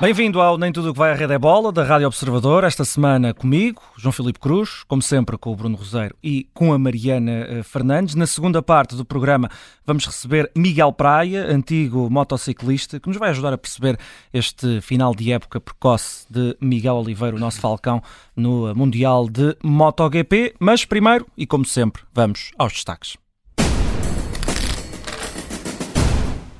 Bem-vindo 0.00 0.40
ao 0.40 0.56
Nem 0.56 0.70
Tudo 0.70 0.90
o 0.90 0.92
que 0.92 0.98
vai 0.98 1.10
à 1.10 1.14
Rede 1.16 1.32
é 1.32 1.38
Bola, 1.38 1.72
da 1.72 1.82
Rádio 1.82 2.06
Observador. 2.06 2.62
Esta 2.62 2.84
semana 2.84 3.34
comigo, 3.34 3.82
João 3.96 4.12
Filipe 4.12 4.38
Cruz, 4.38 4.84
como 4.86 5.02
sempre 5.02 5.36
com 5.36 5.50
o 5.50 5.56
Bruno 5.56 5.76
Roseiro 5.76 6.14
e 6.22 6.48
com 6.54 6.72
a 6.72 6.78
Mariana 6.78 7.32
eh, 7.32 7.62
Fernandes. 7.64 8.14
Na 8.14 8.24
segunda 8.24 8.62
parte 8.62 8.94
do 8.94 9.04
programa 9.04 9.50
vamos 9.84 10.06
receber 10.06 10.52
Miguel 10.54 10.92
Praia, 10.92 11.46
antigo 11.52 12.08
motociclista, 12.08 13.00
que 13.00 13.08
nos 13.08 13.16
vai 13.16 13.30
ajudar 13.30 13.52
a 13.52 13.58
perceber 13.58 13.98
este 14.32 14.80
final 14.80 15.12
de 15.16 15.32
época 15.32 15.60
precoce 15.60 16.24
de 16.30 16.56
Miguel 16.60 16.94
Oliveira, 16.94 17.34
o 17.34 17.40
nosso 17.40 17.60
falcão, 17.60 18.00
no 18.36 18.72
Mundial 18.76 19.28
de 19.28 19.56
MotoGP. 19.64 20.54
Mas 20.60 20.84
primeiro, 20.84 21.26
e 21.36 21.44
como 21.44 21.64
sempre, 21.64 22.04
vamos 22.14 22.52
aos 22.56 22.72
destaques. 22.72 23.16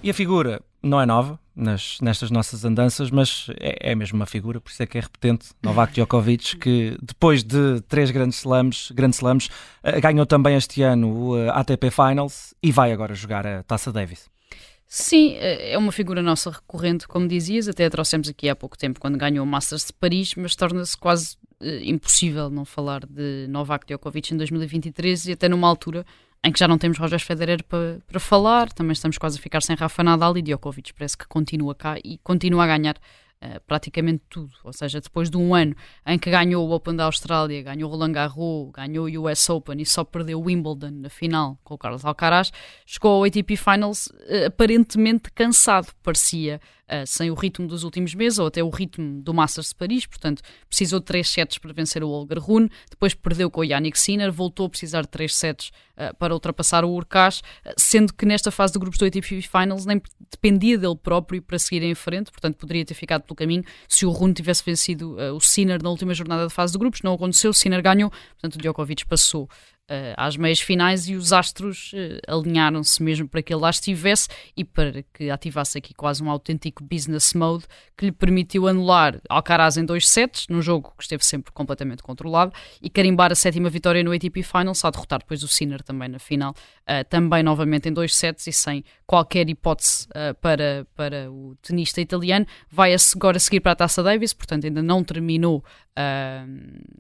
E 0.03 0.11
a 0.11 0.15
figura 0.15 0.61
não 0.83 1.01
é 1.01 1.07
nova 1.07 1.39
nas, 1.59 2.01
nestas 2.01 2.31
nossas 2.31 2.65
andanças, 2.65 3.11
mas 3.11 3.49
é, 3.61 3.91
é 3.91 3.95
mesmo 3.95 4.17
uma 4.17 4.27
figura, 4.27 4.61
por 4.61 4.71
isso 4.71 4.83
é 4.83 4.87
que 4.87 4.97
é 4.97 5.01
repetente. 5.01 5.49
Novak 5.63 5.93
Djokovic, 5.93 6.57
que 6.59 6.97
depois 7.03 7.43
de 7.43 7.81
três 7.83 8.11
grandes 8.11 8.39
slams, 8.39 8.93
grandes 8.93 9.19
slams 9.19 9.47
uh, 9.47 10.01
ganhou 10.01 10.25
também 10.25 10.57
este 10.57 10.83
ano 10.83 11.09
o 11.09 11.37
uh, 11.37 11.51
ATP 11.51 11.91
Finals 11.91 12.55
e 12.63 12.71
vai 12.71 12.93
agora 12.93 13.15
jogar 13.15 13.47
a 13.47 13.63
Taça 13.65 13.93
Davis. 13.93 14.31
Sim, 14.87 15.35
eh, 15.35 15.73
é 15.73 15.79
uma 15.79 15.93
figura 15.93 16.23
nossa 16.23 16.51
recorrente, 16.51 17.07
como 17.07 17.29
dizias, 17.29 17.69
até 17.69 17.85
a 17.85 17.91
trouxemos 17.91 18.27
aqui 18.27 18.49
há 18.49 18.57
pouco 18.57 18.79
tempo 18.79 18.99
quando 18.99 19.19
ganhou 19.19 19.45
o 19.45 19.47
Masters 19.47 19.89
de 19.89 19.93
Paris, 19.93 20.35
mas 20.35 20.57
torna-se 20.57 20.97
quase 20.97 21.37
impossível 21.83 22.49
não 22.49 22.65
falar 22.65 23.05
de 23.05 23.47
Novak 23.49 23.85
Djokovic 23.87 24.33
em 24.33 24.37
2023 24.37 25.27
e 25.27 25.33
até 25.33 25.49
numa 25.49 25.69
altura 25.69 26.07
em 26.45 26.53
que 26.53 26.59
já 26.59 26.69
não 26.69 26.79
temos 26.79 26.99
Roger 26.99 27.21
Federer 27.21 27.65
para, 27.65 27.99
para 28.07 28.21
falar, 28.21 28.73
também 28.73 28.93
estamos 28.93 29.19
quase 29.19 29.39
a 29.39 29.43
ficar 29.43 29.63
sem 29.63 29.75
Rafa 29.75 30.03
Nadal 30.03 30.37
e 30.37 30.43
Djokovic 30.43 30.93
parece 30.95 31.17
que 31.17 31.27
continua 31.27 31.75
cá 31.75 31.97
e 32.05 32.19
continua 32.19 32.65
a 32.65 32.67
ganhar 32.67 32.97
uh, 32.97 33.61
praticamente 33.67 34.23
tudo. 34.29 34.53
Ou 34.63 34.73
seja, 34.73 35.01
depois 35.01 35.31
de 35.31 35.37
um 35.37 35.55
ano 35.55 35.75
em 36.07 36.19
que 36.19 36.31
ganhou 36.31 36.67
o 36.67 36.73
Open 36.73 36.95
da 36.95 37.05
Austrália, 37.05 37.63
ganhou 37.63 37.91
o 37.91 37.93
Roland 37.93 38.13
Garros, 38.13 38.71
ganhou 38.73 39.07
o 39.07 39.31
US 39.31 39.49
Open 39.51 39.81
e 39.81 39.87
só 39.87 40.05
perdeu 40.05 40.39
o 40.41 40.45
Wimbledon 40.45 40.91
na 40.91 41.11
final 41.11 41.59
com 41.65 41.75
o 41.75 41.79
Carlos 41.79 42.05
Alcaraz, 42.05 42.53
chegou 42.87 43.17
ao 43.17 43.25
ATP 43.25 43.57
Finals 43.57 44.07
uh, 44.07 44.47
aparentemente 44.47 45.33
cansado, 45.33 45.89
parecia 46.03 46.61
uh, 46.89 47.07
sem 47.07 47.31
o 47.31 47.35
ritmo 47.35 47.67
dos 47.67 47.85
últimos 47.85 48.15
meses, 48.15 48.39
ou 48.39 48.47
até 48.47 48.63
o 48.63 48.71
ritmo 48.71 49.21
do 49.23 49.35
Masters 49.35 49.69
de 49.69 49.75
Paris, 49.75 50.07
portanto, 50.07 50.43
precisou 50.69 51.01
de 51.01 51.07
3 51.07 51.29
sets 51.29 51.59
para 51.59 51.73
vencer 51.73 52.03
o 52.03 52.09
Olga 52.09 52.39
Rune, 52.39 52.71
depois 52.91 53.15
perdeu 53.15 53.51
com 53.51 53.61
o 53.61 53.65
Yannick 53.65 53.99
Sinner, 53.99 54.33
voltou 54.33 54.67
a 54.67 54.69
precisar 54.69 55.03
de 55.03 55.09
3 55.09 55.35
sets 55.35 55.71
uh, 55.97 56.17
para 56.17 56.35
ultrapassar 56.35 56.85
o 56.85 56.91
Urkaz, 56.91 57.39
uh, 57.39 57.73
sendo 57.77 58.13
que 58.13 58.27
nesta 58.27 58.51
fase 58.51 58.73
de 58.73 58.79
grupos 58.79 58.99
do 58.99 59.05
ATP 59.05 59.43
Finals 59.43 59.87
nem 59.87 60.01
dependia 60.31 60.79
dele 60.79 60.97
próprio 60.97 61.43
para 61.43 61.59
seguir 61.59 61.83
em 61.83 61.95
frente, 61.95 62.31
portanto, 62.31 62.57
poderia 62.57 62.85
ter 62.85 62.95
ficado 62.95 63.23
pelo 63.23 63.37
caminho 63.37 63.65
se 63.89 64.07
o 64.07 64.11
Rune 64.11 64.35
tivesse 64.35 64.65
vencido 64.65 65.17
o 65.35 65.41
Sinner 65.41 65.83
na 65.83 65.91
última 65.91 66.15
jornada 66.15 66.47
de 66.47 66.53
fase 66.53 66.73
de 66.73 66.79
grupos, 66.79 67.03
não 67.03 67.15
aconteceu, 67.15 67.51
o 67.51 67.55
Sinner 67.55 67.83
ganhou, 67.83 68.11
portanto, 68.11 68.57
o 68.57 68.59
Djokovic 68.59 69.07
passou 69.07 69.49
uh, 69.91 70.15
às 70.17 70.37
meias 70.37 70.61
finais 70.61 71.09
e 71.09 71.15
os 71.15 71.33
astros 71.33 71.93
uh, 71.93 72.33
alinharam-se 72.33 73.03
mesmo 73.03 73.29
para 73.29 73.43
que 73.43 73.53
ele 73.53 73.63
lá 73.63 73.71
estivesse 73.71 74.29
e 74.57 74.65
para 74.65 75.03
que 75.13 75.31
ativasse 75.31 75.79
aqui 75.79 75.95
quase 75.95 76.23
um 76.23 76.31
autêntico 76.31 76.85
business 76.85 77.35
mode 77.35 77.65
que 77.97 78.07
lhe 78.07 78.13
permitiu 78.13 78.69
anular 78.69 79.21
Alcaraz 79.29 79.77
em 79.77 79.85
dois 79.85 80.09
sets, 80.09 80.47
num 80.49 80.63
jogo 80.63 80.93
que 80.97 81.03
esteve 81.03 81.25
sempre 81.25 81.53
completamente 81.53 82.03
controlado, 82.03 82.53
e 82.81 82.89
carimbar 82.89 83.33
a 83.33 83.35
sétima 83.35 83.69
vitória 83.69 84.03
no 84.05 84.13
ATP 84.13 84.43
Finals, 84.43 84.85
a 84.85 84.91
derrotar 84.91 85.19
depois 85.19 85.43
o 85.43 85.49
Sinner 85.49 85.83
também 85.83 86.09
na 86.09 86.19
final, 86.19 86.53
uh, 86.53 87.05
também 87.09 87.43
novamente 87.43 87.89
em 87.89 87.93
dois 87.93 88.15
sets 88.15 88.47
e 88.47 88.53
sem 88.53 88.85
qualquer 89.07 89.49
hipótese 89.49 90.07
para, 90.43 90.87
para 90.95 91.31
o 91.31 91.57
tenista 91.63 91.99
italiano. 91.99 92.47
Vai 92.71 92.95
agora 93.15 93.39
seguir 93.39 93.61
para 93.61 93.73
a 93.73 93.77
Taça 93.77 94.03
Davis, 94.03 94.35
portanto 94.35 94.67
ainda 94.67 94.83
não 94.83 95.03
terminou 95.03 95.65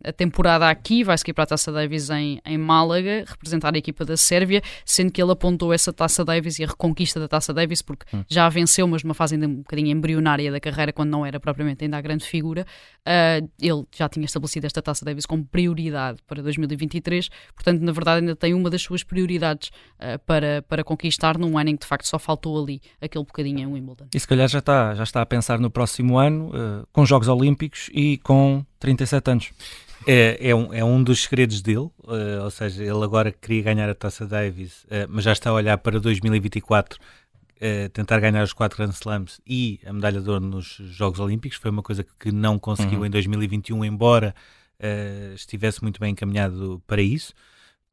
a 0.04 0.12
temporada 0.12 0.68
aqui, 0.68 1.04
vai 1.04 1.16
seguir 1.16 1.32
para 1.32 1.44
a 1.44 1.46
Taça 1.46 1.70
Davis 1.70 2.10
em, 2.10 2.40
em 2.44 2.58
Málaga, 2.78 3.24
representar 3.26 3.74
a 3.74 3.78
equipa 3.78 4.04
da 4.04 4.16
Sérvia, 4.16 4.62
sendo 4.84 5.10
que 5.10 5.20
ele 5.20 5.32
apontou 5.32 5.72
essa 5.72 5.92
Taça 5.92 6.24
Davis 6.24 6.58
e 6.58 6.64
a 6.64 6.66
reconquista 6.68 7.18
da 7.18 7.26
Taça 7.26 7.52
Davis, 7.52 7.82
porque 7.82 8.04
hum. 8.14 8.24
já 8.28 8.46
a 8.46 8.48
venceu, 8.48 8.86
mas 8.86 9.02
numa 9.02 9.14
fase 9.14 9.34
ainda 9.34 9.46
um 9.46 9.56
bocadinho 9.56 9.88
embrionária 9.88 10.50
da 10.52 10.60
carreira, 10.60 10.92
quando 10.92 11.10
não 11.10 11.26
era 11.26 11.40
propriamente 11.40 11.84
ainda 11.84 11.96
a 11.96 12.00
grande 12.00 12.24
figura. 12.24 12.64
Uh, 13.00 13.48
ele 13.60 13.84
já 13.96 14.08
tinha 14.08 14.24
estabelecido 14.24 14.66
esta 14.66 14.80
Taça 14.80 15.04
Davis 15.04 15.26
como 15.26 15.44
prioridade 15.44 16.18
para 16.26 16.42
2023, 16.42 17.28
portanto, 17.54 17.80
na 17.80 17.92
verdade, 17.92 18.20
ainda 18.20 18.36
tem 18.36 18.54
uma 18.54 18.70
das 18.70 18.82
suas 18.82 19.02
prioridades 19.02 19.70
uh, 19.98 20.18
para, 20.24 20.62
para 20.62 20.84
conquistar 20.84 21.38
num 21.38 21.58
ano 21.58 21.70
em 21.70 21.76
que 21.76 21.82
de 21.82 21.86
facto 21.86 22.06
só 22.06 22.18
faltou 22.18 22.62
ali 22.62 22.80
aquele 23.00 23.24
bocadinho 23.24 23.60
em 23.60 23.66
Wimbledon. 23.66 24.06
E 24.14 24.20
se 24.20 24.26
calhar 24.26 24.48
já 24.48 24.60
está, 24.60 24.94
já 24.94 25.02
está 25.02 25.22
a 25.22 25.26
pensar 25.26 25.58
no 25.58 25.70
próximo 25.70 26.18
ano, 26.18 26.50
uh, 26.50 26.86
com 26.92 27.04
Jogos 27.04 27.28
Olímpicos 27.28 27.90
e 27.92 28.18
com 28.18 28.64
37 28.78 29.30
anos. 29.30 29.50
É, 30.06 30.50
é, 30.50 30.54
um, 30.54 30.72
é 30.72 30.84
um 30.84 31.02
dos 31.02 31.22
segredos 31.22 31.60
dele, 31.60 31.78
uh, 32.04 32.44
ou 32.44 32.50
seja, 32.50 32.82
ele 32.82 33.04
agora 33.04 33.32
queria 33.32 33.62
ganhar 33.62 33.88
a 33.88 33.94
Taça 33.94 34.26
Davis, 34.26 34.84
uh, 34.84 35.06
mas 35.08 35.24
já 35.24 35.32
está 35.32 35.50
a 35.50 35.52
olhar 35.52 35.76
para 35.78 35.98
2024, 35.98 36.98
uh, 36.98 37.88
tentar 37.90 38.20
ganhar 38.20 38.42
os 38.42 38.52
quatro 38.52 38.78
Grand 38.78 38.92
Slams 38.92 39.40
e 39.46 39.80
a 39.84 39.92
medalha 39.92 40.20
de 40.20 40.30
ouro 40.30 40.44
nos 40.44 40.78
Jogos 40.80 41.18
Olímpicos. 41.20 41.58
Foi 41.58 41.70
uma 41.70 41.82
coisa 41.82 42.06
que 42.18 42.30
não 42.30 42.58
conseguiu 42.58 43.00
uhum. 43.00 43.06
em 43.06 43.10
2021, 43.10 43.84
embora 43.84 44.34
estivesse 45.34 45.82
muito 45.82 45.98
bem 45.98 46.12
encaminhado 46.12 46.80
para 46.86 47.02
isso. 47.02 47.34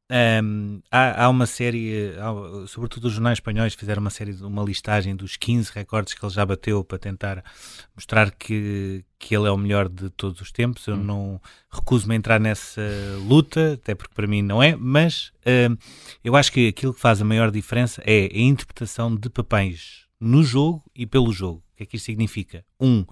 Um, 0.08 0.80
há, 0.88 1.24
há, 1.24 1.28
uma 1.28 1.46
série, 1.46 2.12
há, 2.18 2.66
sobretudo 2.68 3.06
os 3.06 3.14
jornais 3.14 3.38
espanhóis 3.38 3.74
fizeram 3.74 4.00
uma 4.00 4.10
série, 4.10 4.32
uma 4.40 4.62
listagem 4.62 5.16
dos 5.16 5.36
15 5.36 5.72
recordes 5.74 6.14
que 6.14 6.24
ele 6.24 6.32
já 6.32 6.46
bateu 6.46 6.84
para 6.84 6.96
tentar 6.96 7.44
mostrar 7.92 8.30
que, 8.30 9.04
que 9.18 9.34
ele 9.34 9.48
é 9.48 9.50
o 9.50 9.56
melhor 9.56 9.88
de 9.88 10.08
todos 10.10 10.40
os 10.40 10.52
tempos. 10.52 10.86
Eu 10.86 10.94
hum. 10.94 11.02
não 11.02 11.40
recuso-me 11.68 12.14
a 12.14 12.16
entrar 12.16 12.38
nessa 12.38 12.82
luta, 13.26 13.72
até 13.74 13.96
porque 13.96 14.14
para 14.14 14.28
mim 14.28 14.42
não 14.42 14.62
é, 14.62 14.76
mas 14.76 15.32
um, 15.44 15.76
eu 16.22 16.36
acho 16.36 16.52
que 16.52 16.68
aquilo 16.68 16.94
que 16.94 17.00
faz 17.00 17.20
a 17.20 17.24
maior 17.24 17.50
diferença 17.50 18.00
é 18.06 18.30
a 18.32 18.38
interpretação 18.38 19.14
de 19.14 19.28
papéis 19.28 20.06
no 20.20 20.44
jogo 20.44 20.84
e 20.94 21.04
pelo 21.04 21.32
jogo. 21.32 21.64
O 21.72 21.76
que 21.76 21.82
é 21.82 21.86
que 21.86 21.96
isto 21.96 22.06
significa? 22.06 22.64
Um, 22.80 23.04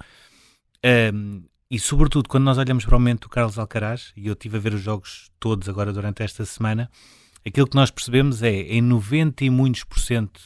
um 1.12 1.42
e 1.70 1.78
sobretudo 1.78 2.28
quando 2.28 2.44
nós 2.44 2.58
olhamos 2.58 2.84
para 2.84 2.96
o 2.96 3.00
momento 3.00 3.22
do 3.22 3.28
Carlos 3.28 3.58
Alcaraz, 3.58 4.12
e 4.16 4.26
eu 4.26 4.34
estive 4.34 4.56
a 4.56 4.60
ver 4.60 4.74
os 4.74 4.80
jogos 4.80 5.30
todos 5.40 5.68
agora 5.68 5.92
durante 5.92 6.22
esta 6.22 6.44
semana, 6.44 6.90
aquilo 7.46 7.66
que 7.66 7.76
nós 7.76 7.90
percebemos 7.90 8.42
é, 8.42 8.52
em 8.52 8.82
90 8.82 9.44
e 9.44 9.50
muitos 9.50 9.84
por 9.84 9.98
cento 9.98 10.40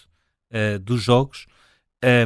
uh, 0.50 0.78
dos 0.78 1.02
jogos, 1.02 1.46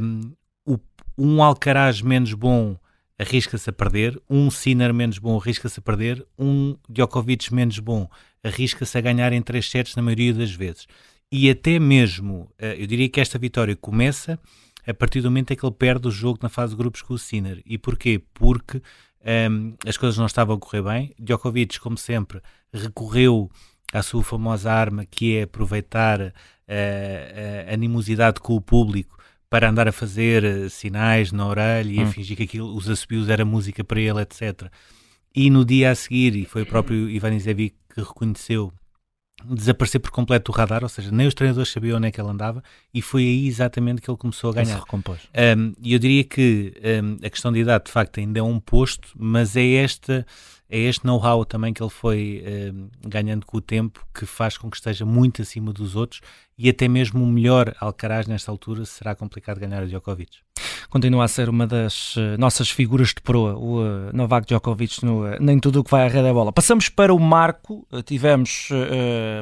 um, 0.03 0.33
o, 0.67 0.79
um 1.17 1.43
Alcaraz 1.43 2.03
menos 2.03 2.35
bom 2.35 2.77
arrisca-se 3.19 3.71
a 3.71 3.73
perder, 3.73 4.21
um 4.29 4.51
Sinner 4.51 4.93
menos 4.93 5.19
bom 5.19 5.39
arrisca-se 5.39 5.79
a 5.79 5.83
perder, 5.83 6.27
um 6.39 6.77
Djokovic 6.89 7.53
menos 7.55 7.79
bom 7.79 8.09
arrisca-se 8.43 8.99
a 8.99 9.01
ganhar 9.01 9.33
em 9.33 9.41
três 9.41 9.71
sets 9.71 9.95
na 9.95 10.03
maioria 10.03 10.35
das 10.35 10.53
vezes. 10.53 10.87
E 11.31 11.49
até 11.49 11.79
mesmo, 11.79 12.53
uh, 12.61 12.65
eu 12.79 12.87
diria 12.87 13.09
que 13.09 13.21
esta 13.21 13.39
vitória 13.39 13.75
começa 13.75 14.39
a 14.87 14.95
partir 14.95 15.21
do 15.21 15.31
momento 15.31 15.53
em 15.53 15.57
que 15.57 15.65
ele 15.65 15.75
perde 15.75 16.09
o 16.09 16.11
jogo 16.11 16.39
na 16.43 16.49
fase 16.49 16.73
de 16.73 16.79
grupos 16.79 17.03
com 17.03 17.15
o 17.15 17.19
Sinner. 17.19 17.63
E 17.65 17.79
porquê? 17.79 18.23
Porque 18.35 18.83
um, 19.51 19.75
as 19.87 19.97
coisas 19.97 20.19
não 20.19 20.27
estavam 20.27 20.57
a 20.57 20.59
correr 20.59 20.83
bem. 20.83 21.15
Djokovic, 21.19 21.79
como 21.81 21.97
sempre, 21.97 22.41
recorreu 22.73 23.51
à 23.93 24.03
sua 24.03 24.23
famosa 24.23 24.73
arma, 24.73 25.05
que 25.05 25.37
é 25.37 25.43
aproveitar 25.43 26.21
uh, 26.21 26.33
a 27.69 27.73
animosidade 27.73 28.41
com 28.41 28.55
o 28.55 28.61
público 28.61 29.17
para 29.49 29.69
andar 29.69 29.87
a 29.87 29.93
fazer 29.93 30.45
uh, 30.45 30.71
sinais 30.71 31.31
na 31.31 31.47
orelha 31.47 31.93
e 31.93 32.01
hum. 32.01 32.05
a 32.05 32.07
fingir 32.07 32.37
que 32.37 32.45
aquilo, 32.45 32.75
os 32.75 32.89
assobios 32.89 33.29
era 33.29 33.45
música 33.45 33.85
para 33.85 34.01
ele, 34.01 34.21
etc. 34.21 34.71
E 35.35 35.49
no 35.51 35.65
dia 35.65 35.91
a 35.91 35.95
seguir, 35.95 36.35
e 36.35 36.45
foi 36.45 36.63
o 36.63 36.67
próprio 36.67 37.09
Ivan 37.09 37.35
Izevic 37.35 37.77
que 37.95 38.01
reconheceu 38.01 38.73
desaparecer 39.49 40.01
por 40.01 40.11
completo 40.11 40.53
do 40.53 40.57
radar, 40.57 40.83
ou 40.83 40.89
seja, 40.89 41.11
nem 41.11 41.27
os 41.27 41.35
treinadores 41.35 41.71
sabiam 41.71 41.99
onde 41.99 42.09
é 42.09 42.11
que 42.11 42.21
ele 42.21 42.29
andava 42.29 42.63
e 42.93 43.01
foi 43.01 43.23
aí 43.23 43.47
exatamente 43.47 44.01
que 44.01 44.11
ele 44.11 44.19
começou 44.19 44.51
a 44.51 44.55
ganhar. 44.55 44.79
Um, 45.57 45.73
e 45.81 45.93
eu 45.93 45.99
diria 45.99 46.25
que 46.25 46.75
um, 47.03 47.27
a 47.27 47.31
questão 47.31 47.53
de 47.53 47.61
idade, 47.61 47.85
de 47.87 47.91
facto, 47.91 48.19
ainda 48.19 48.39
é 48.39 48.43
um 48.43 48.59
posto, 48.59 49.09
mas 49.17 49.57
é 49.57 49.75
esta 49.75 50.27
é 50.73 50.79
este 50.79 51.05
know-how 51.05 51.45
também 51.45 51.75
que 51.75 51.83
ele 51.83 51.91
foi 51.91 52.43
um, 52.75 52.89
ganhando 53.07 53.45
com 53.45 53.59
o 53.59 53.61
tempo 53.61 54.05
que 54.15 54.25
faz 54.25 54.57
com 54.57 54.71
que 54.71 54.77
esteja 54.79 55.05
muito 55.05 55.43
acima 55.43 55.71
dos 55.71 55.95
outros 55.95 56.23
e 56.57 56.67
até 56.67 56.89
mesmo 56.89 57.23
o 57.23 57.27
melhor 57.27 57.75
Alcaraz 57.79 58.27
nesta 58.27 58.51
altura 58.51 58.87
será 58.87 59.15
complicado 59.15 59.61
ganhar 59.61 59.83
a 59.83 59.87
Djokovic. 59.87 60.39
Continua 60.89 61.25
a 61.25 61.29
ser 61.29 61.51
uma 61.51 61.67
das 61.67 62.17
uh, 62.17 62.39
nossas 62.39 62.71
figuras 62.71 63.09
de 63.09 63.21
proa, 63.21 63.55
o 63.55 63.83
uh, 63.83 64.17
Novak 64.17 64.47
Djokovic, 64.47 65.05
no, 65.05 65.27
uh, 65.27 65.37
nem 65.41 65.59
tudo 65.59 65.81
o 65.81 65.85
que 65.85 65.91
vai 65.91 66.07
à 66.07 66.09
rede 66.09 66.29
é 66.29 66.33
bola. 66.33 66.53
Passamos 66.53 66.89
para 66.89 67.13
o 67.13 67.19
marco, 67.19 67.87
tivemos 68.07 68.71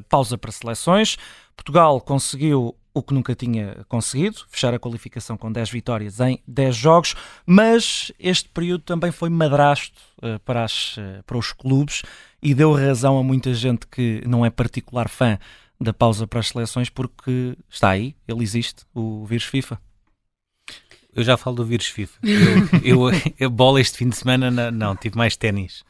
pausa 0.09 0.37
para 0.37 0.50
seleções, 0.50 1.17
Portugal 1.56 2.00
conseguiu 2.00 2.75
o 2.93 3.03
que 3.03 3.15
nunca 3.15 3.35
tinha 3.35 3.85
conseguido, 3.89 4.41
fechar 4.49 4.75
a 4.75 4.79
qualificação 4.79 5.37
com 5.37 5.51
10 5.51 5.71
vitórias 5.71 6.21
em 6.21 6.41
10 6.47 6.77
jogos, 6.77 7.15
mas 7.47 8.11
este 8.19 8.49
período 8.49 8.83
também 8.83 9.13
foi 9.13 9.29
madrasto 9.29 10.01
uh, 10.19 10.39
para, 10.41 10.65
as, 10.65 10.97
uh, 10.97 11.23
para 11.27 11.39
os 11.39 11.53
clubes 11.53 12.03
e 12.43 12.55
deu 12.55 12.73
razão 12.73 13.19
a 13.19 13.23
muita 13.23 13.55
gente 13.55 13.87
que 13.87 14.23
não 14.27 14.45
é 14.45 14.51
particular 14.51 15.09
fã 15.09 15.39
da 15.81 15.93
pausa 15.93 16.27
para 16.27 16.41
as 16.41 16.49
seleções 16.49 16.91
porque 16.91 17.57
está 17.69 17.91
aí, 17.91 18.15
ele 18.27 18.43
existe, 18.43 18.85
o 18.95 19.25
vírus 19.25 19.45
FIFA. 19.45 19.81
Eu 21.15 21.25
já 21.25 21.37
falo 21.37 21.57
do 21.57 21.65
vírus 21.65 21.87
FIFA. 21.87 22.19
Eu, 22.85 23.09
eu, 23.11 23.21
eu 23.39 23.51
bola 23.51 23.81
este 23.81 23.99
fim 23.99 24.09
de 24.09 24.17
semana, 24.17 24.71
não, 24.71 24.95
tive 24.95 25.17
mais 25.17 25.37
ténis. 25.37 25.85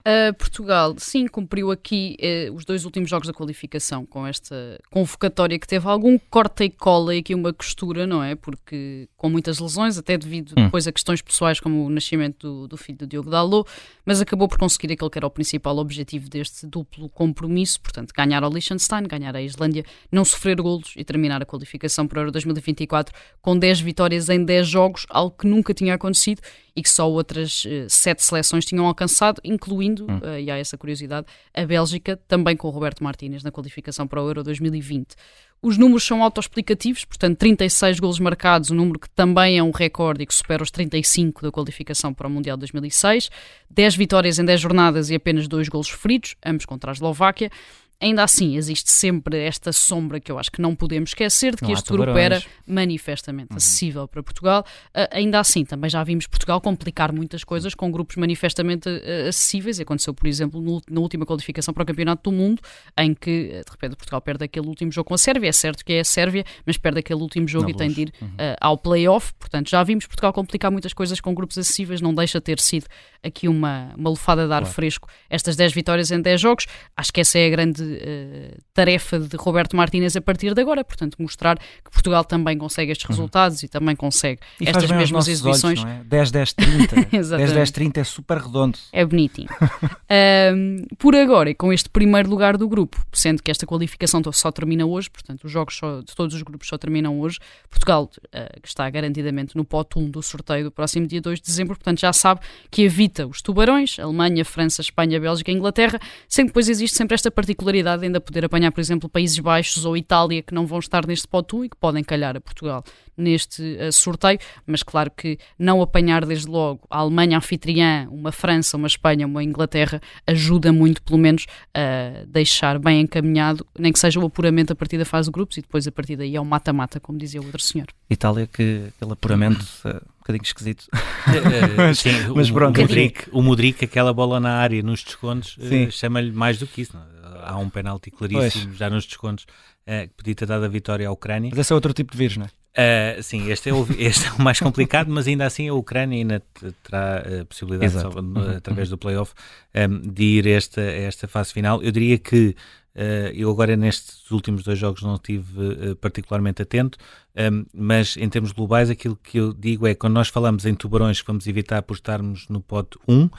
Uh, 0.00 0.32
Portugal, 0.34 0.94
sim, 0.98 1.26
cumpriu 1.26 1.70
aqui 1.70 2.16
uh, 2.48 2.54
os 2.54 2.64
dois 2.64 2.86
últimos 2.86 3.10
jogos 3.10 3.26
da 3.26 3.34
qualificação 3.34 4.06
com 4.06 4.26
esta 4.26 4.80
convocatória 4.90 5.58
que 5.58 5.66
teve 5.66 5.86
algum 5.86 6.18
corte 6.18 6.64
e 6.64 6.70
cola 6.70 7.14
e 7.14 7.18
aqui 7.18 7.34
uma 7.34 7.52
costura, 7.52 8.06
não 8.06 8.22
é? 8.22 8.34
Porque 8.34 9.08
com 9.14 9.28
muitas 9.28 9.58
lesões, 9.58 9.98
até 9.98 10.16
devido 10.16 10.52
hum. 10.52 10.64
depois 10.64 10.86
a 10.86 10.92
questões 10.92 11.20
pessoais 11.20 11.60
como 11.60 11.84
o 11.84 11.90
nascimento 11.90 12.46
do, 12.48 12.68
do 12.68 12.76
filho 12.78 12.96
do 12.96 13.06
Diogo 13.06 13.28
Dalot, 13.28 13.68
mas 14.06 14.22
acabou 14.22 14.48
por 14.48 14.58
conseguir 14.58 14.92
aquele 14.94 15.10
que 15.10 15.18
era 15.18 15.26
o 15.26 15.30
principal 15.30 15.76
objetivo 15.76 16.30
deste 16.30 16.66
duplo 16.66 17.08
compromisso, 17.10 17.78
portanto, 17.80 18.14
ganhar 18.16 18.42
ao 18.42 18.50
Liechtenstein, 18.50 19.02
ganhar 19.04 19.36
a 19.36 19.42
Islândia, 19.42 19.84
não 20.10 20.24
sofrer 20.24 20.60
golos 20.62 20.94
e 20.96 21.04
terminar 21.04 21.42
a 21.42 21.44
qualificação 21.44 22.06
para 22.06 22.18
o 22.18 22.20
Euro 22.22 22.32
2024 22.32 23.14
com 23.42 23.58
10 23.58 23.80
vitórias 23.80 24.30
em 24.30 24.42
10 24.42 24.66
jogos, 24.66 25.06
algo 25.10 25.36
que 25.36 25.46
nunca 25.46 25.74
tinha 25.74 25.94
acontecido 25.94 26.40
e 26.74 26.82
que 26.82 26.88
só 26.88 27.10
outras 27.10 27.64
uh, 27.64 27.88
sete 27.88 28.24
seleções 28.24 28.64
tinham 28.64 28.86
alcançado, 28.86 29.40
incluindo, 29.44 29.89
hum. 29.98 30.18
uh, 30.18 30.38
e 30.38 30.50
há 30.50 30.56
essa 30.56 30.76
curiosidade, 30.78 31.26
a 31.54 31.64
Bélgica, 31.64 32.18
também 32.28 32.56
com 32.56 32.68
o 32.68 32.70
Roberto 32.70 33.02
Martínez 33.02 33.42
na 33.42 33.50
qualificação 33.50 34.06
para 34.06 34.22
o 34.22 34.28
Euro 34.28 34.42
2020. 34.42 35.14
Os 35.62 35.76
números 35.76 36.04
são 36.04 36.22
autoexplicativos, 36.22 37.04
portanto, 37.04 37.36
36 37.36 38.00
golos 38.00 38.18
marcados, 38.18 38.70
um 38.70 38.74
número 38.74 38.98
que 38.98 39.10
também 39.10 39.58
é 39.58 39.62
um 39.62 39.70
recorde 39.70 40.22
e 40.22 40.26
que 40.26 40.34
supera 40.34 40.62
os 40.62 40.70
35 40.70 41.42
da 41.42 41.50
qualificação 41.50 42.14
para 42.14 42.26
o 42.26 42.30
Mundial 42.30 42.56
2006, 42.56 43.30
10 43.68 43.96
vitórias 43.96 44.38
em 44.38 44.44
10 44.44 44.60
jornadas 44.60 45.10
e 45.10 45.14
apenas 45.14 45.46
2 45.46 45.68
golos 45.68 45.90
feridos, 45.90 46.34
ambos 46.44 46.64
contra 46.64 46.90
a 46.90 46.92
Eslováquia. 46.92 47.50
Ainda 48.00 48.24
assim, 48.24 48.56
existe 48.56 48.90
sempre 48.90 49.38
esta 49.38 49.72
sombra 49.72 50.18
que 50.18 50.32
eu 50.32 50.38
acho 50.38 50.50
que 50.50 50.62
não 50.62 50.74
podemos 50.74 51.10
esquecer 51.10 51.50
de 51.50 51.58
que 51.58 51.64
não 51.64 51.72
este 51.74 51.92
grupo 51.92 52.16
era 52.16 52.42
manifestamente 52.66 53.50
uhum. 53.50 53.58
acessível 53.58 54.08
para 54.08 54.22
Portugal. 54.22 54.64
Uh, 54.88 55.06
ainda 55.10 55.38
assim, 55.38 55.66
também 55.66 55.90
já 55.90 56.02
vimos 56.02 56.26
Portugal 56.26 56.62
complicar 56.62 57.12
muitas 57.12 57.44
coisas 57.44 57.74
com 57.74 57.90
grupos 57.90 58.16
manifestamente 58.16 58.88
uh, 58.88 59.28
acessíveis. 59.28 59.78
Aconteceu, 59.78 60.14
por 60.14 60.26
exemplo, 60.26 60.62
no, 60.62 60.80
na 60.90 60.98
última 60.98 61.26
qualificação 61.26 61.74
para 61.74 61.82
o 61.82 61.86
Campeonato 61.86 62.30
do 62.30 62.34
Mundo, 62.34 62.62
em 62.96 63.12
que 63.12 63.48
de 63.48 63.70
repente 63.70 63.96
Portugal 63.96 64.22
perde 64.22 64.44
aquele 64.44 64.66
último 64.66 64.90
jogo 64.90 65.08
com 65.08 65.14
a 65.14 65.18
Sérvia. 65.18 65.50
É 65.50 65.52
certo 65.52 65.84
que 65.84 65.92
é 65.92 66.00
a 66.00 66.04
Sérvia, 66.04 66.44
mas 66.64 66.78
perde 66.78 67.00
aquele 67.00 67.20
último 67.20 67.46
jogo 67.46 67.68
e 67.68 67.74
tem 67.74 67.90
de 67.90 68.02
ir 68.02 68.12
uhum. 68.22 68.28
uh, 68.28 68.56
ao 68.62 68.78
play-off. 68.78 69.34
Portanto, 69.38 69.68
já 69.68 69.82
vimos 69.82 70.06
Portugal 70.06 70.32
complicar 70.32 70.70
muitas 70.70 70.94
coisas 70.94 71.20
com 71.20 71.34
grupos 71.34 71.58
acessíveis. 71.58 72.00
Não 72.00 72.14
deixa 72.14 72.40
ter 72.40 72.60
sido 72.60 72.86
aqui 73.22 73.46
uma, 73.46 73.92
uma 73.94 74.08
lufada 74.08 74.46
de 74.46 74.52
ar 74.54 74.62
claro. 74.62 74.74
fresco 74.74 75.06
estas 75.28 75.54
10 75.54 75.74
vitórias 75.74 76.10
em 76.10 76.22
10 76.22 76.40
jogos. 76.40 76.66
Acho 76.96 77.12
que 77.12 77.20
essa 77.20 77.38
é 77.38 77.46
a 77.46 77.50
grande 77.50 77.89
uh, 77.92 78.62
tarefa 78.72 79.18
de 79.18 79.36
Roberto 79.36 79.76
Martínez 79.76 80.16
a 80.16 80.20
partir 80.20 80.54
de 80.54 80.60
agora, 80.60 80.84
portanto, 80.84 81.16
mostrar 81.18 81.58
que 81.58 81.90
Portugal 81.90 82.24
também 82.24 82.56
consegue 82.58 82.92
estes 82.92 83.08
uhum. 83.08 83.16
resultados 83.16 83.62
uhum. 83.62 83.66
e 83.66 83.68
também 83.68 83.96
consegue 83.96 84.40
e 84.60 84.68
estas 84.68 84.90
mesmas 84.90 85.28
exibições. 85.28 85.80
Olhos, 85.80 85.96
é? 86.00 86.04
10, 86.04 86.30
10, 86.30 86.52
30. 86.52 86.96
10, 87.10 87.52
10, 87.52 87.70
30 87.70 88.00
é 88.00 88.04
super 88.04 88.38
redondo. 88.38 88.78
É 88.92 89.04
bonitinho. 89.04 89.48
um, 90.54 90.84
por 90.98 91.14
agora, 91.14 91.50
e 91.50 91.54
com 91.54 91.72
este 91.72 91.88
primeiro 91.88 92.28
lugar 92.28 92.56
do 92.56 92.68
grupo, 92.68 93.04
sendo 93.12 93.42
que 93.42 93.50
esta 93.50 93.66
qualificação 93.66 94.20
só 94.32 94.50
termina 94.52 94.84
hoje, 94.86 95.10
portanto, 95.10 95.44
os 95.44 95.50
jogos 95.50 95.76
só, 95.76 96.00
de 96.00 96.14
todos 96.14 96.34
os 96.34 96.42
grupos 96.42 96.68
só 96.68 96.78
terminam 96.78 97.18
hoje, 97.20 97.38
Portugal, 97.68 98.04
uh, 98.04 98.60
que 98.60 98.68
está 98.68 98.88
garantidamente 98.90 99.56
no 99.56 99.64
pote 99.64 99.98
1 99.98 100.10
do 100.10 100.22
sorteio 100.22 100.64
do 100.64 100.70
próximo 100.70 101.06
dia 101.06 101.20
2 101.20 101.40
de 101.40 101.46
dezembro, 101.46 101.74
portanto, 101.74 102.00
já 102.00 102.12
sabe 102.12 102.40
que 102.70 102.82
evita 102.82 103.26
os 103.26 103.42
tubarões, 103.42 103.98
Alemanha, 103.98 104.44
França, 104.44 104.80
Espanha, 104.80 105.18
Bélgica 105.18 105.50
e 105.50 105.54
Inglaterra, 105.54 105.98
sendo 106.28 106.46
que 106.46 106.50
depois 106.50 106.68
existe 106.68 106.96
sempre 106.96 107.14
esta 107.14 107.30
particularidade 107.30 107.79
de 107.82 108.06
ainda 108.06 108.20
poder 108.20 108.44
apanhar, 108.44 108.70
por 108.72 108.80
exemplo, 108.80 109.08
Países 109.08 109.38
Baixos 109.38 109.84
ou 109.84 109.96
Itália 109.96 110.42
que 110.42 110.54
não 110.54 110.66
vão 110.66 110.78
estar 110.78 111.06
neste 111.06 111.26
pote 111.26 111.56
1 111.56 111.64
e 111.64 111.68
que 111.68 111.76
podem 111.76 112.04
calhar 112.04 112.36
a 112.36 112.40
Portugal 112.40 112.84
neste 113.20 113.62
uh, 113.62 113.92
sorteio, 113.92 114.38
mas 114.66 114.82
claro 114.82 115.10
que 115.14 115.38
não 115.58 115.82
apanhar 115.82 116.24
desde 116.24 116.48
logo 116.48 116.80
a 116.90 116.98
Alemanha 116.98 117.36
anfitriã, 117.36 118.08
uma 118.10 118.32
França, 118.32 118.76
uma 118.76 118.86
Espanha, 118.86 119.26
uma 119.26 119.44
Inglaterra, 119.44 120.00
ajuda 120.26 120.72
muito, 120.72 121.02
pelo 121.02 121.18
menos, 121.18 121.46
a 121.74 122.24
deixar 122.26 122.78
bem 122.78 123.02
encaminhado, 123.02 123.66
nem 123.78 123.92
que 123.92 123.98
seja 123.98 124.18
o 124.18 124.26
apuramento 124.26 124.72
a 124.72 124.76
partir 124.76 124.98
da 124.98 125.04
fase 125.04 125.28
de 125.28 125.32
grupos 125.32 125.58
e 125.58 125.60
depois 125.60 125.86
a 125.86 125.92
partir 125.92 126.16
daí 126.16 126.34
é 126.34 126.40
o 126.40 126.44
mata-mata, 126.44 126.98
como 126.98 127.18
dizia 127.18 127.40
o 127.40 127.44
outro 127.44 127.62
senhor. 127.62 127.88
Itália, 128.08 128.46
que 128.46 128.90
aquele 128.96 129.12
apuramento 129.12 129.66
é 129.84 129.90
um 129.90 130.18
bocadinho 130.20 130.42
esquisito. 130.42 130.86
mas, 131.76 131.98
Sim, 131.98 132.10
mas 132.34 132.50
o, 132.50 132.54
pronto. 132.54 132.78
O 132.78 132.80
Modric, 132.80 133.28
o 133.32 133.42
Modric, 133.42 133.84
aquela 133.84 134.12
bola 134.12 134.40
na 134.40 134.54
área 134.54 134.82
nos 134.82 135.04
descontos, 135.04 135.56
uh, 135.58 135.90
chama-lhe 135.90 136.32
mais 136.32 136.58
do 136.58 136.66
que 136.66 136.82
isso. 136.82 136.96
Não? 136.96 137.19
Há 137.42 137.56
um 137.58 137.68
penalti 137.68 138.10
claríssimo 138.10 138.66
pois. 138.66 138.76
já 138.76 138.90
nos 138.90 139.06
descontos 139.06 139.44
uh, 139.86 140.08
que 140.08 140.14
podia 140.16 140.34
ter 140.34 140.46
dado 140.46 140.64
a 140.64 140.68
vitória 140.68 141.08
à 141.08 141.12
Ucrânia. 141.12 141.50
Mas 141.50 141.58
esse 141.58 141.72
é 141.72 141.74
outro 141.74 141.92
tipo 141.92 142.12
de 142.12 142.18
vírus, 142.18 142.36
não 142.36 142.46
é? 142.46 142.50
Uh, 142.70 143.20
sim, 143.20 143.50
este 143.50 143.68
é, 143.70 143.74
o, 143.74 143.84
este 143.98 144.28
é 144.28 144.32
o 144.32 144.40
mais 144.40 144.60
complicado, 144.60 145.10
mas 145.10 145.26
ainda 145.26 145.44
assim 145.44 145.68
a 145.68 145.74
Ucrânia 145.74 146.16
ainda 146.18 146.42
terá 146.84 147.18
a 147.40 147.44
possibilidade, 147.44 147.92
só, 147.92 148.08
uhum, 148.08 148.56
através 148.56 148.88
uhum. 148.88 148.94
do 148.94 148.98
playoff, 148.98 149.32
um, 149.74 150.00
de 150.00 150.22
ir 150.22 150.46
a 150.46 150.50
esta, 150.50 150.80
esta 150.80 151.26
fase 151.26 151.52
final. 151.52 151.82
Eu 151.82 151.90
diria 151.90 152.16
que 152.16 152.54
uh, 152.94 153.34
eu 153.34 153.50
agora 153.50 153.76
nestes 153.76 154.30
últimos 154.30 154.62
dois 154.62 154.78
jogos 154.78 155.02
não 155.02 155.16
estive 155.16 155.90
uh, 155.90 155.96
particularmente 155.96 156.62
atento, 156.62 156.96
um, 157.36 157.64
mas 157.74 158.16
em 158.16 158.28
termos 158.28 158.52
globais 158.52 158.88
aquilo 158.88 159.16
que 159.16 159.38
eu 159.38 159.52
digo 159.52 159.84
é 159.86 159.94
quando 159.94 160.14
nós 160.14 160.28
falamos 160.28 160.64
em 160.64 160.74
tubarões 160.74 161.20
que 161.20 161.26
vamos 161.26 161.48
evitar 161.48 161.82
por 161.82 161.94
estarmos 161.94 162.48
no 162.48 162.60
pote 162.60 162.96
1, 163.08 163.24
uh, 163.24 163.30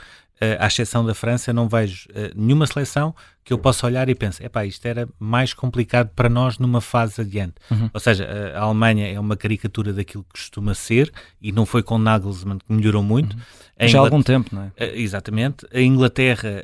à 0.60 0.68
exceção 0.68 1.06
da 1.06 1.14
França, 1.14 1.54
não 1.54 1.68
vejo 1.68 2.08
uh, 2.10 2.32
nenhuma 2.36 2.66
seleção 2.66 3.16
que 3.44 3.54
eu 3.54 3.58
possa 3.58 3.86
olhar 3.88 4.08
e 4.10 4.16
pense, 4.16 4.44
epá, 4.44 4.66
isto 4.66 4.86
era 4.86 5.08
mais 5.20 5.54
complicado 5.54 6.10
para 6.16 6.30
nós 6.30 6.58
numa 6.60 6.80
fase 6.80 7.22
adiante. 7.22 7.56
Uhum. 7.70 7.90
Ou 7.94 8.00
seja, 8.00 8.28
a 8.56 8.62
Alemanha 8.62 9.08
é 9.08 9.20
uma 9.20 9.36
caricatura 9.36 9.92
daquilo 9.94 10.24
que 10.24 10.40
costuma 10.40 10.74
ser 10.74 11.12
e 11.42 11.52
não 11.52 11.66
foi 11.66 11.82
com 11.82 11.98
Nagelsmann 11.98 12.60
que 12.60 12.72
melhorou 12.72 13.02
muito. 13.02 13.36
Uhum. 13.36 13.88
Já 13.88 14.00
há 14.00 14.02
algum 14.02 14.22
tempo, 14.22 14.54
não 14.54 14.72
é? 14.78 14.96
Exatamente. 14.96 15.66
A 15.74 15.82
Inglaterra 15.82 16.64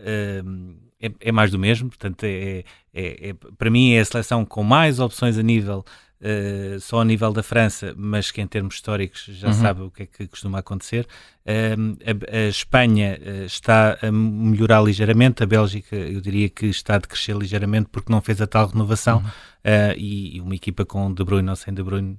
é, 0.99 1.11
é, 1.19 1.31
mais 1.31 1.51
do 1.51 1.59
mesmo, 1.59 1.89
portanto, 1.89 2.23
é, 2.23 2.63
é, 2.93 3.29
é, 3.29 3.33
para 3.57 3.69
mim 3.69 3.93
é 3.93 3.99
a 3.99 4.05
seleção 4.05 4.43
com 4.43 4.63
mais 4.63 4.99
opções 4.99 5.37
a 5.37 5.43
nível 5.43 5.85
uh, 6.21 6.79
só 6.79 7.01
a 7.01 7.05
nível 7.05 7.31
da 7.31 7.43
França, 7.43 7.93
mas 7.97 8.31
que 8.31 8.41
em 8.41 8.47
termos 8.47 8.75
históricos 8.75 9.25
já 9.29 9.47
uhum. 9.47 9.53
sabe 9.53 9.81
o 9.81 9.91
que 9.91 10.03
é 10.03 10.05
que 10.05 10.27
costuma 10.27 10.59
acontecer. 10.59 11.07
Uh, 11.45 11.97
a, 12.05 12.37
a, 12.37 12.49
Espanha 12.49 13.19
uh, 13.19 13.45
está 13.45 13.97
a 14.01 14.11
melhorar 14.11 14.81
ligeiramente, 14.81 15.43
a 15.43 15.45
Bélgica 15.45 15.95
eu 15.95 16.19
diria 16.21 16.49
que 16.49 16.65
está 16.67 16.95
a 16.95 16.99
decrescer 16.99 17.35
ligeiramente 17.35 17.89
porque 17.91 18.11
não 18.11 18.21
fez 18.21 18.41
a 18.41 18.47
tal 18.47 18.67
renovação 18.67 19.17
uhum. 19.17 19.93
e, 19.95 20.37
e, 20.37 20.41
uma 20.41 20.55
equipa 20.55 20.85
com 20.85 21.13
De 21.13 21.23
Bruyne 21.23 21.49
ou 21.49 21.55
sem 21.55 21.73
De 21.73 21.83
Bruyne 21.83 22.17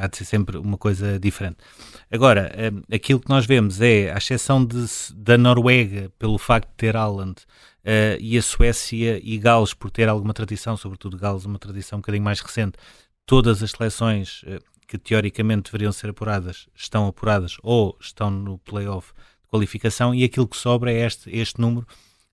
há 0.00 0.06
de 0.08 0.16
ser 0.16 0.24
sempre 0.24 0.56
uma 0.56 0.76
coisa 0.76 1.18
diferente. 1.18 1.58
Agora, 2.10 2.50
aquilo 2.92 3.20
que 3.20 3.28
nós 3.28 3.46
vemos 3.46 3.80
é, 3.80 4.12
à 4.12 4.18
exceção 4.18 4.64
de, 4.64 4.84
da 5.14 5.38
Noruega, 5.38 6.10
pelo 6.18 6.38
facto 6.38 6.68
de 6.68 6.74
ter 6.76 6.96
Haaland, 6.96 7.36
Uh, 7.80 8.20
e 8.20 8.36
a 8.36 8.42
Suécia 8.42 9.18
e 9.24 9.38
Gales, 9.38 9.72
por 9.72 9.90
ter 9.90 10.06
alguma 10.06 10.34
tradição, 10.34 10.76
sobretudo 10.76 11.16
Gales, 11.16 11.46
uma 11.46 11.58
tradição 11.58 11.96
um 11.96 12.02
bocadinho 12.02 12.22
mais 12.22 12.40
recente, 12.40 12.76
todas 13.26 13.62
as 13.62 13.70
seleções 13.70 14.42
eh, 14.46 14.58
que 14.86 14.98
teoricamente 14.98 15.70
deveriam 15.70 15.92
ser 15.92 16.10
apuradas 16.10 16.66
estão 16.74 17.06
apuradas 17.06 17.56
ou 17.62 17.96
estão 18.00 18.30
no 18.30 18.58
playoff 18.58 19.12
de 19.42 19.48
qualificação 19.48 20.14
e 20.14 20.24
aquilo 20.24 20.48
que 20.48 20.56
sobra 20.56 20.92
é 20.92 21.06
este, 21.06 21.30
este 21.30 21.60
número 21.60 21.86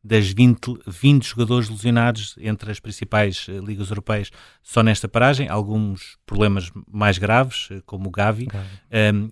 das 0.04 0.30
20, 0.30 0.80
20 0.88 1.24
jogadores 1.24 1.70
lesionados 1.70 2.36
entre 2.40 2.72
as 2.72 2.80
principais 2.80 3.48
uh, 3.48 3.60
ligas 3.60 3.90
europeias 3.90 4.32
só 4.64 4.82
nesta 4.82 5.08
paragem, 5.08 5.50
alguns 5.50 6.18
problemas 6.26 6.72
mais 6.90 7.18
graves, 7.18 7.70
uh, 7.72 7.84
como 7.86 8.08
o 8.08 8.12
Gavi. 8.12 8.48
Um, 9.14 9.30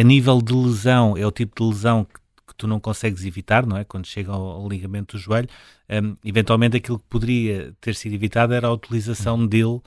a, 0.00 0.02
nível 0.02 0.42
de 0.42 0.52
lesão, 0.52 1.16
é 1.16 1.24
o 1.24 1.30
tipo 1.30 1.62
de 1.62 1.68
lesão 1.68 2.04
que 2.04 2.18
tu 2.56 2.66
não 2.66 2.80
consegues 2.80 3.24
evitar, 3.24 3.66
não 3.66 3.76
é? 3.76 3.84
Quando 3.84 4.06
chega 4.06 4.32
ao, 4.32 4.42
ao 4.42 4.68
ligamento 4.68 5.16
do 5.16 5.20
joelho, 5.20 5.48
um, 5.90 6.16
eventualmente 6.24 6.76
aquilo 6.76 6.98
que 6.98 7.04
poderia 7.08 7.74
ter 7.80 7.94
sido 7.94 8.14
evitado 8.14 8.54
era 8.54 8.68
a 8.68 8.72
utilização 8.72 9.36
uhum. 9.36 9.46
dele 9.46 9.64
uh, 9.76 9.82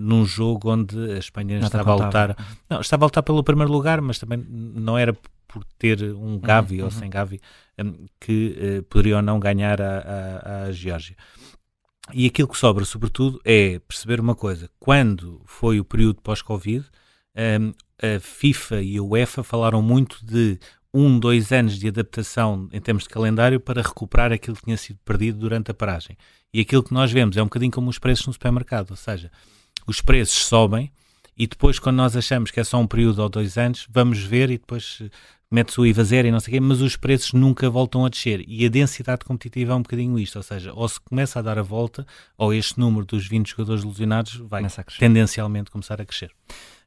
num 0.00 0.24
jogo 0.24 0.70
onde 0.70 0.96
a 1.12 1.18
Espanha 1.18 1.58
estava 1.58 1.92
a 1.92 1.94
lutar. 1.94 2.36
Não, 2.68 2.80
estava 2.80 3.04
a 3.04 3.06
lutar 3.06 3.22
pelo 3.22 3.42
primeiro 3.42 3.72
lugar, 3.72 4.00
mas 4.00 4.18
também 4.18 4.44
não 4.48 4.98
era 4.98 5.16
por 5.46 5.64
ter 5.78 6.02
um 6.14 6.38
Gavi 6.38 6.78
uhum, 6.78 6.86
ou 6.86 6.92
uhum. 6.92 6.98
sem 6.98 7.10
Gavi 7.10 7.40
um, 7.78 8.06
que 8.20 8.56
uh, 8.78 8.82
poderia 8.84 9.16
ou 9.16 9.22
não 9.22 9.38
ganhar 9.38 9.80
a, 9.80 9.98
a, 9.98 10.62
a 10.64 10.72
Geórgia. 10.72 11.16
E 12.12 12.26
aquilo 12.26 12.48
que 12.48 12.58
sobra, 12.58 12.84
sobretudo, 12.84 13.40
é 13.44 13.78
perceber 13.80 14.20
uma 14.20 14.34
coisa: 14.34 14.68
quando 14.80 15.40
foi 15.46 15.78
o 15.78 15.84
período 15.84 16.20
pós-Covid, 16.20 16.84
um, 17.36 17.72
a 18.02 18.20
FIFA 18.20 18.82
e 18.82 18.96
a 18.96 19.02
UEFA 19.02 19.42
falaram 19.42 19.80
muito 19.80 20.24
de 20.24 20.58
um, 20.92 21.18
dois 21.18 21.52
anos 21.52 21.78
de 21.78 21.88
adaptação 21.88 22.68
em 22.72 22.80
termos 22.80 23.04
de 23.04 23.08
calendário 23.08 23.58
para 23.58 23.82
recuperar 23.82 24.32
aquilo 24.32 24.56
que 24.56 24.64
tinha 24.64 24.76
sido 24.76 24.98
perdido 25.04 25.38
durante 25.38 25.70
a 25.70 25.74
paragem. 25.74 26.16
E 26.52 26.60
aquilo 26.60 26.82
que 26.82 26.92
nós 26.92 27.10
vemos 27.10 27.36
é 27.36 27.42
um 27.42 27.46
bocadinho 27.46 27.72
como 27.72 27.88
os 27.88 27.98
preços 27.98 28.26
no 28.26 28.32
supermercado, 28.32 28.90
ou 28.90 28.96
seja, 28.96 29.30
os 29.86 30.00
preços 30.00 30.44
sobem 30.44 30.92
e 31.36 31.46
depois, 31.46 31.78
quando 31.78 31.96
nós 31.96 32.16
achamos 32.16 32.50
que 32.50 32.60
é 32.60 32.64
só 32.64 32.78
um 32.78 32.86
período 32.86 33.20
ou 33.20 33.28
dois 33.28 33.56
anos, 33.56 33.86
vamos 33.90 34.22
ver 34.22 34.50
e 34.50 34.58
depois 34.58 34.98
eh, 35.00 35.08
mete-se 35.50 35.80
o 35.80 35.86
IVA 35.86 36.04
zero 36.04 36.28
e 36.28 36.30
não 36.30 36.38
sei 36.38 36.52
o 36.52 36.54
quê, 36.54 36.60
mas 36.60 36.82
os 36.82 36.94
preços 36.94 37.32
nunca 37.32 37.70
voltam 37.70 38.04
a 38.04 38.10
descer. 38.10 38.44
E 38.46 38.66
a 38.66 38.68
densidade 38.68 39.24
competitiva 39.24 39.72
é 39.72 39.74
um 39.74 39.82
bocadinho 39.82 40.18
isto, 40.18 40.36
ou 40.36 40.42
seja, 40.42 40.72
ou 40.74 40.86
se 40.86 41.00
começa 41.00 41.38
a 41.38 41.42
dar 41.42 41.58
a 41.58 41.62
volta, 41.62 42.06
ou 42.36 42.52
este 42.52 42.78
número 42.78 43.06
dos 43.06 43.26
20 43.26 43.48
jogadores 43.48 43.82
lesionados 43.82 44.36
vai 44.36 44.62
tendencialmente 44.98 45.70
começar 45.70 46.00
a 46.00 46.04
crescer. 46.04 46.30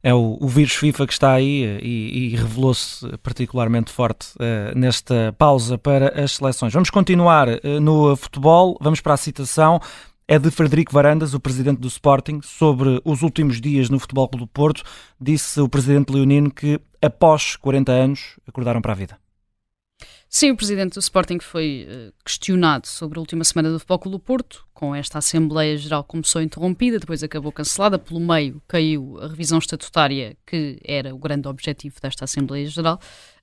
É 0.05 0.13
o, 0.13 0.37
o 0.39 0.47
vírus 0.47 0.73
FIFA 0.75 1.07
que 1.07 1.13
está 1.13 1.33
aí 1.33 1.79
e, 1.81 2.27
e 2.27 2.35
revelou-se 2.35 3.07
particularmente 3.23 3.91
forte 3.91 4.27
uh, 4.35 4.77
nesta 4.77 5.33
pausa 5.35 5.79
para 5.79 6.23
as 6.23 6.33
seleções. 6.33 6.71
Vamos 6.71 6.91
continuar 6.91 7.49
uh, 7.49 7.81
no 7.81 8.15
futebol, 8.15 8.77
vamos 8.79 9.01
para 9.01 9.15
a 9.15 9.17
citação. 9.17 9.81
É 10.27 10.37
de 10.37 10.51
Frederico 10.51 10.93
Varandas, 10.93 11.33
o 11.33 11.39
presidente 11.39 11.79
do 11.79 11.87
Sporting, 11.87 12.39
sobre 12.43 13.01
os 13.03 13.23
últimos 13.23 13.59
dias 13.59 13.89
no 13.89 13.97
Futebol 13.97 14.27
Clube 14.27 14.45
do 14.45 14.47
Porto. 14.47 14.83
Disse 15.19 15.59
o 15.59 15.67
presidente 15.67 16.13
Leonino 16.13 16.51
que, 16.51 16.79
após 17.01 17.55
40 17.55 17.91
anos, 17.91 18.39
acordaram 18.47 18.83
para 18.83 18.91
a 18.91 18.95
vida. 18.95 19.24
Sim, 20.37 20.51
o 20.51 20.57
presidente 20.57 20.95
do 20.95 20.99
Sporting 20.99 21.39
foi 21.39 21.87
uh, 21.89 22.13
questionado 22.25 22.87
sobre 22.87 23.17
a 23.17 23.21
última 23.21 23.41
semana 23.45 23.71
do 23.71 23.79
Futebol 23.79 23.99
Clube 23.99 24.17
do 24.17 24.19
Porto, 24.19 24.67
com 24.73 24.93
esta 24.93 25.19
Assembleia 25.19 25.77
Geral 25.77 26.03
começou 26.03 26.41
interrompida, 26.41 26.99
depois 26.99 27.23
acabou 27.23 27.53
cancelada, 27.53 27.97
pelo 27.97 28.19
meio 28.19 28.61
caiu 28.67 29.17
a 29.21 29.29
revisão 29.29 29.59
estatutária, 29.59 30.35
que 30.45 30.77
era 30.83 31.15
o 31.15 31.17
grande 31.17 31.47
objetivo 31.47 31.95
desta 32.01 32.25
Assembleia 32.25 32.67
Geral, 32.67 32.99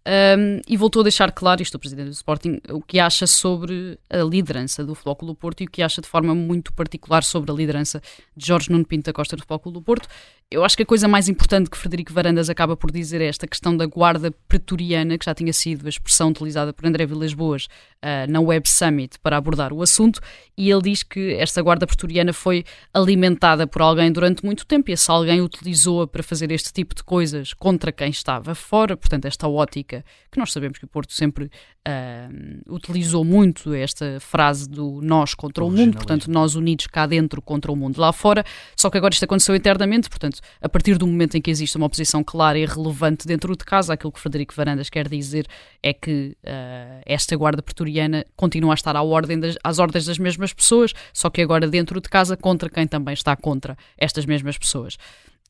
um, 0.07 0.61
e 0.67 0.77
voltou 0.77 1.01
a 1.01 1.03
deixar 1.05 1.31
claro, 1.31 1.63
isto 1.63 1.77
o 1.77 1.79
presidente 1.79 2.09
do 2.09 2.13
Sporting, 2.13 2.61
o 2.71 2.81
que 2.81 2.99
acha 2.99 3.27
sobre 3.27 3.99
a 4.11 4.19
liderança 4.19 4.85
do 4.85 4.95
Futebol 4.95 5.17
Clube 5.17 5.35
do 5.35 5.37
Porto 5.37 5.61
e 5.61 5.67
o 5.67 5.71
que 5.71 5.83
acha 5.83 6.01
de 6.01 6.09
forma 6.09 6.35
muito 6.35 6.73
particular 6.73 7.23
sobre 7.23 7.53
a 7.53 7.55
liderança 7.55 8.03
de 8.37 8.47
Jorge 8.47 8.71
Nuno 8.71 8.85
Pinto 8.85 9.05
da 9.05 9.13
Costa 9.13 9.37
do 9.37 9.41
Futebol 9.41 9.61
Clube 9.61 9.79
do 9.79 9.83
Porto. 9.83 10.09
Eu 10.51 10.65
acho 10.65 10.77
que 10.77 10.83
a 10.83 10.87
coisa 10.87 11.07
mais 11.07 11.29
importante 11.29 11.71
que 11.71 11.79
Frederico 11.79 12.13
Varandas 12.13 12.51
acaba 12.51 12.77
por 12.77 12.91
dizer 12.91 13.21
é 13.21 13.27
esta 13.27 13.47
questão 13.47 13.77
da 13.77 13.87
guarda 13.87 14.31
pretoriana, 14.49 15.17
que 15.17 15.25
já 15.25 15.35
tinha 15.35 15.53
sido 15.53 15.87
a 15.87 15.89
expressão 15.89 16.31
utilizada 16.31 16.73
por 16.73 16.85
André 16.85 17.07
Vilas 17.07 17.33
Boas 17.33 17.69
uh, 18.03 18.31
na 18.31 18.41
Web 18.41 18.69
Summit 18.69 19.19
para 19.21 19.37
abordar 19.37 19.73
o 19.73 19.81
assunto, 19.81 20.21
e 20.57 20.71
ele 20.71 20.83
diz 20.83 21.03
que 21.03 21.35
esta 21.35 21.63
guarda 21.63 21.87
pretoriana 21.87 22.33
foi 22.33 22.65
alimentada 22.93 23.67
por 23.67 23.81
alguém 23.83 24.13
durante 24.13 24.45
muito 24.45 24.67
tempo 24.67 24.91
e 24.91 24.93
esse 24.93 25.11
alguém 25.11 25.41
utilizou-a 25.41 26.07
para 26.07 26.23
fazer 26.23 26.51
este 26.51 26.73
tipo 26.73 26.95
de 26.95 27.03
coisas 27.03 27.55
contra 27.55 27.93
quem 27.93 28.11
estava 28.11 28.55
fora, 28.55 28.97
portanto, 28.97 29.27
esta 29.27 29.49
ótica 29.49 30.05
que 30.31 30.39
nós 30.39 30.53
sabemos 30.53 30.79
que 30.79 30.85
o 30.85 30.89
Porto 30.89 31.13
sempre 31.13 31.51
uh, 31.87 32.73
utilizou 32.75 33.25
muito 33.25 33.75
esta 33.75 34.19
frase 34.21 34.69
do 34.69 35.01
nós 35.03 35.35
contra 35.35 35.65
o, 35.65 35.69
o 35.69 35.71
mundo, 35.71 35.95
portanto, 35.95 36.31
nós 36.31 36.55
unidos 36.55 36.87
cá 36.87 37.07
dentro 37.07 37.43
contra 37.43 37.71
o 37.71 37.77
mundo 37.77 38.01
lá 38.01 38.13
fora, 38.13 38.45
só 38.77 38.91
que 38.91 38.97
agora 38.97 39.13
isto 39.13 39.25
aconteceu 39.25 39.55
internamente, 39.55 40.09
portanto, 40.09 40.41
a 40.61 40.69
partir 40.69 40.97
do 40.99 41.07
momento 41.07 41.37
em 41.37 41.41
que 41.41 41.51
existe 41.51 41.77
uma 41.77 41.87
oposição 41.87 42.23
clara 42.23 42.59
e 42.59 42.67
relevante 42.67 43.27
dentro 43.27 43.57
de 43.57 43.65
casa, 43.65 43.93
aquilo 43.93 44.13
que 44.13 44.21
Frederico 44.21 44.55
Varandas 44.55 44.89
quer 44.89 45.09
dizer 45.09 45.47
é 45.83 45.93
que 45.93 46.37
uh, 46.45 47.03
esta 47.05 47.37
guarda 47.37 47.63
pretoriana 47.63 48.25
continua 48.37 48.73
a 48.73 48.75
estar 48.75 48.97
à 48.97 49.03
ordem 49.03 49.39
das, 49.39 49.57
às 49.63 49.79
ordens 49.79 50.07
das 50.07 50.19
mesmas 50.19 50.53
pessoas, 50.53 50.93
só 51.13 51.31
que 51.31 51.43
agora 51.43 51.67
dentro 51.67 52.01
de 52.01 52.09
casa 52.09 52.37
contra 52.37 52.69
quem 52.69 52.87
também 52.87 53.15
está 53.15 53.35
contra 53.37 53.77
estas 53.99 54.25
mesmas 54.27 54.57
pessoas. 54.57 54.97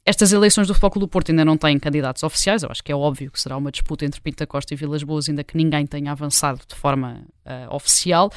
Estas 0.05 0.33
eleições 0.33 0.67
do 0.67 0.75
Futebol 0.75 0.91
Clube 0.91 1.07
do 1.07 1.09
Porto 1.09 1.31
ainda 1.31 1.45
não 1.45 1.57
têm 1.57 1.79
candidatos 1.79 2.25
oficiais, 2.25 2.65
eu 2.65 2.69
acho 2.71 2.83
que 2.83 2.91
é 2.91 2.97
óbvio 2.97 3.31
que 3.31 3.41
será 3.41 3.57
uma 3.57 3.71
disputa 3.71 4.05
entre 4.05 4.21
Pinta 4.21 4.45
Costa 4.45 4.75
e 4.75 4.77
Vilas 4.77 5.05
Boas, 5.05 5.29
ainda 5.29 5.45
que 5.45 5.57
ninguém 5.57 5.87
tenha 5.87 6.11
avançado 6.11 6.61
de 6.67 6.75
forma 6.75 7.23
uh, 7.47 7.73
oficial. 7.73 8.29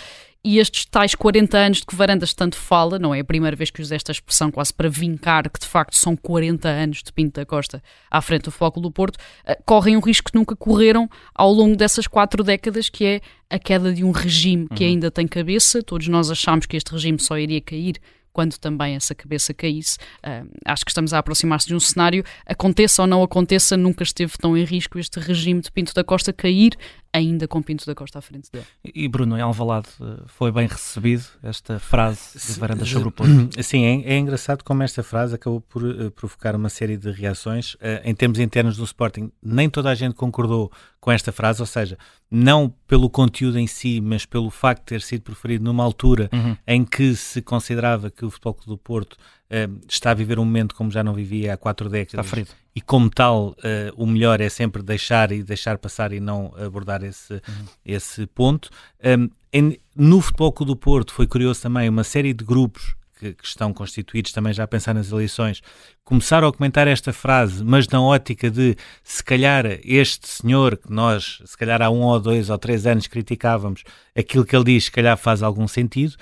E 0.44 0.60
estes 0.60 0.86
tais 0.86 1.16
40 1.16 1.58
anos 1.58 1.78
de 1.80 1.88
que 1.88 1.96
Varandas 1.96 2.32
tanto 2.36 2.56
fala, 2.56 3.00
não 3.00 3.16
é 3.16 3.22
a 3.22 3.26
primeira 3.26 3.56
vez 3.56 3.72
que 3.72 3.82
usa 3.82 3.96
esta 3.96 4.12
expressão 4.12 4.52
quase 4.52 4.72
para 4.72 4.88
vincar 4.88 5.50
que 5.50 5.60
de 5.60 5.66
facto 5.66 5.96
são 5.96 6.16
40 6.16 6.70
anos 6.70 7.02
de 7.02 7.12
Pinto 7.12 7.40
da 7.40 7.46
Costa 7.48 7.82
à 8.12 8.22
frente 8.22 8.44
do 8.44 8.52
Futebol 8.52 8.72
Clube 8.74 8.88
do 8.90 8.92
Porto, 8.92 9.16
uh, 9.16 9.56
correm 9.66 9.98
um 9.98 10.02
risco 10.02 10.30
que 10.32 10.38
nunca 10.38 10.56
correram 10.56 11.10
ao 11.34 11.52
longo 11.52 11.76
dessas 11.76 12.06
quatro 12.06 12.44
décadas, 12.44 12.90
que 12.90 13.06
é 13.06 13.22
a 13.50 13.58
queda 13.58 13.92
de 13.92 14.04
um 14.04 14.12
regime 14.12 14.68
que 14.68 14.84
uhum. 14.84 14.92
ainda 14.92 15.10
tem 15.10 15.28
cabeça. 15.28 15.82
Todos 15.82 16.08
nós 16.10 16.30
achamos 16.30 16.68
que 16.68 16.78
este 16.78 16.92
regime 16.92 17.18
só 17.20 17.40
iria 17.40 17.60
cair 17.60 17.96
quando 18.36 18.58
também 18.58 18.96
essa 18.96 19.16
cabeça 19.16 19.54
caísse. 19.54 19.98
Uh, 20.18 20.46
acho 20.66 20.84
que 20.84 20.92
estamos 20.92 21.14
a 21.14 21.20
aproximar-se 21.20 21.68
de 21.68 21.74
um 21.74 21.80
cenário, 21.80 22.22
aconteça 22.46 23.02
ou 23.02 23.08
não 23.08 23.24
aconteça, 23.24 23.78
nunca 23.78 24.04
esteve 24.04 24.34
tão 24.38 24.58
em 24.58 24.66
risco 24.66 25.00
este 25.00 25.22
regime 25.22 25.62
de 25.62 25.72
Pinto 25.72 25.94
da 25.94 26.04
Costa 26.04 26.34
cair, 26.34 26.76
ainda 27.16 27.48
com 27.48 27.62
Pinto 27.62 27.86
da 27.86 27.96
Costa 27.96 28.20
à 28.20 28.22
frente 28.22 28.52
dele. 28.52 28.66
E 28.84 29.08
Bruno, 29.08 29.38
em 29.38 29.42
Alvalade 29.42 29.88
eh, 30.02 30.24
foi 30.28 30.52
bem 30.52 30.68
recebido 30.68 31.24
esta 31.42 31.80
frase 31.80 32.38
de 32.38 32.60
Varandas 32.60 32.90
sobre 32.90 33.08
o 33.08 33.12
Porto? 33.12 33.32
Sim, 33.64 33.86
é, 33.86 34.14
é, 34.14 34.18
engraçado 34.18 34.64
como 34.64 34.84
esta 34.84 35.02
frase 35.02 35.36
acabou 35.36 35.62
por 35.62 35.82
uh, 35.84 36.12
provocar 36.12 36.56
uma 36.56 36.68
série 36.68 36.98
de 36.98 37.10
reações. 37.12 37.76
Uh, 37.76 38.02
em 38.04 38.14
termos 38.14 38.38
internos 38.38 38.76
do 38.76 38.84
Sporting, 38.84 39.32
nem 39.42 39.70
toda 39.70 39.90
a 39.90 39.96
gente 39.96 40.14
concordou 40.14 40.70
com 41.00 41.12
esta 41.12 41.32
frase, 41.32 41.62
ou 41.62 41.68
seja, 41.68 41.98
não 42.30 42.74
pelo 42.88 43.10
conteúdo 43.10 43.58
em 43.58 43.68
si, 43.68 44.02
mas 44.02 44.26
pelo 44.26 44.50
facto 44.50 44.82
de 44.82 44.88
ter 44.88 45.02
sido 45.02 45.22
proferido 45.22 45.64
numa 45.64 45.84
altura 45.84 46.30
uhum. 46.34 46.58
em 46.68 46.84
que 46.84 47.16
se 47.16 47.42
considerava 47.42 48.10
que 48.10 48.26
o 48.26 48.30
Futebol 48.30 48.56
Clube 48.56 48.70
do 48.72 48.78
Porto 48.78 49.16
uh, 49.50 49.82
está 49.88 50.12
a 50.12 50.14
viver 50.14 50.40
um 50.40 50.46
momento 50.46 50.76
como 50.76 50.92
já 50.92 51.04
não 51.04 51.14
vivia 51.14 51.54
há 51.54 51.58
quatro 51.58 51.90
décadas. 51.90 52.26
Está 52.26 52.36
ferido. 52.36 52.52
E 52.76 52.82
como 52.82 53.10
tal, 53.10 53.50
uh, 53.50 53.56
o 53.96 54.06
melhor 54.06 54.42
é 54.42 54.50
sempre 54.50 54.84
deixar 54.84 55.32
e 55.32 55.42
deixar 55.42 55.78
passar 55.78 56.12
e 56.12 56.20
não 56.20 56.54
abordar 56.58 57.04
esse, 57.04 57.34
uhum. 57.34 57.66
esse 57.86 58.28
ponto. 58.28 58.70
Um, 59.04 59.30
em, 59.54 59.80
no 59.96 60.20
Futebol 60.20 60.52
Clube 60.52 60.72
do 60.74 60.76
Porto 60.76 61.14
foi 61.14 61.26
curioso 61.26 61.62
também 61.62 61.88
uma 61.88 62.04
série 62.04 62.34
de 62.34 62.44
grupos 62.44 62.96
que, 63.18 63.34
que, 63.34 63.48
estão 63.48 63.74
constituídos 63.74 64.32
também 64.32 64.54
já 64.54 64.64
a 64.64 64.68
pensar 64.68 64.94
nas 64.94 65.12
eleições, 65.12 65.62
começaram 66.04 66.48
a 66.48 66.54
comentar 66.54 66.88
esta 66.88 67.14
frase, 67.14 67.64
mas 67.64 67.88
na 67.88 68.02
ótica 68.02 68.52
de 68.52 68.76
se 69.04 69.24
calhar 69.24 69.66
este 69.84 70.28
senhor 70.28 70.78
que 70.78 70.92
nós, 70.92 71.42
se 71.46 71.58
calhar 71.58 71.82
há 71.82 71.90
um 71.90 72.02
ou 72.02 72.20
dois 72.20 72.50
ou 72.50 72.58
três 72.58 72.86
anos 72.86 73.08
criticávamos, 73.08 73.84
aquilo 74.16 74.46
que 74.46 74.56
ele 74.56 74.66
diz, 74.66 74.86
se 74.86 74.92
calhar 74.92 75.18
faz 75.18 75.42
algum 75.42 75.68
sentido. 75.68 76.16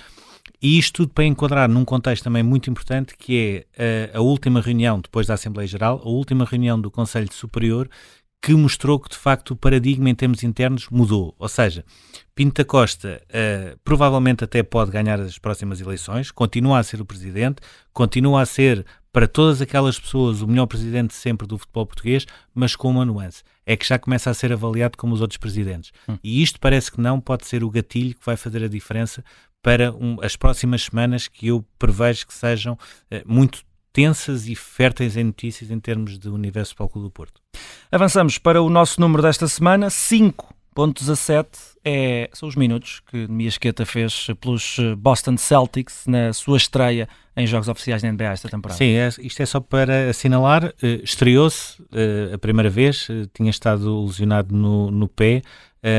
E 0.63 0.79
isto 0.79 1.03
tudo 1.03 1.13
para 1.13 1.25
enquadrar 1.25 1.67
num 1.67 1.83
contexto 1.83 2.23
também 2.23 2.41
muito 2.41 2.69
importante, 2.69 3.17
que 3.17 3.65
é 3.77 4.13
a, 4.13 4.19
a 4.19 4.21
última 4.21 4.61
reunião, 4.61 5.01
depois 5.01 5.27
da 5.27 5.33
Assembleia 5.33 5.67
Geral, 5.67 6.01
a 6.01 6.07
última 6.07 6.45
reunião 6.45 6.79
do 6.79 6.89
Conselho 6.89 7.27
Superior, 7.33 7.89
que 8.41 8.53
mostrou 8.53 8.97
que 8.97 9.09
de 9.09 9.17
facto 9.17 9.51
o 9.51 9.55
paradigma 9.57 10.09
em 10.09 10.15
termos 10.15 10.41
internos 10.41 10.87
mudou. 10.89 11.35
Ou 11.37 11.49
seja, 11.49 11.83
Pinto 12.33 12.61
da 12.61 12.65
Costa 12.65 13.21
uh, 13.29 13.77
provavelmente 13.83 14.43
até 14.45 14.63
pode 14.63 14.89
ganhar 14.89 15.19
as 15.19 15.37
próximas 15.37 15.81
eleições, 15.81 16.31
continua 16.31 16.79
a 16.79 16.83
ser 16.83 17.01
o 17.01 17.05
presidente, 17.05 17.61
continua 17.91 18.41
a 18.41 18.45
ser 18.45 18.85
para 19.13 19.27
todas 19.27 19.61
aquelas 19.61 19.99
pessoas 19.99 20.41
o 20.41 20.47
melhor 20.47 20.65
presidente 20.65 21.13
sempre 21.13 21.45
do 21.45 21.57
futebol 21.57 21.85
português, 21.85 22.25
mas 22.53 22.75
com 22.75 22.89
uma 22.89 23.05
nuance. 23.05 23.43
É 23.65 23.77
que 23.77 23.87
já 23.87 23.99
começa 23.99 24.29
a 24.29 24.33
ser 24.33 24.51
avaliado 24.51 24.97
como 24.97 25.13
os 25.13 25.21
outros 25.21 25.37
presidentes. 25.37 25.91
Hum. 26.09 26.17
E 26.23 26.41
isto 26.41 26.59
parece 26.59 26.91
que 26.91 26.99
não 26.99 27.21
pode 27.21 27.45
ser 27.45 27.63
o 27.63 27.69
gatilho 27.69 28.15
que 28.15 28.25
vai 28.25 28.35
fazer 28.35 28.63
a 28.63 28.67
diferença 28.67 29.23
para 29.63 29.91
um, 29.93 30.17
as 30.21 30.35
próximas 30.35 30.83
semanas 30.83 31.27
que 31.27 31.47
eu 31.47 31.65
prevejo 31.79 32.27
que 32.27 32.33
sejam 32.33 32.73
uh, 32.73 32.77
muito 33.25 33.63
tensas 33.93 34.47
e 34.47 34.55
férteis 34.55 35.15
em 35.15 35.23
notícias 35.23 35.71
em 35.71 35.79
termos 35.79 36.19
de 36.19 36.27
universo 36.27 36.75
para 36.75 36.85
o 36.85 36.89
Clube 36.89 37.07
do 37.07 37.11
Porto. 37.11 37.41
Avançamos 37.91 38.37
para 38.37 38.61
o 38.61 38.69
nosso 38.69 38.99
número 38.99 39.23
desta 39.23 39.47
semana, 39.47 39.89
5.17 40.73 41.45
é, 41.85 42.29
são 42.33 42.49
os 42.49 42.55
minutos 42.55 43.01
que 43.07 43.27
Miasqueta 43.27 43.85
fez 43.85 44.27
pelos 44.39 44.77
eh, 44.79 44.95
Boston 44.95 45.37
Celtics 45.37 46.05
na 46.07 46.33
sua 46.33 46.57
estreia 46.57 47.07
em 47.35 47.45
jogos 47.45 47.67
oficiais 47.67 48.01
da 48.01 48.11
NBA 48.11 48.25
esta 48.25 48.49
temporada. 48.49 48.77
Sim, 48.77 48.93
é, 48.93 49.07
isto 49.19 49.41
é 49.41 49.45
só 49.45 49.59
para 49.59 50.09
assinalar. 50.09 50.65
Uh, 50.65 51.03
Estreou-se 51.03 51.81
uh, 51.81 52.33
a 52.33 52.37
primeira 52.37 52.69
vez, 52.69 53.07
tinha 53.33 53.49
estado 53.49 54.05
lesionado 54.05 54.55
no, 54.55 54.89
no 54.91 55.07
pé. 55.07 55.41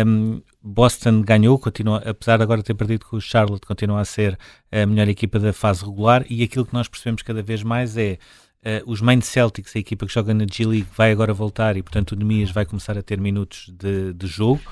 Um, 0.07 0.41
Boston 0.63 1.21
ganhou, 1.21 1.59
continua, 1.59 1.99
apesar 1.99 2.39
de 2.39 2.43
agora 2.43 2.63
ter 2.63 2.75
perdido 2.75 3.05
com 3.05 3.17
o 3.17 3.21
Charlotte, 3.21 3.67
continua 3.67 4.01
a 4.01 4.05
ser 4.05 4.39
a 4.73 4.87
melhor 4.87 5.09
equipa 5.09 5.39
da 5.39 5.53
fase 5.53 5.85
regular. 5.85 6.25
E 6.31 6.43
aquilo 6.43 6.65
que 6.65 6.73
nós 6.73 6.89
percebemos 6.89 7.23
cada 7.23 7.43
vez 7.43 7.63
mais 7.63 7.97
é 7.99 8.19
Uh, 8.65 8.91
os 8.91 9.03
Main 9.03 9.21
Celtics, 9.21 9.77
a 9.77 9.79
equipa 9.79 10.07
que 10.07 10.13
joga 10.15 10.33
na 10.33 10.47
G-League, 10.51 10.89
vai 10.97 11.13
agora 11.13 11.35
voltar 11.35 11.77
e, 11.77 11.83
portanto, 11.83 12.13
o 12.13 12.17
Nemias 12.17 12.51
vai 12.51 12.65
começar 12.65 12.97
a 12.97 13.03
ter 13.03 13.21
minutos 13.21 13.71
de, 13.79 14.15
de 14.15 14.27
jogo. 14.27 14.63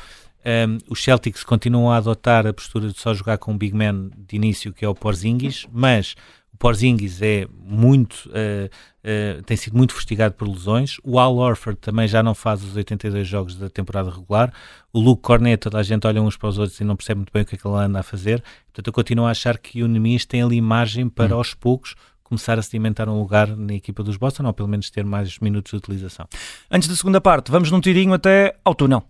Um, 0.44 0.78
os 0.88 1.02
Celtics 1.02 1.44
continuam 1.44 1.90
a 1.90 1.98
adotar 1.98 2.46
a 2.46 2.52
postura 2.52 2.88
de 2.88 2.98
só 2.98 3.14
jogar 3.14 3.38
com 3.38 3.52
um 3.52 3.58
big 3.58 3.76
man 3.76 4.10
de 4.16 4.36
início, 4.36 4.72
que 4.72 4.84
é 4.84 4.88
o 4.88 4.94
Porzingis, 4.94 5.66
mas 5.70 6.16
o 6.52 6.56
Porzingis 6.56 7.22
é 7.22 7.46
muito, 7.54 8.28
uh, 8.30 8.66
uh, 8.66 9.42
tem 9.44 9.56
sido 9.56 9.76
muito 9.76 9.94
fustigado 9.94 10.34
por 10.34 10.48
lesões. 10.48 10.96
O 11.04 11.18
Al 11.18 11.36
Orford 11.36 11.78
também 11.78 12.08
já 12.08 12.22
não 12.22 12.34
faz 12.34 12.64
os 12.64 12.74
82 12.74 13.26
jogos 13.26 13.54
da 13.54 13.70
temporada 13.70 14.10
regular. 14.10 14.52
O 14.92 14.98
Luke 14.98 15.22
Cornet, 15.22 15.58
toda 15.58 15.78
a 15.78 15.82
gente 15.82 16.06
olha 16.06 16.20
uns 16.20 16.36
para 16.36 16.48
os 16.48 16.58
outros 16.58 16.80
e 16.80 16.84
não 16.84 16.96
percebe 16.96 17.18
muito 17.18 17.32
bem 17.32 17.42
o 17.42 17.46
que 17.46 17.54
é 17.54 17.58
que 17.58 17.66
ele 17.66 17.76
anda 17.76 18.00
a 18.00 18.02
fazer. 18.02 18.42
Portanto, 18.64 18.86
eu 18.86 18.92
continuo 18.92 19.26
a 19.26 19.30
achar 19.30 19.58
que 19.58 19.82
o 19.82 19.88
Neemias 19.88 20.24
tem 20.24 20.42
ali 20.42 20.60
margem 20.60 21.08
para, 21.08 21.34
hum. 21.34 21.38
aos 21.38 21.54
poucos, 21.54 21.94
começar 22.32 22.58
a 22.58 22.62
sedimentar 22.62 23.10
um 23.10 23.18
lugar 23.18 23.54
na 23.54 23.74
equipa 23.74 24.02
dos 24.02 24.16
Boston, 24.16 24.46
ou 24.46 24.54
pelo 24.54 24.68
menos 24.68 24.88
ter 24.88 25.04
mais 25.04 25.38
minutos 25.38 25.70
de 25.70 25.76
utilização. 25.76 26.26
Antes 26.70 26.88
da 26.88 26.96
segunda 26.96 27.20
parte, 27.20 27.50
vamos 27.50 27.70
num 27.70 27.78
tirinho 27.78 28.14
até 28.14 28.56
ao 28.64 28.74
túnel. 28.74 29.04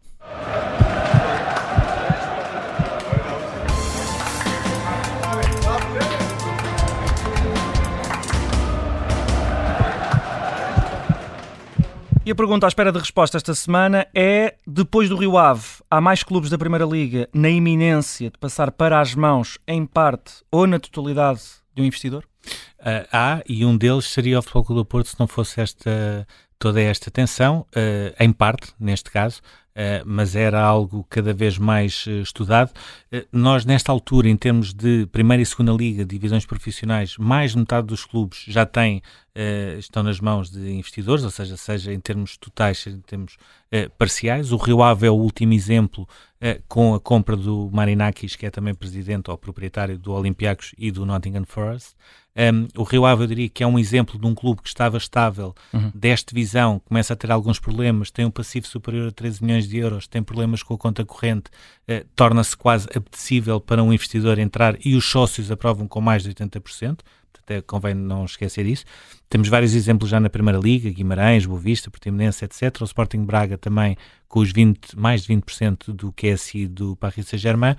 E 12.25 12.31
a 12.31 12.35
pergunta 12.35 12.67
à 12.67 12.69
espera 12.69 12.91
de 12.91 12.99
resposta 12.99 13.37
esta 13.37 13.55
semana 13.55 14.07
é: 14.12 14.57
depois 14.67 15.09
do 15.09 15.17
Rio 15.17 15.38
Ave, 15.38 15.62
há 15.88 16.00
mais 16.00 16.25
clubes 16.25 16.50
da 16.50 16.59
Primeira 16.59 16.85
Liga 16.85 17.29
na 17.33 17.49
iminência 17.49 18.31
de 18.31 18.38
passar 18.38 18.73
para 18.73 19.00
as 19.00 19.14
mãos, 19.14 19.59
em 19.67 19.87
parte 19.87 20.43
ou 20.50 20.67
na 20.67 20.81
totalidade, 20.81 21.41
de 21.73 21.83
um 21.83 21.85
investidor? 21.85 22.25
Uh, 22.81 23.07
há, 23.13 23.43
e 23.49 23.65
um 23.65 23.77
deles 23.77 24.07
seria 24.07 24.39
o 24.39 24.43
Futebol 24.43 24.65
Clube 24.65 24.81
do 24.81 24.85
Porto 24.85 25.09
se 25.09 25.21
não 25.21 25.27
fosse 25.27 25.61
esta 25.61 26.27
toda 26.59 26.81
esta 26.81 27.11
tensão, 27.11 27.67
em 28.21 28.33
parte, 28.33 28.73
neste 28.79 29.11
caso, 29.11 29.43
Uh, 29.73 30.05
mas 30.05 30.37
era 30.37 30.61
algo 30.61 31.03
cada 31.09 31.33
vez 31.33 31.57
mais 31.57 32.05
uh, 32.07 32.21
estudado. 32.21 32.71
Uh, 33.11 33.27
nós, 33.33 33.65
nesta 33.65 33.91
altura, 33.91 34.29
em 34.29 34.37
termos 34.37 34.75
de 34.75 35.07
primeira 35.07 35.43
e 35.43 35.47
segunda 35.47 35.73
liga, 35.73 36.05
divisões 36.05 36.45
profissionais, 36.45 37.17
mais 37.17 37.53
de 37.53 37.59
metade 37.59 37.87
dos 37.87 38.05
clubes 38.05 38.45
já 38.47 38.67
têm, 38.67 39.03
estão 39.79 40.03
nas 40.03 40.21
mãos 40.21 40.51
de 40.51 40.73
investidores, 40.73 41.25
ou 41.25 41.31
seja, 41.31 41.57
seja 41.57 41.91
em 41.91 41.99
termos 41.99 42.37
totais, 42.37 42.81
seja 42.81 42.99
em 42.99 43.01
termos 43.01 43.39
parciais. 43.97 44.53
O 44.53 44.59
Rio 44.59 44.83
Ave 44.83 45.07
é 45.07 45.11
o 45.11 45.15
último 45.15 45.55
exemplo 45.55 46.07
com 46.69 46.95
a 46.95 47.01
compra 47.01 47.35
do 47.35 47.71
Marinakis, 47.73 48.37
que 48.37 48.45
é 48.45 48.51
também 48.51 48.75
presidente 48.75 49.31
ou 49.31 49.39
proprietário 49.39 49.99
do 49.99 50.13
Olympiacos 50.13 50.75
e 50.77 50.91
do 50.91 51.07
Nottingham 51.07 51.47
Forest. 51.47 51.95
Um, 52.35 52.67
o 52.81 52.83
Rio 52.83 53.05
Ave, 53.05 53.25
eu 53.25 53.27
diria 53.27 53.49
que 53.49 53.62
é 53.62 53.67
um 53.67 53.79
exemplo 53.79 54.19
de 54.19 54.27
um 54.27 54.35
clube 54.35 54.62
que 54.62 54.69
estava 54.69 54.97
estável, 54.97 55.55
uhum. 55.73 55.93
desta 55.95 56.35
divisão, 56.35 56.81
começa 56.81 57.12
a 57.12 57.17
ter 57.17 57.31
alguns 57.31 57.59
problemas, 57.59 58.11
tem 58.11 58.25
um 58.25 58.31
passivo 58.31 58.67
superior 58.67 59.09
a 59.09 59.12
13 59.12 59.45
milhões 59.45 59.69
de 59.69 59.77
euros, 59.77 60.07
tem 60.07 60.23
problemas 60.23 60.62
com 60.62 60.73
a 60.73 60.79
conta 60.79 61.05
corrente, 61.05 61.51
uh, 61.91 62.07
torna-se 62.17 62.57
quase 62.57 62.89
apetecível 62.89 63.61
para 63.61 63.83
um 63.83 63.93
investidor 63.93 64.39
entrar 64.39 64.77
e 64.85 64.95
os 64.95 65.05
sócios 65.05 65.51
aprovam 65.51 65.87
com 65.87 66.01
mais 66.01 66.23
de 66.23 66.31
80% 66.31 67.01
até 67.41 67.61
convém 67.61 67.95
não 67.95 68.25
esquecer 68.25 68.67
isso. 68.67 68.85
Temos 69.29 69.49
vários 69.49 69.75
exemplos 69.75 70.11
já 70.11 70.21
na 70.21 70.29
Primeira 70.29 70.59
Liga, 70.59 70.91
Guimarães, 70.91 71.47
Boa 71.47 71.59
Vista, 71.59 71.91
Portimonense, 71.91 72.45
etc. 72.45 72.81
O 72.81 72.85
Sporting 72.85 73.25
Braga 73.25 73.57
também 73.57 73.97
com 74.29 74.41
os 74.41 74.51
20, 74.51 74.97
mais 74.97 75.25
de 75.25 75.35
20% 75.35 75.93
do 75.93 76.11
QSI 76.12 76.67
do 76.67 76.97
Paris 76.97 77.29
Saint-Germain. 77.29 77.77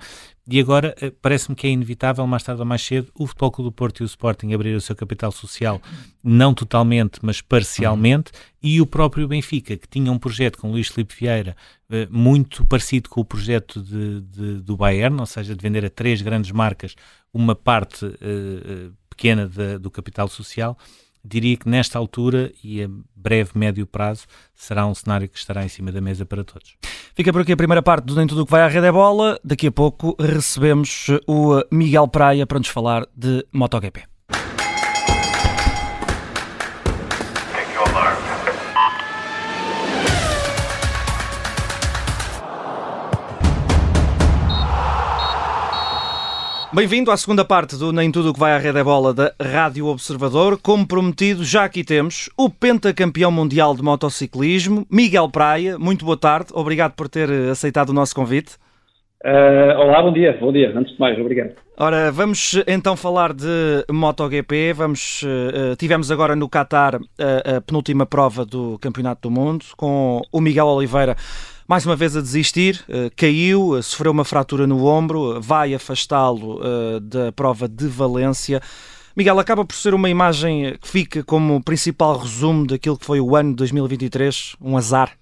E 0.48 0.60
agora 0.60 0.94
eh, 1.00 1.12
parece-me 1.22 1.56
que 1.56 1.66
é 1.66 1.70
inevitável, 1.70 2.24
mais 2.26 2.42
tarde 2.42 2.60
ou 2.60 2.66
mais 2.66 2.80
cedo, 2.82 3.10
o 3.14 3.26
Futebol 3.26 3.50
Clube 3.50 3.70
do 3.70 3.72
Porto 3.72 4.00
e 4.00 4.02
o 4.02 4.06
Sporting 4.06 4.52
abrir 4.52 4.74
o 4.76 4.80
seu 4.80 4.94
capital 4.94 5.32
social, 5.32 5.80
não 6.22 6.54
totalmente, 6.54 7.18
mas 7.22 7.40
parcialmente, 7.40 8.30
e 8.62 8.80
o 8.80 8.86
próprio 8.86 9.26
Benfica, 9.26 9.76
que 9.76 9.88
tinha 9.88 10.12
um 10.12 10.18
projeto 10.18 10.58
com 10.58 10.70
Luís 10.70 10.88
Filipe 10.88 11.14
Vieira 11.18 11.56
eh, 11.90 12.06
muito 12.10 12.64
parecido 12.66 13.08
com 13.08 13.20
o 13.20 13.24
projeto 13.24 13.82
de, 13.82 14.20
de, 14.20 14.60
do 14.60 14.76
Bayern, 14.76 15.18
ou 15.18 15.26
seja, 15.26 15.56
de 15.56 15.62
vender 15.62 15.84
a 15.84 15.90
três 15.90 16.22
grandes 16.22 16.52
marcas 16.52 16.94
uma 17.34 17.56
parte 17.56 18.06
uh, 18.06 18.92
pequena 19.16 19.46
de, 19.46 19.78
do 19.78 19.90
capital 19.90 20.28
social, 20.28 20.76
diria 21.24 21.56
que 21.56 21.68
nesta 21.68 21.98
altura 21.98 22.52
e 22.62 22.82
a 22.82 22.88
breve, 23.16 23.52
médio 23.54 23.86
prazo, 23.86 24.26
será 24.54 24.86
um 24.86 24.94
cenário 24.94 25.28
que 25.28 25.38
estará 25.38 25.64
em 25.64 25.68
cima 25.68 25.90
da 25.90 26.00
mesa 26.00 26.26
para 26.26 26.44
todos. 26.44 26.76
Fica 27.14 27.32
por 27.32 27.42
aqui 27.42 27.52
a 27.52 27.56
primeira 27.56 27.82
parte 27.82 28.04
do 28.04 28.14
Nem 28.14 28.26
Tudo 28.26 28.42
o 28.42 28.44
que 28.44 28.52
vai 28.52 28.62
à 28.62 28.68
Rede 28.68 28.86
é 28.86 28.92
Bola. 28.92 29.38
Daqui 29.42 29.68
a 29.68 29.72
pouco 29.72 30.14
recebemos 30.20 31.06
o 31.26 31.62
Miguel 31.70 32.08
Praia 32.08 32.46
para 32.46 32.58
nos 32.58 32.68
falar 32.68 33.06
de 33.16 33.46
MotoGP. 33.52 34.14
Bem-vindo 46.74 47.12
à 47.12 47.16
segunda 47.16 47.44
parte 47.44 47.76
do 47.76 47.92
Nem 47.92 48.10
Tudo 48.10 48.30
o 48.30 48.34
que 48.34 48.40
vai 48.40 48.52
à 48.52 48.58
Rede 48.58 48.80
é 48.80 48.82
Bola 48.82 49.14
da 49.14 49.32
Rádio 49.40 49.86
Observador. 49.86 50.58
Como 50.60 50.84
prometido, 50.84 51.44
já 51.44 51.62
aqui 51.62 51.84
temos 51.84 52.28
o 52.36 52.50
pentacampeão 52.50 53.30
mundial 53.30 53.76
de 53.76 53.82
motociclismo, 53.82 54.84
Miguel 54.90 55.28
Praia. 55.28 55.78
Muito 55.78 56.04
boa 56.04 56.16
tarde, 56.16 56.48
obrigado 56.52 56.94
por 56.96 57.08
ter 57.08 57.30
aceitado 57.48 57.90
o 57.90 57.92
nosso 57.92 58.12
convite. 58.12 58.56
Uh, 59.24 59.78
olá, 59.78 60.02
bom 60.02 60.12
dia, 60.12 60.36
bom 60.40 60.52
dia, 60.52 60.76
antes 60.76 60.94
de 60.94 60.98
mais, 60.98 61.16
obrigado. 61.16 61.52
Ora, 61.78 62.10
vamos 62.10 62.60
então 62.66 62.96
falar 62.96 63.32
de 63.32 63.84
MotoGP. 63.88 64.72
Vamos, 64.72 65.22
uh, 65.22 65.76
tivemos 65.76 66.10
agora 66.10 66.34
no 66.34 66.48
Qatar 66.48 66.96
a, 66.96 67.56
a 67.56 67.60
penúltima 67.60 68.04
prova 68.04 68.44
do 68.44 68.80
Campeonato 68.80 69.28
do 69.28 69.30
Mundo 69.30 69.64
com 69.76 70.22
o 70.32 70.40
Miguel 70.40 70.66
Oliveira 70.66 71.16
mais 71.68 71.86
uma 71.86 71.96
vez 71.96 72.16
a 72.16 72.20
desistir, 72.20 72.84
uh, 72.88 73.10
caiu, 73.16 73.70
uh, 73.70 73.82
sofreu 73.82 74.12
uma 74.12 74.24
fratura 74.24 74.66
no 74.66 74.84
ombro, 74.86 75.40
vai 75.40 75.74
afastá-lo 75.74 76.60
da 77.00 77.32
prova 77.32 77.68
de 77.68 77.86
Valência. 77.86 78.60
Miguel, 79.16 79.38
acaba 79.38 79.64
por 79.64 79.74
ser 79.74 79.94
uma 79.94 80.10
imagem 80.10 80.74
que 80.80 80.88
fica 80.88 81.24
como 81.24 81.62
principal 81.62 82.18
resumo 82.18 82.66
daquilo 82.66 82.98
que 82.98 83.06
foi 83.06 83.20
o 83.20 83.36
ano 83.36 83.50
de 83.50 83.56
2023, 83.56 84.56
um 84.60 84.76
azar. 84.76 85.12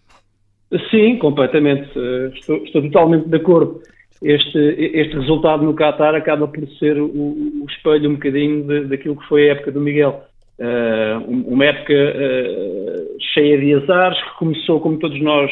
Sim, 0.91 1.19
completamente. 1.19 1.91
Estou, 2.35 2.57
estou 2.65 2.83
totalmente 2.83 3.29
de 3.29 3.37
acordo. 3.37 3.83
Este, 4.23 4.59
este 4.95 5.19
resultado 5.19 5.65
no 5.65 5.75
Qatar 5.75 6.15
acaba 6.15 6.47
por 6.47 6.67
ser 6.79 6.97
o, 7.01 7.07
o 7.07 7.67
espelho 7.69 8.09
um 8.09 8.15
bocadinho 8.15 8.65
de, 8.67 8.85
daquilo 8.85 9.17
que 9.17 9.27
foi 9.27 9.49
a 9.49 9.53
época 9.53 9.73
do 9.73 9.81
Miguel. 9.81 10.23
Uh, 10.59 11.29
uma 11.29 11.65
época 11.65 11.93
uh, 11.93 13.17
cheia 13.35 13.59
de 13.59 13.75
azares, 13.75 14.23
que 14.23 14.39
começou, 14.39 14.81
como 14.81 14.99
todos 14.99 15.21
nós 15.21 15.51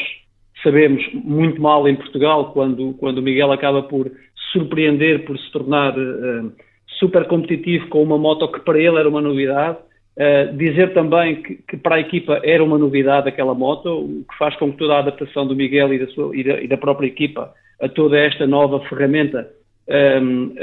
sabemos 0.63 1.03
muito 1.13 1.61
mal 1.61 1.87
em 1.87 1.95
Portugal, 1.95 2.51
quando, 2.53 2.93
quando 2.93 3.19
o 3.19 3.21
Miguel 3.21 3.51
acaba 3.51 3.83
por 3.83 4.11
surpreender, 4.51 5.25
por 5.25 5.37
se 5.37 5.51
tornar 5.51 5.97
uh, 5.97 6.51
super 6.99 7.25
competitivo 7.25 7.87
com 7.87 8.03
uma 8.03 8.17
moto 8.17 8.47
que 8.51 8.59
para 8.59 8.79
ele 8.79 8.97
era 8.97 9.09
uma 9.09 9.21
novidade. 9.21 9.77
Uh, 10.17 10.55
dizer 10.57 10.93
também 10.93 11.41
que, 11.41 11.55
que, 11.55 11.77
para 11.77 11.95
a 11.95 11.99
equipa 11.99 12.41
era 12.43 12.63
uma 12.63 12.77
novidade 12.77 13.29
aquela 13.29 13.55
moto, 13.55 13.87
o 13.89 14.25
que 14.29 14.37
faz 14.37 14.55
com 14.57 14.71
que 14.71 14.77
toda 14.77 14.95
a 14.95 14.99
adaptação 14.99 15.47
do 15.47 15.55
Miguel 15.55 15.93
e 15.93 15.99
da, 15.99 16.07
sua, 16.07 16.35
e 16.35 16.43
da, 16.43 16.61
e 16.61 16.67
da 16.67 16.77
própria 16.77 17.07
equipa 17.07 17.53
a 17.81 17.87
toda 17.87 18.19
esta 18.19 18.45
nova 18.45 18.81
ferramenta 18.81 19.49
um, 19.87 19.93
ehm, 19.93 20.53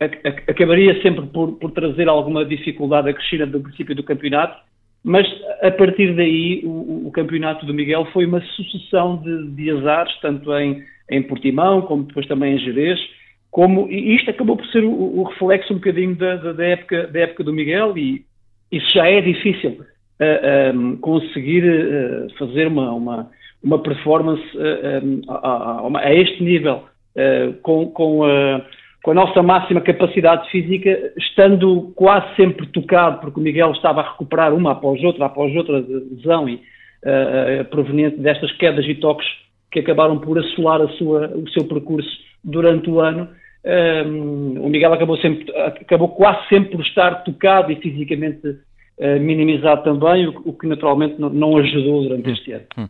a, 0.00 0.04
a, 0.04 0.32
acabaria 0.50 1.00
sempre 1.00 1.26
por, 1.26 1.52
por, 1.52 1.70
trazer 1.70 2.08
alguma 2.08 2.44
dificuldade 2.44 3.08
a 3.08 3.14
Cristina 3.14 3.46
do 3.46 3.60
princípio 3.60 3.94
do 3.94 4.02
campeonato, 4.02 4.58
mas 5.08 5.26
a 5.62 5.70
partir 5.70 6.14
daí 6.14 6.60
o, 6.64 7.06
o 7.08 7.10
campeonato 7.10 7.64
do 7.64 7.72
Miguel 7.72 8.04
foi 8.12 8.26
uma 8.26 8.42
sucessão 8.42 9.16
de, 9.16 9.48
de 9.52 9.70
azares, 9.70 10.14
tanto 10.20 10.54
em, 10.54 10.84
em 11.10 11.22
Portimão 11.22 11.80
como 11.80 12.04
depois 12.04 12.26
também 12.26 12.54
em 12.54 12.58
Jerez, 12.58 13.00
como, 13.50 13.88
e 13.90 14.14
isto 14.14 14.30
acabou 14.30 14.58
por 14.58 14.66
ser 14.66 14.84
o, 14.84 14.90
o 14.90 15.22
reflexo 15.22 15.72
um 15.72 15.76
bocadinho 15.76 16.14
da, 16.14 16.36
da, 16.52 16.62
época, 16.62 17.06
da 17.06 17.20
época 17.20 17.42
do 17.42 17.54
Miguel 17.54 17.96
e 17.96 18.22
isso 18.70 18.92
já 18.92 19.08
é 19.08 19.22
difícil 19.22 19.80
uh, 19.80 20.78
um, 20.78 20.96
conseguir 20.98 21.64
uh, 21.64 22.28
fazer 22.38 22.66
uma, 22.66 22.92
uma, 22.92 23.30
uma 23.62 23.82
performance 23.82 24.44
uh, 24.58 25.02
um, 25.02 25.22
a, 25.26 25.98
a, 25.98 26.06
a, 26.06 26.14
este 26.14 26.42
nível 26.42 26.84
com, 27.62 27.86
com 27.86 28.22
a 28.24 28.62
com 29.08 29.12
a 29.12 29.14
nossa 29.14 29.42
máxima 29.42 29.80
capacidade 29.80 30.50
física, 30.50 31.14
estando 31.16 31.94
quase 31.96 32.26
sempre 32.36 32.66
tocado, 32.66 33.22
porque 33.22 33.40
o 33.40 33.42
Miguel 33.42 33.72
estava 33.72 34.02
a 34.02 34.10
recuperar 34.10 34.52
uma 34.52 34.72
após 34.72 35.02
outra, 35.02 35.24
após 35.24 35.56
outra 35.56 35.78
lesão 35.78 36.46
e, 36.46 36.56
uh, 36.56 37.64
proveniente 37.70 38.18
destas 38.18 38.52
quedas 38.58 38.84
e 38.84 38.94
toques 38.96 39.26
que 39.72 39.80
acabaram 39.80 40.18
por 40.18 40.38
assolar 40.38 40.86
sua, 40.98 41.26
o 41.28 41.48
seu 41.48 41.64
percurso 41.64 42.10
durante 42.44 42.90
o 42.90 43.00
ano. 43.00 43.30
Um, 43.64 44.60
o 44.60 44.68
Miguel 44.68 44.92
acabou, 44.92 45.16
sempre, 45.16 45.50
acabou 45.56 46.10
quase 46.10 46.46
sempre 46.50 46.72
por 46.72 46.82
estar 46.82 47.24
tocado 47.24 47.72
e 47.72 47.76
fisicamente 47.76 48.46
uh, 48.46 49.18
minimizado 49.18 49.84
também, 49.84 50.26
o, 50.26 50.34
o, 50.44 50.52
que 50.52 50.66
naturalmente 50.66 51.18
não, 51.18 51.30
não 51.30 51.56
ajudou 51.56 52.02
durante 52.02 52.30
este 52.30 52.52
ano. 52.52 52.66
Hum. 52.76 52.88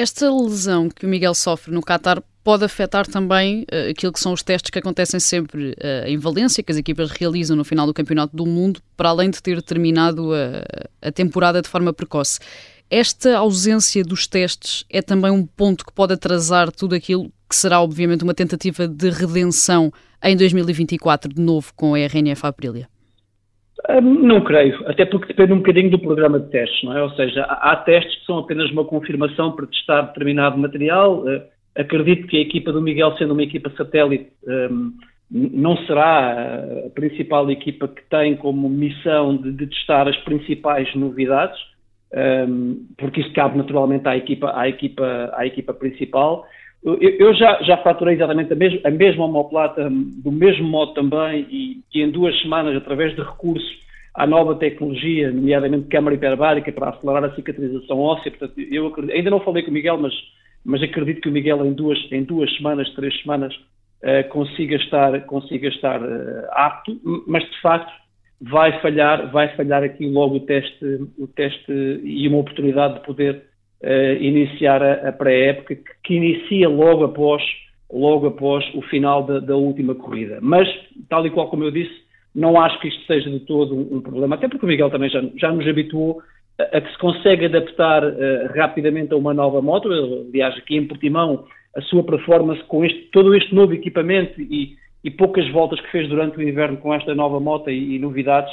Esta 0.00 0.32
lesão 0.32 0.88
que 0.88 1.04
o 1.04 1.08
Miguel 1.10 1.34
sofre 1.34 1.70
no 1.74 1.82
Qatar 1.82 2.22
pode 2.42 2.64
afetar 2.64 3.06
também 3.06 3.64
uh, 3.64 3.90
aquilo 3.90 4.10
que 4.10 4.18
são 4.18 4.32
os 4.32 4.42
testes 4.42 4.70
que 4.70 4.78
acontecem 4.78 5.20
sempre 5.20 5.72
uh, 5.72 6.06
em 6.06 6.16
Valência, 6.16 6.62
que 6.62 6.72
as 6.72 6.78
equipas 6.78 7.10
realizam 7.10 7.54
no 7.54 7.66
final 7.66 7.86
do 7.86 7.92
Campeonato 7.92 8.34
do 8.34 8.46
Mundo, 8.46 8.80
para 8.96 9.10
além 9.10 9.28
de 9.28 9.42
ter 9.42 9.60
terminado 9.60 10.30
a, 10.32 11.06
a 11.06 11.12
temporada 11.12 11.60
de 11.60 11.68
forma 11.68 11.92
precoce. 11.92 12.38
Esta 12.88 13.36
ausência 13.36 14.02
dos 14.02 14.26
testes 14.26 14.86
é 14.88 15.02
também 15.02 15.30
um 15.30 15.44
ponto 15.44 15.84
que 15.84 15.92
pode 15.92 16.14
atrasar 16.14 16.72
tudo 16.72 16.94
aquilo 16.94 17.30
que 17.46 17.54
será, 17.54 17.82
obviamente, 17.82 18.24
uma 18.24 18.32
tentativa 18.32 18.88
de 18.88 19.10
redenção 19.10 19.92
em 20.24 20.34
2024, 20.34 21.30
de 21.34 21.42
novo, 21.42 21.74
com 21.76 21.94
a 21.94 21.98
RNF 21.98 22.46
Aprilia? 22.46 22.88
Não 24.02 24.42
creio, 24.42 24.82
até 24.86 25.06
porque 25.06 25.28
depende 25.28 25.52
um 25.52 25.58
bocadinho 25.58 25.90
do 25.90 25.98
programa 25.98 26.38
de 26.38 26.50
testes, 26.50 26.82
não 26.82 26.96
é? 26.96 27.02
Ou 27.02 27.10
seja, 27.10 27.42
há, 27.44 27.74
testes 27.76 28.14
que 28.20 28.26
são 28.26 28.38
apenas 28.38 28.70
uma 28.70 28.84
confirmação 28.84 29.52
para 29.52 29.66
testar 29.66 30.02
determinado 30.02 30.58
material. 30.58 31.20
Uh, 31.20 31.42
acredito 31.74 32.26
que 32.26 32.36
a 32.36 32.40
equipa 32.40 32.72
do 32.72 32.82
Miguel, 32.82 33.16
sendo 33.16 33.32
uma 33.32 33.42
equipa 33.42 33.70
satélite, 33.70 34.30
um, 34.46 34.92
não 35.30 35.76
será 35.86 36.62
a 36.86 36.90
principal 36.90 37.50
equipa 37.50 37.88
que 37.88 38.02
tem 38.10 38.36
como 38.36 38.68
missão 38.68 39.36
de, 39.36 39.52
de 39.52 39.66
testar 39.68 40.08
as 40.08 40.16
principais 40.18 40.92
novidades, 40.96 41.56
porque 42.98 43.20
isso 43.20 43.32
cabe 43.32 43.56
naturalmente 43.56 44.08
à 44.08 44.16
equipa, 44.16 44.52
à 44.58 44.68
equipa, 44.68 45.30
à 45.32 45.46
equipa 45.46 45.72
principal. 45.72 46.44
Eu, 46.82 47.34
já, 47.34 47.62
já 47.62 47.76
exatamente 48.10 48.52
a, 48.52 48.56
mes 48.56 48.84
a 48.84 48.90
mesma 48.90 49.26
homoplata, 49.26 49.88
do 49.90 50.32
mesmo 50.32 50.66
modo 50.66 50.94
também, 50.94 51.46
e, 51.50 51.80
e, 51.94 52.02
em 52.02 52.10
duas 52.10 52.38
semanas, 52.40 52.74
através 52.74 53.14
de 53.14 53.20
recurso 53.20 53.80
à 54.14 54.26
nova 54.26 54.54
tecnologia, 54.54 55.30
nomeadamente 55.30 55.88
câmara 55.88 56.16
hiperbárica, 56.16 56.72
para 56.72 56.90
acelerar 56.90 57.24
a 57.24 57.34
cicatrização 57.34 57.98
óssea. 57.98 58.32
Portanto, 58.32 58.58
eu 58.58 58.86
acredito, 58.86 59.14
ainda 59.14 59.30
não 59.30 59.40
falei 59.40 59.62
com 59.62 59.70
o 59.70 59.74
Miguel, 59.74 59.98
mas, 59.98 60.14
mas 60.64 60.82
acredito 60.82 61.20
que 61.20 61.28
o 61.28 61.32
Miguel, 61.32 61.64
em 61.66 61.74
duas, 61.74 61.98
em 62.10 62.24
duas 62.24 62.50
semanas, 62.56 62.88
três 62.94 63.20
semanas, 63.20 63.54
uh, 63.54 64.26
consiga 64.30 64.76
estar, 64.76 65.20
consiga 65.26 65.68
estar 65.68 66.00
uh, 66.00 66.46
apto, 66.52 66.98
mas 67.26 67.44
de 67.44 67.60
facto 67.60 67.92
vai 68.40 68.80
falhar, 68.80 69.30
vai 69.30 69.54
falhar 69.54 69.82
aqui 69.82 70.08
logo 70.08 70.36
o 70.36 70.40
teste, 70.40 70.84
o 71.18 71.26
teste 71.26 71.70
e 72.02 72.26
uma 72.26 72.38
oportunidade 72.38 72.94
de 72.94 73.00
poder 73.00 73.49
uh, 73.82 74.22
iniciar 74.22 74.82
a, 74.82 75.08
a 75.08 75.12
pré-época 75.12 75.74
que, 75.76 75.84
que, 76.04 76.14
inicia 76.14 76.68
logo 76.68 77.04
após, 77.04 77.42
logo 77.92 78.26
após 78.26 78.64
o 78.74 78.82
final 78.82 79.24
da, 79.24 79.40
da, 79.40 79.56
última 79.56 79.94
corrida. 79.94 80.38
Mas, 80.40 80.68
tal 81.08 81.26
e 81.26 81.30
qual 81.30 81.48
como 81.48 81.64
eu 81.64 81.70
disse, 81.70 81.94
não 82.34 82.60
acho 82.60 82.78
que 82.80 82.88
isto 82.88 83.04
seja 83.06 83.30
de 83.30 83.40
todo 83.40 83.74
um, 83.74 83.96
um 83.96 84.00
problema, 84.00 84.36
até 84.36 84.48
porque 84.48 84.64
o 84.64 84.68
Miguel 84.68 84.90
também 84.90 85.10
já, 85.10 85.22
já 85.36 85.50
nos 85.50 85.66
habituou 85.66 86.22
a, 86.58 86.76
a 86.76 86.80
que 86.80 86.90
se 86.90 86.98
consegue 86.98 87.46
adaptar 87.46 88.04
uh, 88.04 88.46
rapidamente 88.54 89.12
a 89.12 89.16
uma 89.16 89.34
nova 89.34 89.60
moto. 89.60 89.90
Aliás, 89.90 90.56
aqui 90.56 90.76
em 90.76 90.86
Portimão, 90.86 91.44
a 91.76 91.80
sua 91.82 92.04
performance 92.04 92.62
com 92.64 92.84
este, 92.84 93.08
todo 93.12 93.34
este 93.34 93.54
novo 93.54 93.72
equipamento 93.72 94.40
e, 94.40 94.76
e 95.02 95.10
poucas 95.10 95.48
voltas 95.50 95.80
que 95.80 95.90
fez 95.90 96.08
durante 96.08 96.36
o 96.36 96.42
inverno 96.42 96.76
com 96.78 96.92
esta 96.92 97.14
nova 97.14 97.40
moto 97.40 97.70
e, 97.70 97.96
e 97.96 97.98
novidades, 97.98 98.52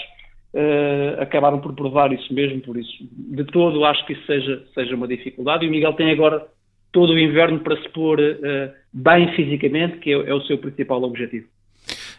uh, 0.57 1.21
acabaram 1.21 1.59
por 1.59 1.73
provar 1.73 2.11
isso 2.11 2.33
mesmo, 2.33 2.59
por 2.61 2.77
isso, 2.77 2.91
de 3.11 3.43
todo, 3.45 3.85
acho 3.85 4.05
que 4.05 4.13
isso 4.13 4.25
seja, 4.25 4.63
seja 4.73 4.95
uma 4.95 5.07
dificuldade. 5.07 5.65
E 5.65 5.67
o 5.67 5.71
Miguel 5.71 5.93
tem 5.93 6.11
agora 6.11 6.47
todo 6.91 7.13
o 7.13 7.19
inverno 7.19 7.59
para 7.59 7.79
se 7.81 7.87
pôr 7.89 8.19
uh, 8.19 8.71
bem 8.91 9.31
fisicamente, 9.35 9.99
que 9.99 10.11
é, 10.11 10.13
é, 10.13 10.33
o 10.33 10.41
seu 10.41 10.57
principal 10.57 11.03
objetivo. 11.03 11.45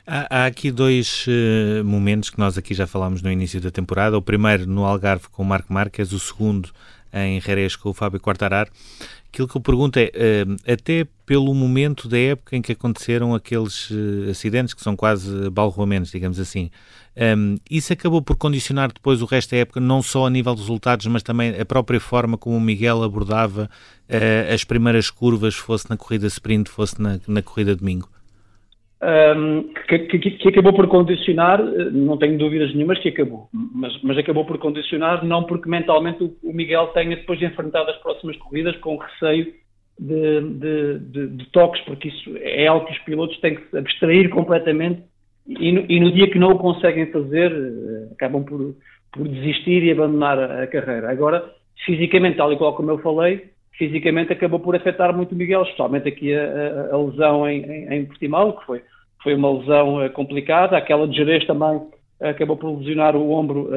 Há, 0.06 0.46
aqui 0.46 0.70
dois 0.70 1.26
uh, 1.26 1.84
momentos 1.84 2.30
que 2.30 2.38
nós 2.38 2.56
aqui 2.56 2.72
já 2.74 2.86
falámos 2.86 3.20
no 3.20 3.30
início 3.30 3.60
da 3.60 3.70
temporada. 3.70 4.16
O 4.16 4.22
primeiro 4.22 4.66
no 4.66 4.84
Algarve 4.84 5.28
com 5.30 5.42
o 5.42 5.46
Marco 5.46 5.72
Marques, 5.72 6.12
o 6.12 6.18
segundo 6.18 6.70
em 7.12 7.40
Jerez 7.40 7.74
com 7.74 7.90
o 7.90 7.94
Fábio 7.94 8.20
Quartararo. 8.20 8.70
Aquilo 9.30 9.48
que 9.48 9.56
eu 9.56 9.60
pergunto 9.60 9.98
é, 9.98 10.10
até 10.66 11.06
pelo 11.26 11.52
momento 11.52 12.08
da 12.08 12.18
época 12.18 12.56
em 12.56 12.62
que 12.62 12.72
aconteceram 12.72 13.34
aqueles 13.34 13.90
acidentes 14.30 14.72
que 14.72 14.80
são 14.80 14.96
quase 14.96 15.50
balroamentos, 15.50 16.10
digamos 16.10 16.40
assim, 16.40 16.70
um, 17.18 17.56
isso 17.68 17.92
acabou 17.92 18.22
por 18.22 18.36
condicionar 18.36 18.92
depois 18.92 19.20
o 19.20 19.26
resto 19.26 19.50
da 19.50 19.56
época, 19.56 19.80
não 19.80 20.00
só 20.00 20.26
a 20.26 20.30
nível 20.30 20.54
dos 20.54 20.62
resultados, 20.62 21.06
mas 21.06 21.22
também 21.22 21.60
a 21.60 21.66
própria 21.66 21.98
forma 21.98 22.38
como 22.38 22.56
o 22.56 22.60
Miguel 22.60 23.02
abordava 23.02 23.68
uh, 24.08 24.54
as 24.54 24.62
primeiras 24.62 25.10
curvas, 25.10 25.56
fosse 25.56 25.90
na 25.90 25.96
corrida 25.96 26.28
sprint, 26.28 26.70
fosse 26.70 27.02
na, 27.02 27.18
na 27.26 27.42
corrida 27.42 27.74
domingo. 27.74 28.08
Um, 29.00 29.72
que, 29.88 29.98
que, 29.98 30.18
que, 30.18 30.48
acabou 30.48 30.72
por 30.72 30.88
condicionar, 30.88 31.60
eh, 31.60 31.90
não 31.92 32.16
tenho 32.16 32.36
dúvidas 32.36 32.74
nenhumas 32.74 32.98
que 32.98 33.10
acabou, 33.10 33.48
mas, 33.52 33.96
mas 34.02 34.18
acabou 34.18 34.44
por 34.44 34.58
condicionar 34.58 35.24
não 35.24 35.44
porque 35.44 35.68
mentalmente 35.68 36.24
o, 36.24 36.36
o, 36.42 36.52
Miguel 36.52 36.88
tenha 36.88 37.14
depois 37.14 37.38
de 37.38 37.44
enfrentar 37.44 37.88
as 37.88 37.96
próximas 37.98 38.36
corridas 38.38 38.76
com 38.78 38.96
receio 38.96 39.54
de, 40.00 40.40
de, 40.40 40.98
de, 40.98 41.26
de 41.28 41.46
toques, 41.50 41.80
porque 41.82 42.08
isso 42.08 42.36
é 42.38 42.66
algo 42.66 42.86
que 42.86 42.92
os 42.92 42.98
pilotos 43.00 43.38
têm 43.38 43.54
que 43.54 43.76
abstrair 43.76 44.30
completamente 44.30 45.00
e 45.48 45.72
no, 45.72 45.84
e 45.88 46.00
no, 46.00 46.12
dia 46.12 46.30
que 46.30 46.38
não 46.38 46.50
o 46.50 46.58
conseguem 46.58 47.06
fazer, 47.06 47.50
eh, 47.50 48.12
acabam 48.12 48.44
por, 48.44 48.74
por 49.12 49.26
desistir 49.26 49.82
e 49.82 49.90
abandonar 49.90 50.38
a, 50.38 50.66
carreira. 50.66 51.10
Agora, 51.10 51.42
fisicamente, 51.86 52.36
tal 52.36 52.52
e 52.52 52.58
qual 52.58 52.74
como 52.74 52.90
eu 52.90 52.98
falei, 52.98 53.48
fisicamente 53.72 54.32
acabou 54.32 54.60
por 54.60 54.76
afetar 54.76 55.16
muito 55.16 55.32
o 55.32 55.34
Miguel, 55.36 55.62
especialmente 55.62 56.08
aqui 56.08 56.34
a, 56.34 56.90
a, 56.90 56.94
a 56.94 56.98
lesão 56.98 57.48
em, 57.48 57.64
em, 57.64 57.94
em, 57.94 58.04
Portimão, 58.04 58.52
que 58.52 58.66
foi, 58.66 58.82
foi 59.22 59.34
uma 59.34 59.58
lesão 59.58 60.04
uh, 60.04 60.10
complicada, 60.10 60.76
aquela 60.76 61.08
de 61.08 61.16
Jerez 61.16 61.46
também 61.46 61.76
uh, 61.76 61.90
acabou 62.20 62.56
por 62.56 62.76
lesionar 62.78 63.16
o 63.16 63.30
ombro, 63.30 63.70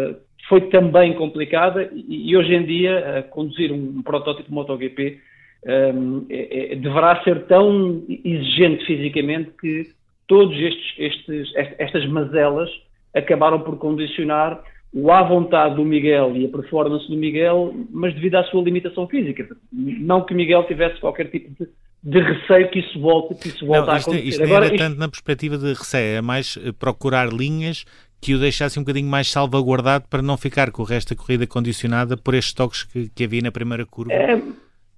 foi 0.49 0.61
também 0.69 1.13
complicada, 1.13 1.89
e, 1.93 2.31
e 2.31 2.35
hoje 2.35 2.53
em 2.53 2.65
dia 2.65 3.25
conduzir 3.29 3.71
um, 3.71 3.99
um 3.99 4.01
protótipo 4.01 4.53
MotoGP 4.53 5.19
um, 5.65 6.25
é, 6.29 6.73
é, 6.73 6.75
deverá 6.75 7.21
ser 7.23 7.45
tão 7.45 8.03
exigente 8.09 8.85
fisicamente 8.85 9.51
que 9.59 9.87
todos 10.31 10.57
estes, 10.57 10.93
estes, 10.97 11.51
estas 11.77 12.05
mazelas 12.07 12.69
acabaram 13.13 13.59
por 13.59 13.77
condicionar 13.77 14.63
o 14.93 15.11
à 15.11 15.23
vontade 15.23 15.75
do 15.75 15.83
Miguel 15.83 16.37
e 16.37 16.45
a 16.45 16.47
performance 16.47 17.05
do 17.09 17.17
Miguel, 17.17 17.73
mas 17.89 18.13
devido 18.13 18.35
à 18.35 18.43
sua 18.45 18.63
limitação 18.63 19.09
física. 19.09 19.45
Não 19.73 20.23
que 20.23 20.33
Miguel 20.33 20.63
tivesse 20.67 21.01
qualquer 21.01 21.29
tipo 21.29 21.49
de, 21.49 21.69
de 22.01 22.19
receio 22.21 22.69
que 22.69 22.79
isso 22.79 22.97
volte, 23.01 23.35
que 23.35 23.49
isso 23.49 23.65
volte 23.65 23.87
não, 23.87 23.93
a 23.93 23.97
acontecer. 23.97 24.25
Isto 24.25 24.47
não 24.47 24.55
era 24.55 24.65
isto... 24.67 24.77
tanto 24.77 24.99
na 24.99 25.09
perspectiva 25.09 25.57
de 25.57 25.73
receio, 25.73 26.19
é 26.19 26.21
mais 26.21 26.57
eh, 26.63 26.71
procurar 26.71 27.27
linhas 27.27 27.83
que 28.21 28.33
o 28.33 28.39
deixasse 28.39 28.79
um 28.79 28.83
bocadinho 28.83 29.09
mais 29.09 29.29
salvaguardado 29.29 30.05
para 30.09 30.21
não 30.21 30.37
ficar 30.37 30.71
com 30.71 30.81
o 30.81 30.85
resto 30.85 31.13
da 31.13 31.21
corrida 31.21 31.45
condicionada 31.45 32.15
por 32.15 32.35
estes 32.35 32.53
toques 32.53 32.83
que, 32.83 33.09
que 33.13 33.25
havia 33.25 33.41
na 33.41 33.51
primeira 33.51 33.85
curva. 33.85 34.13
É 34.13 34.41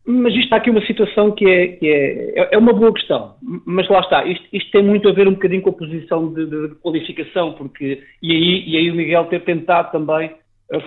mas 0.05 0.33
isto 0.33 0.43
está 0.43 0.57
aqui 0.57 0.69
uma 0.69 0.85
situação 0.85 1.31
que 1.31 1.45
é, 1.49 1.67
que 1.67 1.87
é, 1.87 2.49
é 2.51 2.57
uma 2.57 2.73
boa 2.73 2.93
questão, 2.93 3.35
mas 3.65 3.87
lá 3.87 4.01
está, 4.01 4.25
isto, 4.25 4.45
isto 4.51 4.71
tem 4.71 4.83
muito 4.83 5.07
a 5.07 5.13
ver 5.13 5.27
um 5.27 5.33
bocadinho 5.33 5.61
com 5.61 5.69
a 5.69 5.73
posição 5.73 6.33
de, 6.33 6.45
de, 6.45 6.67
de 6.69 6.75
qualificação, 6.75 7.53
porque, 7.53 8.03
e 8.21 8.31
aí, 8.31 8.63
e 8.67 8.77
aí 8.77 8.91
o 8.91 8.95
Miguel 8.95 9.25
ter 9.25 9.41
tentado 9.43 9.91
também 9.91 10.31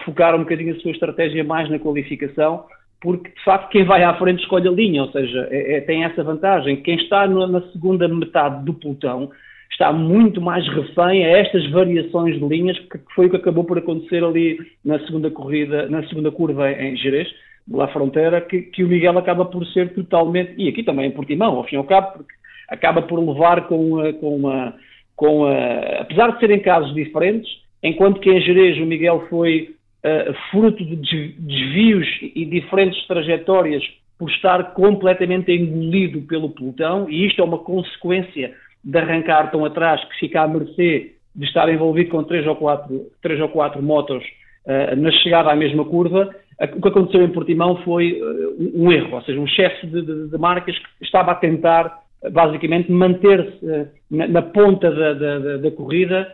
focar 0.04 0.34
um 0.34 0.40
bocadinho 0.40 0.74
a 0.74 0.80
sua 0.80 0.90
estratégia 0.90 1.44
mais 1.44 1.70
na 1.70 1.78
qualificação, 1.78 2.64
porque 3.00 3.30
de 3.30 3.44
facto 3.44 3.70
quem 3.70 3.84
vai 3.84 4.02
à 4.02 4.14
frente 4.14 4.40
escolhe 4.40 4.68
a 4.68 4.72
linha, 4.72 5.02
ou 5.02 5.10
seja, 5.10 5.48
é, 5.50 5.76
é, 5.76 5.80
tem 5.80 6.04
essa 6.04 6.22
vantagem. 6.22 6.82
Quem 6.82 6.96
está 6.96 7.26
na, 7.26 7.46
na 7.46 7.60
segunda 7.72 8.08
metade 8.08 8.64
do 8.64 8.74
pelotão 8.74 9.30
está 9.70 9.92
muito 9.92 10.40
mais 10.40 10.66
refém 10.68 11.24
a 11.24 11.38
estas 11.38 11.68
variações 11.70 12.38
de 12.38 12.46
linhas, 12.46 12.78
que 12.78 12.98
foi 13.14 13.26
o 13.26 13.30
que 13.30 13.36
acabou 13.36 13.64
por 13.64 13.78
acontecer 13.78 14.24
ali 14.24 14.58
na 14.84 14.98
segunda 15.00 15.30
corrida, 15.30 15.88
na 15.88 16.02
segunda 16.08 16.30
curva 16.30 16.70
em 16.70 16.96
Jerez 16.96 17.28
La 17.70 17.88
Fronteira, 17.88 18.40
que, 18.40 18.62
que, 18.62 18.84
o 18.84 18.88
Miguel 18.88 19.18
acaba 19.18 19.44
por 19.44 19.66
ser 19.68 19.92
totalmente, 19.94 20.54
e 20.56 20.68
aqui 20.68 20.82
também 20.82 21.06
em 21.06 21.10
Portimão, 21.10 21.56
ao 21.56 21.64
fim 21.64 21.74
e 21.74 21.78
ao 21.78 21.84
cabo, 21.84 22.12
porque 22.18 22.32
acaba 22.68 23.02
por 23.02 23.18
levar 23.18 23.66
com, 23.66 23.98
a, 23.98 24.12
com 24.12 24.36
uma, 24.36 24.74
com 25.16 25.46
a, 25.46 26.02
apesar 26.02 26.32
de 26.32 26.40
serem 26.40 26.60
casos 26.60 26.94
diferentes, 26.94 27.50
enquanto 27.82 28.20
que 28.20 28.30
em 28.30 28.40
Jerez 28.40 28.78
o 28.78 28.86
Miguel 28.86 29.26
foi 29.28 29.74
uh, 30.04 30.34
fruto 30.50 30.84
de 30.84 31.28
desvios 31.38 32.06
e 32.22 32.44
diferentes 32.44 33.04
trajetórias 33.06 33.82
por 34.18 34.30
estar 34.30 34.72
completamente 34.72 35.52
engolido 35.52 36.22
pelo 36.22 36.50
pelotão, 36.50 37.08
e 37.10 37.26
isto 37.26 37.42
é 37.42 37.44
uma 37.44 37.58
consequência 37.58 38.54
de 38.82 38.98
arrancar 38.98 39.50
tão 39.50 39.64
atrás 39.64 40.02
que 40.04 40.18
fica 40.20 40.42
à 40.42 40.48
mercê 40.48 41.16
de 41.34 41.44
estar 41.44 41.68
envolvido 41.68 42.10
com 42.10 42.22
três 42.24 42.46
ou 42.46 42.56
quatro, 42.56 43.06
três 43.20 43.40
ou 43.40 43.48
quatro 43.48 43.82
motos 43.82 44.24
uh, 44.66 44.96
na 44.96 45.10
chegada 45.10 45.50
à 45.50 45.56
mesma 45.56 45.84
curva, 45.84 46.34
o 46.60 46.80
que 46.80 46.88
aconteceu 46.88 47.22
em 47.22 47.32
Portimão 47.32 47.76
foi 47.82 48.20
uh, 48.20 48.72
um 48.74 48.90
erro, 48.90 49.14
ou 49.14 49.22
seja, 49.22 49.38
um 49.38 49.46
chefe 49.46 49.86
de, 49.86 50.00
de, 50.00 50.28
de, 50.30 50.38
marcas 50.38 50.76
que 50.78 51.04
estava 51.04 51.32
a 51.32 51.34
tentar, 51.34 52.00
uh, 52.24 52.30
basicamente, 52.30 52.90
manter-se 52.90 53.64
uh, 53.64 53.86
na, 54.10 54.26
na, 54.26 54.42
ponta 54.42 54.90
da, 54.90 55.12
da, 55.12 55.56
da 55.58 55.70
corrida, 55.70 56.32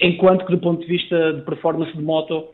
enquanto 0.00 0.46
que, 0.46 0.52
do 0.52 0.58
ponto 0.58 0.80
de 0.80 0.86
vista 0.86 1.34
de 1.34 1.42
performance 1.42 1.94
de 1.94 2.02
moto, 2.02 2.46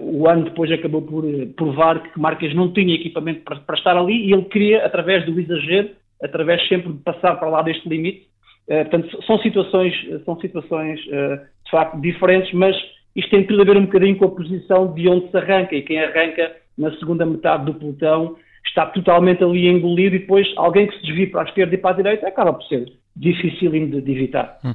o 0.00 0.26
ano 0.26 0.44
depois 0.44 0.72
acabou 0.72 1.02
por 1.02 1.24
provar 1.54 2.02
que 2.02 2.18
Marques 2.18 2.54
não 2.54 2.72
tinha 2.72 2.94
equipamento 2.94 3.42
para, 3.42 3.56
para, 3.56 3.76
estar 3.76 3.98
ali 3.98 4.28
e 4.28 4.32
ele 4.32 4.44
queria, 4.44 4.82
através 4.82 5.26
do 5.26 5.38
exagero, 5.38 5.90
através 6.22 6.66
sempre 6.68 6.90
de 6.90 7.00
passar 7.00 7.34
para 7.34 7.50
lá 7.50 7.60
deste 7.60 7.86
limite. 7.86 8.26
portanto, 8.66 9.22
são 9.26 9.38
situações, 9.40 9.94
são 10.24 10.40
situações 10.40 10.98
de 11.00 11.70
facto 11.70 12.00
diferentes, 12.00 12.50
mas 12.54 12.74
isto 13.14 13.30
tem 13.30 13.46
tudo 13.46 13.62
a 13.62 13.64
ver 13.64 13.76
um 13.76 13.86
bocadinho 13.86 14.16
com 14.16 14.24
a 14.26 14.30
posição 14.30 14.92
de 14.92 15.08
onde 15.08 15.30
se 15.30 15.36
arranca, 15.36 15.74
e 15.74 15.82
quem 15.82 16.00
arranca 16.00 16.56
na 16.76 16.90
segunda 16.98 17.26
metade 17.26 17.66
do 17.66 17.74
pelotão 17.74 18.36
está 18.66 18.86
totalmente 18.86 19.42
ali 19.44 19.68
engolido 19.68 20.16
e 20.16 20.20
depois 20.20 20.46
alguém 20.56 20.86
que 20.86 20.96
se 20.96 21.02
desvia 21.02 21.30
para 21.30 21.42
a 21.42 21.44
esquerda 21.44 21.74
e 21.74 21.78
para 21.78 21.90
a 21.90 21.96
direita 21.96 22.28
acaba 22.28 22.52
por 22.52 22.64
ser 22.64 22.86
difícil 23.14 23.70
de, 23.70 24.00
de 24.00 24.12
evitar. 24.12 24.58
Hum. 24.64 24.72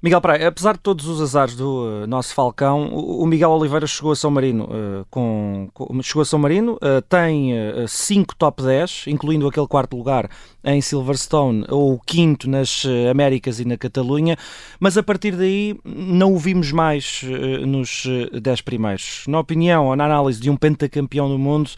Miguel 0.00 0.20
Praia, 0.20 0.48
apesar 0.48 0.74
de 0.74 0.80
todos 0.80 1.06
os 1.08 1.20
azares 1.20 1.56
do 1.56 2.04
uh, 2.04 2.06
nosso 2.06 2.32
Falcão, 2.32 2.86
o, 2.92 3.22
o, 3.22 3.26
Miguel 3.26 3.50
Oliveira 3.50 3.86
chegou 3.86 4.12
a 4.12 4.16
São 4.16 4.30
Marino 4.30 4.64
uh, 4.64 5.06
com, 5.10 5.68
com, 5.74 6.00
chegou 6.02 6.22
a 6.22 6.24
São 6.24 6.38
Marino, 6.38 6.74
uh, 6.74 7.02
tem 7.08 7.52
5 7.86 8.36
top 8.36 8.62
10, 8.62 9.04
incluindo 9.08 9.48
aquele 9.48 9.66
quarto 9.66 9.96
lugar 9.96 10.30
em 10.64 10.80
Silverstone, 10.80 11.64
ou 11.68 11.94
o 11.94 11.98
quinto 11.98 12.48
nas 12.48 12.84
Américas 13.10 13.58
e 13.58 13.64
na 13.64 13.76
Catalunha, 13.76 14.36
mas 14.78 14.96
a 14.96 15.02
partir 15.02 15.34
daí 15.34 15.76
não 15.84 16.32
o 16.32 16.38
vimos 16.38 16.70
mais 16.70 17.22
nos 17.66 18.06
10 18.40 18.60
primeiros. 18.60 19.24
Na 19.26 19.40
opinião 19.40 19.86
ou 19.86 19.96
na 19.96 20.04
análise 20.04 20.40
de 20.40 20.50
um 20.50 20.56
pentacampeão 20.56 21.28
do 21.28 21.38
mundo, 21.38 21.70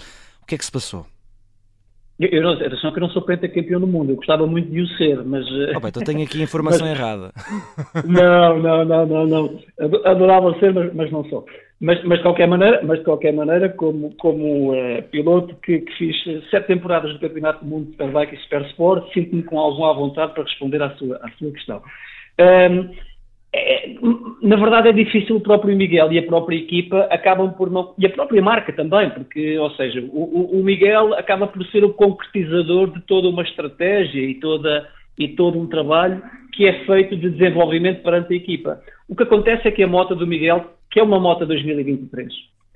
o 0.42 0.46
que 0.46 0.54
é 0.54 0.58
que 0.58 0.64
se 0.64 0.72
passou? 0.72 1.06
Eu 2.20 2.42
não, 2.42 2.52
atenção 2.52 2.92
que 2.92 2.98
eu 2.98 3.00
não 3.00 3.10
sou 3.10 3.22
pentacampeão 3.22 3.80
do 3.80 3.86
mundo, 3.86 4.10
eu 4.10 4.16
gostava 4.16 4.46
muito 4.46 4.70
de 4.70 4.82
o 4.82 4.86
ser, 4.98 5.24
mas... 5.24 5.46
Oh, 5.74 5.80
bem, 5.80 5.88
então 5.88 6.04
tenho 6.04 6.22
aqui 6.22 6.42
informação 6.42 6.86
mas, 6.86 6.98
errada. 6.98 7.32
Não, 8.06 8.58
não, 8.58 8.84
não, 8.84 9.06
não, 9.06 9.26
não. 9.26 9.58
Adorava 10.04 10.58
ser, 10.58 10.74
mas, 10.74 10.92
mas 10.94 11.10
não 11.10 11.24
sou. 11.24 11.46
Mas, 11.80 12.02
mas, 12.04 12.18
de 12.18 12.24
qualquer 12.24 12.46
maneira, 12.46 12.80
mas 12.84 12.98
de 12.98 13.04
qualquer 13.06 13.32
maneira, 13.32 13.70
como, 13.70 14.14
como 14.16 14.72
uh, 14.74 15.02
piloto 15.10 15.54
que, 15.62 15.78
que, 15.78 15.92
fiz 15.96 16.16
sete 16.50 16.66
temporadas 16.66 17.10
do 17.14 17.18
Campeonato 17.18 17.64
do 17.64 17.70
Mundo 17.70 17.86
de 17.86 17.92
Superbike 17.92 18.34
e 18.34 18.38
Super 18.40 18.62
Sport, 18.66 19.12
sinto-me 19.14 19.42
com 19.42 19.58
alguma 19.58 19.94
vontade 19.94 20.34
para 20.34 20.44
responder 20.44 20.82
à 20.82 20.90
sua, 20.96 21.16
à 21.22 21.30
sua 21.38 21.50
questão. 21.52 21.82
Um, 22.38 22.90
é, 23.52 23.94
na 24.42 24.56
verdade 24.56 24.88
é 24.88 24.92
difícil 24.92 25.36
o 25.36 25.40
próprio 25.40 25.76
Miguel 25.76 26.12
e 26.12 26.18
a 26.18 26.22
própria 26.22 26.56
equipa 26.56 27.08
acabam 27.10 27.50
por 27.52 27.70
não, 27.70 27.94
e 27.98 28.06
a 28.06 28.10
própria 28.10 28.40
marca 28.40 28.72
também, 28.72 29.10
porque, 29.10 29.58
ou 29.58 29.70
seja, 29.72 30.00
o, 30.12 30.60
o 30.60 30.62
Miguel 30.62 31.14
acaba 31.14 31.48
por 31.48 31.64
ser 31.66 31.84
o 31.84 31.92
concretizador 31.92 32.92
de 32.92 33.00
toda 33.02 33.28
uma 33.28 33.42
estratégia 33.42 34.20
e 34.20 34.34
toda, 34.34 34.88
e 35.18 35.28
todo 35.28 35.58
um 35.58 35.66
trabalho 35.66 36.22
que 36.52 36.66
é 36.66 36.84
feito 36.84 37.16
de 37.16 37.30
desenvolvimento 37.30 38.02
perante 38.02 38.32
a 38.32 38.36
equipa. 38.36 38.80
O 39.08 39.16
que 39.16 39.24
acontece 39.24 39.66
é 39.66 39.70
que 39.72 39.82
a 39.82 39.88
moto 39.88 40.14
do 40.14 40.26
Miguel, 40.26 40.66
que 40.90 41.00
é 41.00 41.02
uma 41.02 41.18
moto 41.18 41.44
2023, 41.44 42.32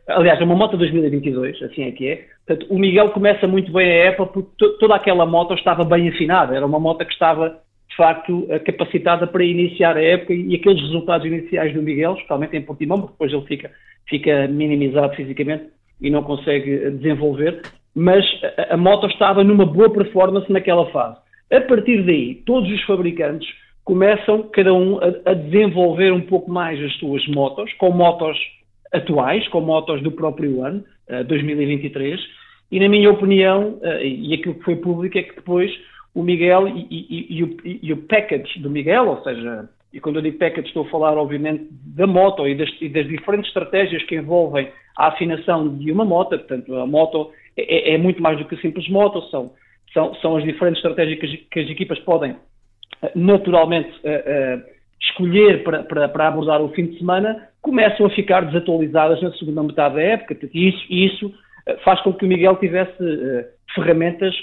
aliás, 0.08 0.40
é 0.40 0.44
uma 0.44 0.56
moto 0.56 0.76
2022, 0.76 1.62
assim 1.62 1.84
é 1.84 1.92
que 1.92 2.08
é, 2.08 2.24
portanto, 2.46 2.66
o 2.68 2.78
Miguel 2.78 3.10
começa 3.10 3.46
muito 3.46 3.72
bem 3.72 3.88
a 3.88 4.04
época 4.06 4.32
porque 4.32 4.76
toda 4.80 4.96
aquela 4.96 5.24
moto 5.24 5.54
estava 5.54 5.84
bem 5.84 6.08
afinada, 6.08 6.56
era 6.56 6.66
uma 6.66 6.80
moto 6.80 7.04
que 7.04 7.12
estava 7.12 7.62
de 7.88 7.96
facto 7.96 8.46
capacitada 8.64 9.26
para 9.26 9.44
iniciar 9.44 9.96
a 9.96 10.02
época 10.02 10.34
e 10.34 10.54
aqueles 10.54 10.82
resultados 10.82 11.26
iniciais 11.26 11.72
do 11.72 11.82
Miguel, 11.82 12.14
especialmente 12.14 12.56
em 12.56 12.62
Portimão, 12.62 13.00
porque 13.00 13.12
depois 13.12 13.32
ele 13.32 13.46
fica, 13.46 13.70
fica 14.08 14.48
minimizado 14.48 15.14
fisicamente 15.14 15.64
e 16.00 16.10
não 16.10 16.22
consegue 16.22 16.90
desenvolver, 16.90 17.62
mas 17.94 18.24
a, 18.58 18.74
a 18.74 18.76
moto 18.76 19.06
estava 19.06 19.44
numa 19.44 19.64
boa 19.64 19.92
performance 19.92 20.50
naquela 20.52 20.90
fase. 20.90 21.18
A 21.52 21.60
partir 21.60 22.02
daí, 22.02 22.36
todos 22.46 22.70
os 22.70 22.82
fabricantes 22.82 23.48
começam, 23.84 24.42
cada 24.52 24.72
um, 24.72 24.98
a, 24.98 25.30
a 25.30 25.34
desenvolver 25.34 26.12
um 26.12 26.22
pouco 26.22 26.50
mais 26.50 26.82
as 26.82 26.92
suas 26.94 27.26
motos, 27.28 27.72
com 27.74 27.90
motos 27.90 28.36
atuais, 28.92 29.46
com 29.48 29.60
motos 29.60 30.02
do 30.02 30.10
próprio 30.10 30.64
ano, 30.64 30.84
uh, 31.08 31.24
2023, 31.24 32.20
e 32.72 32.80
na 32.80 32.88
minha 32.88 33.10
opinião, 33.10 33.78
uh, 33.82 34.02
e 34.02 34.34
aquilo 34.34 34.54
que 34.54 34.64
foi 34.64 34.76
público, 34.76 35.18
é 35.18 35.22
que 35.22 35.36
depois 35.36 35.70
o 36.14 36.22
Miguel 36.22 36.68
e, 36.68 36.86
e, 36.90 37.26
e, 37.38 37.42
o, 37.42 37.56
e, 37.64 37.92
o, 37.92 37.96
package 37.96 38.60
do 38.60 38.70
Miguel, 38.70 39.08
ou 39.08 39.22
seja, 39.22 39.68
e 39.92 39.98
quando 39.98 40.16
eu 40.16 40.22
digo 40.22 40.38
package 40.38 40.68
estou 40.68 40.84
a 40.84 40.90
falar 40.90 41.18
obviamente 41.18 41.66
da 41.70 42.06
moto 42.06 42.46
e 42.46 42.54
das, 42.54 42.70
das 42.92 43.08
diferentes 43.08 43.48
estratégias 43.48 44.02
que 44.04 44.14
envolvem 44.14 44.70
a 44.96 45.08
afinação 45.08 45.76
de 45.76 45.90
uma 45.90 46.04
moto, 46.04 46.30
portanto 46.30 46.74
a 46.76 46.86
moto 46.86 47.32
é, 47.56 47.90
é, 47.90 47.94
é 47.94 47.98
muito 47.98 48.22
mais 48.22 48.38
do 48.38 48.44
que 48.44 48.56
simples 48.58 48.88
moto, 48.88 49.22
são, 49.30 49.52
são, 49.92 50.14
são 50.16 50.36
as 50.36 50.44
diferentes 50.44 50.78
estratégias 50.78 51.18
que 51.18 51.26
as, 51.26 51.48
que 51.50 51.60
as 51.60 51.70
equipas 51.70 51.98
podem 52.00 52.36
eh, 53.02 53.12
naturalmente 53.14 53.90
uh, 54.04 54.58
uh, 54.58 54.62
escolher 55.00 55.64
para, 55.64 55.82
para, 55.82 56.08
para, 56.08 56.28
abordar 56.28 56.62
o 56.62 56.68
fim 56.70 56.86
de 56.86 56.98
semana, 56.98 57.48
começam 57.60 58.06
a 58.06 58.10
ficar 58.10 58.42
desatualizadas 58.42 59.20
na 59.20 59.32
segunda 59.32 59.62
metade 59.62 59.96
da 59.96 60.02
época, 60.02 60.36
e 60.52 60.68
isso, 60.68 60.86
isso 60.88 61.26
uh, 61.26 61.78
faz 61.84 62.00
com 62.02 62.12
que 62.12 62.24
o 62.24 62.28
Miguel 62.28 62.56
tivesse 62.56 62.94
ferramentas 63.74 64.34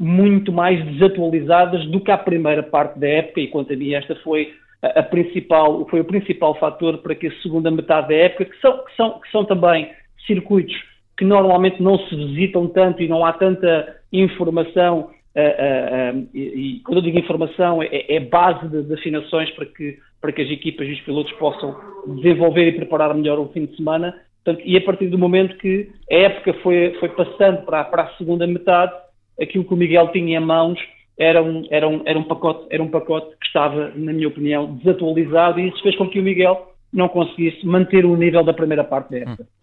muito 0.00 0.50
mais 0.50 0.82
desatualizadas 0.86 1.84
do 1.86 2.00
que 2.00 2.10
a 2.10 2.16
primeira 2.16 2.62
parte 2.62 2.98
da 2.98 3.06
época, 3.06 3.40
e 3.40 3.48
quanto 3.48 3.70
a 3.70 3.76
mim 3.76 3.92
esta 3.92 4.16
foi 4.16 4.54
a, 4.82 5.02
principal, 5.02 5.86
foi 5.90 6.00
o 6.00 6.04
principal 6.04 6.54
fator 6.54 6.98
para 6.98 7.14
que 7.14 7.26
a 7.26 7.40
segunda 7.42 7.70
metade 7.70 8.08
da 8.08 8.14
época, 8.14 8.46
que 8.46 8.58
são, 8.60 8.84
que 8.84 8.96
são, 8.96 9.20
que 9.20 9.30
são 9.30 9.44
também 9.44 9.90
circuitos 10.26 10.74
que 11.18 11.24
normalmente 11.26 11.82
não 11.82 11.98
se 11.98 12.16
visitam 12.16 12.66
tanto 12.66 13.02
e 13.02 13.08
não 13.08 13.26
há 13.26 13.34
tanta 13.34 13.94
informação, 14.10 15.10
uh, 15.36 16.14
uh, 16.14 16.18
uh, 16.18 16.28
e, 16.32 16.40
e, 16.76 16.80
quando 16.80 16.96
eu 16.96 17.02
digo 17.02 17.18
informação, 17.18 17.82
é, 17.82 18.16
é 18.16 18.20
base 18.20 18.66
de, 18.68 18.82
de, 18.84 18.94
afinações 18.94 19.50
para 19.50 19.66
que, 19.66 19.98
para 20.18 20.32
que 20.32 20.40
as 20.40 20.50
equipas 20.50 20.88
e 20.88 20.92
os 20.92 21.00
pilotos 21.02 21.32
possam 21.32 21.76
desenvolver 22.16 22.68
e 22.68 22.72
preparar 22.72 23.14
melhor 23.14 23.38
o 23.38 23.48
fim 23.48 23.66
de 23.66 23.76
semana. 23.76 24.14
Portanto, 24.42 24.66
e 24.66 24.78
a 24.78 24.80
partir 24.80 25.08
do 25.08 25.18
momento 25.18 25.58
que 25.58 25.90
a 26.10 26.14
época 26.14 26.54
foi, 26.62 26.96
foi 26.98 27.10
passando 27.10 27.66
para, 27.66 27.84
para 27.84 28.04
a 28.04 28.16
segunda 28.16 28.46
metade, 28.46 28.94
aquilo 29.40 29.64
que 29.64 29.74
o 29.74 29.76
Miguel 29.76 30.08
tinha 30.08 30.38
em 30.38 30.44
mãos 30.44 30.78
era 31.18 31.42
um, 31.42 31.66
era, 31.70 31.86
um, 31.86 32.02
era, 32.06 32.18
um 32.18 32.24
pacote, 32.24 32.66
era 32.70 32.82
um 32.82 32.88
pacote 32.88 33.36
que 33.38 33.46
estava, 33.46 33.92
na 33.94 34.12
minha 34.12 34.28
opinião, 34.28 34.74
desatualizado 34.76 35.60
e 35.60 35.68
isso 35.68 35.82
fez 35.82 35.96
com 35.96 36.08
que 36.08 36.18
o 36.18 36.22
Miguel 36.22 36.74
não 36.92 37.08
conseguisse 37.08 37.64
manter 37.64 38.04
o 38.04 38.16
nível 38.16 38.42
da 38.42 38.54
primeira 38.54 38.84
parte 38.84 39.16
época. 39.16 39.42
Hum. 39.42 39.60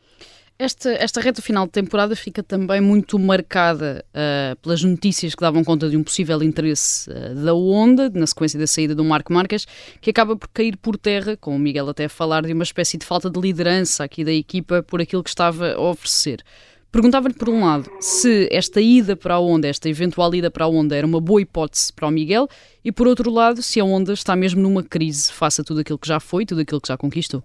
Esta, 0.59 0.89
esta 0.89 1.21
reta 1.21 1.39
final 1.39 1.67
de 1.67 1.71
temporada 1.71 2.15
fica 2.15 2.41
também 2.41 2.81
muito 2.81 3.19
marcada 3.19 4.03
uh, 4.09 4.55
pelas 4.59 4.83
notícias 4.83 5.35
que 5.35 5.41
davam 5.41 5.63
conta 5.63 5.87
de 5.87 5.95
um 5.95 6.03
possível 6.03 6.41
interesse 6.41 7.11
uh, 7.11 7.35
da 7.35 7.53
Honda, 7.53 8.09
na 8.09 8.25
sequência 8.25 8.59
da 8.59 8.65
saída 8.65 8.95
do 8.95 9.03
Marco 9.03 9.31
Marques, 9.31 9.67
que 10.01 10.09
acaba 10.09 10.35
por 10.35 10.47
cair 10.47 10.75
por 10.75 10.97
terra, 10.97 11.37
com 11.37 11.55
o 11.55 11.59
Miguel 11.59 11.87
até 11.89 12.05
a 12.05 12.09
falar 12.09 12.41
de 12.41 12.53
uma 12.53 12.63
espécie 12.63 12.97
de 12.97 13.05
falta 13.05 13.29
de 13.29 13.39
liderança 13.39 14.03
aqui 14.03 14.23
da 14.23 14.33
equipa 14.33 14.81
por 14.81 14.99
aquilo 14.99 15.23
que 15.23 15.29
estava 15.29 15.73
a 15.73 15.79
oferecer. 15.79 16.41
Perguntava-lhe, 16.91 17.33
por 17.33 17.49
um 17.49 17.65
lado, 17.65 17.89
se 17.99 18.47
esta 18.51 18.79
ida 18.79 19.15
para 19.15 19.35
a 19.35 19.39
Honda, 19.39 19.67
esta 19.67 19.89
eventual 19.89 20.33
ida 20.33 20.49
para 20.49 20.65
a 20.65 20.67
Honda, 20.67 20.95
era 20.95 21.05
uma 21.05 21.19
boa 21.19 21.41
hipótese 21.41 21.93
para 21.93 22.07
o 22.07 22.11
Miguel, 22.11 22.47
e 22.83 22.91
por 22.91 23.07
outro 23.07 23.29
lado, 23.29 23.61
se 23.61 23.79
a 23.79 23.83
Honda 23.83 24.13
está 24.13 24.35
mesmo 24.35 24.61
numa 24.61 24.83
crise 24.83 25.31
face 25.31 25.61
a 25.61 25.63
tudo 25.63 25.81
aquilo 25.81 25.99
que 25.99 26.07
já 26.07 26.19
foi, 26.19 26.45
tudo 26.45 26.61
aquilo 26.61 26.79
que 26.79 26.87
já 26.87 26.97
conquistou. 26.97 27.43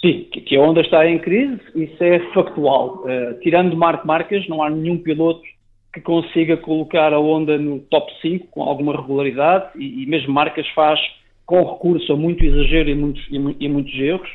Sim, 0.00 0.28
que 0.30 0.56
a 0.56 0.60
Honda 0.60 0.80
está 0.80 1.06
em 1.06 1.18
crise, 1.18 1.60
isso 1.74 2.02
é 2.02 2.20
factual. 2.32 3.04
Uh, 3.04 3.38
tirando 3.40 3.76
Marco 3.76 4.06
Marques, 4.06 4.48
não 4.48 4.62
há 4.62 4.70
nenhum 4.70 4.96
piloto 4.96 5.42
que 5.92 6.00
consiga 6.00 6.56
colocar 6.56 7.12
a 7.12 7.18
Honda 7.18 7.58
no 7.58 7.80
top 7.80 8.10
5 8.22 8.46
com 8.48 8.62
alguma 8.62 8.96
regularidade, 8.96 9.70
e, 9.76 10.02
e 10.02 10.06
mesmo 10.06 10.32
Marques 10.32 10.66
faz 10.74 10.98
com 11.44 11.62
recurso 11.64 12.12
a 12.12 12.16
muito 12.16 12.44
exagero 12.44 12.88
e 12.88 12.94
muitos, 12.94 13.26
e, 13.30 13.64
e 13.64 13.68
muitos 13.68 13.92
erros. 13.94 14.30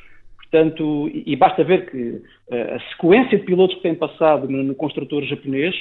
Portanto, 0.49 1.09
e, 1.13 1.35
basta 1.35 1.63
ver 1.63 1.89
que 1.89 2.21
uh, 2.51 2.75
a 2.75 2.79
sequência 2.91 3.37
de 3.37 3.45
pilotos 3.45 3.75
que 3.77 3.83
tem 3.83 3.95
passado 3.95 4.47
no, 4.47 4.75
construtor 4.75 5.23
japonês 5.23 5.75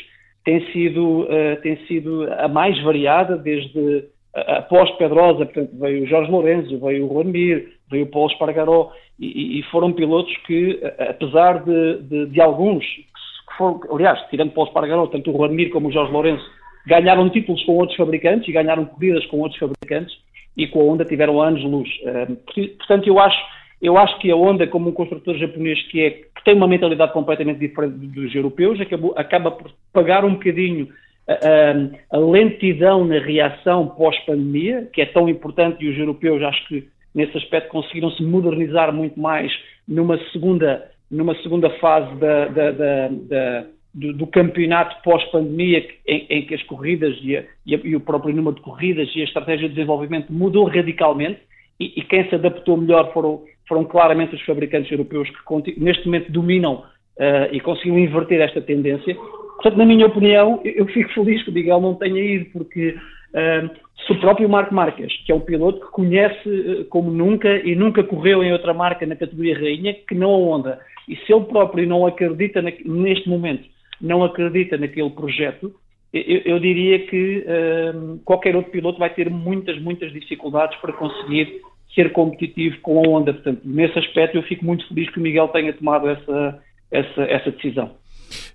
tem 0.44 0.60
sido, 0.72 1.22
uh, 1.22 1.60
tem 1.62 1.76
sido 1.86 2.30
a 2.32 2.48
mais 2.48 2.80
variada 2.82 3.36
desde 3.36 4.04
após 4.34 4.90
Pedrosa, 4.96 5.46
portanto, 5.46 5.70
veio 5.78 6.02
o 6.02 6.06
Jorge 6.06 6.30
Lourenço, 6.30 6.80
veio 6.80 7.06
o 7.06 7.08
Juan 7.08 7.30
Mir, 7.30 7.68
veio 7.88 8.04
o 8.04 8.10
Paulo 8.10 8.32
Espargaró, 8.32 8.90
e, 9.16 9.62
foram 9.70 9.92
pilotos 9.92 10.36
que, 10.38 10.80
apesar 10.98 11.62
de, 11.62 12.02
de, 12.02 12.26
de 12.26 12.40
alguns, 12.40 12.84
que 12.84 13.56
foram, 13.56 13.80
aliás, 13.92 14.20
tirando 14.30 14.50
Paulo 14.50 14.68
Espargaró, 14.68 15.06
tanto 15.06 15.30
o 15.30 15.36
Juan 15.36 15.50
Mir 15.50 15.70
como 15.70 15.86
o 15.86 15.92
Jorge 15.92 16.12
Lourenço, 16.12 16.44
ganharam 16.84 17.30
títulos 17.30 17.62
com 17.62 17.76
outros 17.76 17.96
fabricantes 17.96 18.48
e 18.48 18.52
ganharam 18.52 18.84
corridas 18.86 19.24
com 19.26 19.38
outros 19.38 19.60
fabricantes, 19.60 20.16
e 20.56 20.66
com 20.66 20.80
a 20.80 20.84
Honda 20.84 21.04
tiveram 21.04 21.40
anos 21.40 21.60
de 21.60 21.68
luz. 21.68 21.88
portanto, 22.78 23.06
eu 23.06 23.18
acho 23.20 23.38
eu 23.84 23.98
acho 23.98 24.18
que 24.18 24.30
a 24.30 24.36
Honda, 24.36 24.66
como 24.66 24.88
um 24.88 24.92
construtor 24.92 25.36
japonês 25.36 25.80
que, 25.88 26.00
é, 26.00 26.10
que 26.10 26.44
tem 26.44 26.54
uma 26.54 26.66
mentalidade 26.66 27.12
completamente 27.12 27.58
diferente 27.58 27.94
dos 27.98 28.34
europeus, 28.34 28.80
acabou, 28.80 29.12
acaba 29.14 29.50
por 29.50 29.70
pagar 29.92 30.24
um 30.24 30.32
bocadinho 30.32 30.88
a, 31.28 31.32
a, 31.32 32.16
a 32.16 32.18
lentidão 32.18 33.04
na 33.04 33.18
reação 33.18 33.88
pós-pandemia, 33.88 34.88
que 34.90 35.02
é 35.02 35.06
tão 35.06 35.28
importante, 35.28 35.84
e 35.84 35.90
os 35.90 35.98
europeus 35.98 36.42
acho 36.42 36.66
que 36.66 36.88
nesse 37.14 37.36
aspecto 37.36 37.68
conseguiram 37.68 38.10
se 38.12 38.22
modernizar 38.22 38.90
muito 38.90 39.20
mais 39.20 39.52
numa 39.86 40.18
segunda, 40.32 40.90
numa 41.10 41.34
segunda 41.42 41.68
fase 41.78 42.14
da, 42.16 42.46
da, 42.46 42.70
da, 42.70 43.66
do, 43.92 44.12
do, 44.14 44.26
campeonato 44.26 44.96
pós-pandemia, 45.02 45.86
em, 46.06 46.26
em, 46.30 46.46
que 46.46 46.54
as 46.54 46.62
corridas 46.62 47.16
e, 47.22 47.36
a, 47.36 47.44
e, 47.66 47.94
o 47.94 48.00
próprio 48.00 48.34
número 48.34 48.56
de 48.56 48.62
corridas 48.62 49.10
e 49.14 49.20
a 49.20 49.24
estratégia 49.24 49.68
de 49.68 49.74
desenvolvimento 49.74 50.32
mudou 50.32 50.64
radicalmente, 50.64 51.40
e, 51.78 51.92
e 51.96 52.02
quem 52.02 52.28
se 52.28 52.34
adaptou 52.34 52.76
melhor 52.76 53.12
foram, 53.12 53.42
foram 53.68 53.84
claramente 53.84 54.34
os 54.34 54.42
fabricantes 54.42 54.90
europeus 54.90 55.28
que 55.30 55.80
neste 55.80 56.06
momento 56.06 56.30
dominam 56.30 56.84
uh, 57.18 57.52
e 57.52 57.60
conseguiram 57.60 57.98
inverter 57.98 58.40
esta 58.40 58.60
tendência. 58.60 59.14
Portanto, 59.14 59.76
na 59.76 59.86
minha 59.86 60.06
opinião, 60.06 60.60
eu 60.64 60.86
fico 60.86 61.12
feliz 61.12 61.42
que 61.42 61.50
o 61.50 61.52
Miguel 61.52 61.80
não 61.80 61.94
tenha 61.94 62.20
ido, 62.20 62.46
porque 62.52 62.90
uh, 62.90 63.70
se 64.06 64.12
o 64.12 64.20
próprio 64.20 64.48
Marco 64.48 64.74
Marques, 64.74 65.12
que 65.24 65.32
é 65.32 65.34
um 65.34 65.40
piloto 65.40 65.80
que 65.80 65.92
conhece 65.92 66.48
uh, 66.48 66.84
como 66.86 67.10
nunca 67.10 67.56
e 67.66 67.74
nunca 67.74 68.02
correu 68.02 68.42
em 68.42 68.52
outra 68.52 68.74
marca 68.74 69.06
na 69.06 69.16
categoria 69.16 69.58
rainha, 69.58 69.94
que 70.06 70.14
não 70.14 70.30
a 70.30 70.38
Honda, 70.38 70.80
e 71.08 71.16
se 71.16 71.32
ele 71.32 71.44
próprio 71.44 71.86
não 71.86 72.06
acredita 72.06 72.60
na, 72.60 72.72
neste 72.84 73.28
momento, 73.28 73.64
não 74.00 74.22
acredita 74.24 74.76
naquele 74.76 75.10
projeto, 75.10 75.72
eu, 76.12 76.42
eu 76.44 76.60
diria 76.60 77.06
que 77.06 77.44
qualquer 78.24 78.54
outro 78.54 78.70
piloto 78.70 79.00
vai 79.00 79.10
ter 79.10 79.28
muitas, 79.28 79.80
muitas 79.80 80.12
dificuldades 80.12 80.78
para 80.80 80.92
conseguir 80.92 81.60
ser 81.94 82.12
competitivo 82.12 82.80
com 82.80 82.98
a 82.98 83.08
Honda. 83.08 83.32
Portanto, 83.32 83.60
nesse 83.64 83.98
aspecto 83.98 84.36
eu 84.36 84.42
fico 84.42 84.64
muito 84.64 84.86
feliz 84.88 85.08
que 85.10 85.18
o 85.18 85.22
Miguel 85.22 85.48
tenha 85.48 85.72
tomado 85.72 86.08
essa, 86.08 86.62
essa, 86.90 87.22
essa 87.22 87.50
decisão. 87.50 87.92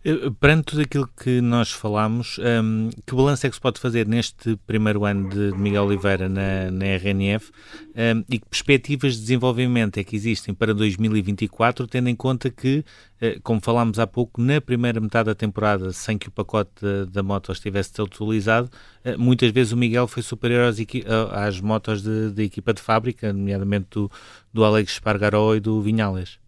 Eh, 0.04 0.30
perante 0.40 0.66
tudo 0.66 0.82
aquilo 0.82 1.10
que 1.22 1.42
nós 1.42 1.72
falámos, 1.72 2.40
um, 2.40 2.90
que 3.06 3.14
balanço 3.14 3.46
é 3.46 3.50
que 3.50 3.56
se 3.56 3.62
pode 3.62 3.80
fazer 3.80 4.08
neste 4.08 4.56
primeiro 4.66 5.04
ano 5.06 5.30
de 5.30 5.58
Miguel 5.58 5.86
Oliveira 5.86 6.30
na, 6.30 6.72
na 6.72 6.86
RNF 6.86 7.52
um, 7.90 8.24
e 8.30 8.40
que 8.40 8.48
perspectivas 8.48 9.16
de 9.16 9.22
desenvolvimento 9.22 9.98
é 9.98 10.04
que 10.04 10.16
existem 10.16 10.54
para 10.54 10.74
2024, 10.74 11.86
tendo 11.88 12.08
em 12.08 12.16
conta 12.16 12.50
que, 12.50 12.84
uh, 13.22 13.42
como 13.44 13.60
falámos 13.62 14.00
há 14.00 14.08
pouco, 14.08 14.42
na 14.42 14.62
primeira 14.62 15.02
metade 15.02 15.28
da 15.28 15.36
temporada, 15.36 15.92
sem 15.92 16.18
que 16.18 16.30
o 16.30 16.32
pacote 16.32 16.72
da, 17.12 17.22
moto 17.22 17.52
estivesse 17.52 17.92
atualizado, 18.02 18.70
uh, 19.06 19.20
muitas 19.20 19.52
vezes 19.52 19.74
o 19.74 19.78
Miguel 19.78 20.08
foi 20.08 20.24
superior 20.24 20.74
às, 21.32 21.60
motos 21.60 22.02
da 22.02 22.44
equipa 22.44 22.74
de 22.74 22.82
fábrica, 22.82 23.34
nomeadamente 23.34 23.88
do, 23.92 24.12
do 24.54 24.64
Alex 24.64 24.94
Spargaró 24.94 25.56
e 25.56 25.60
do 25.60 25.82
Vinhales. 25.82 26.40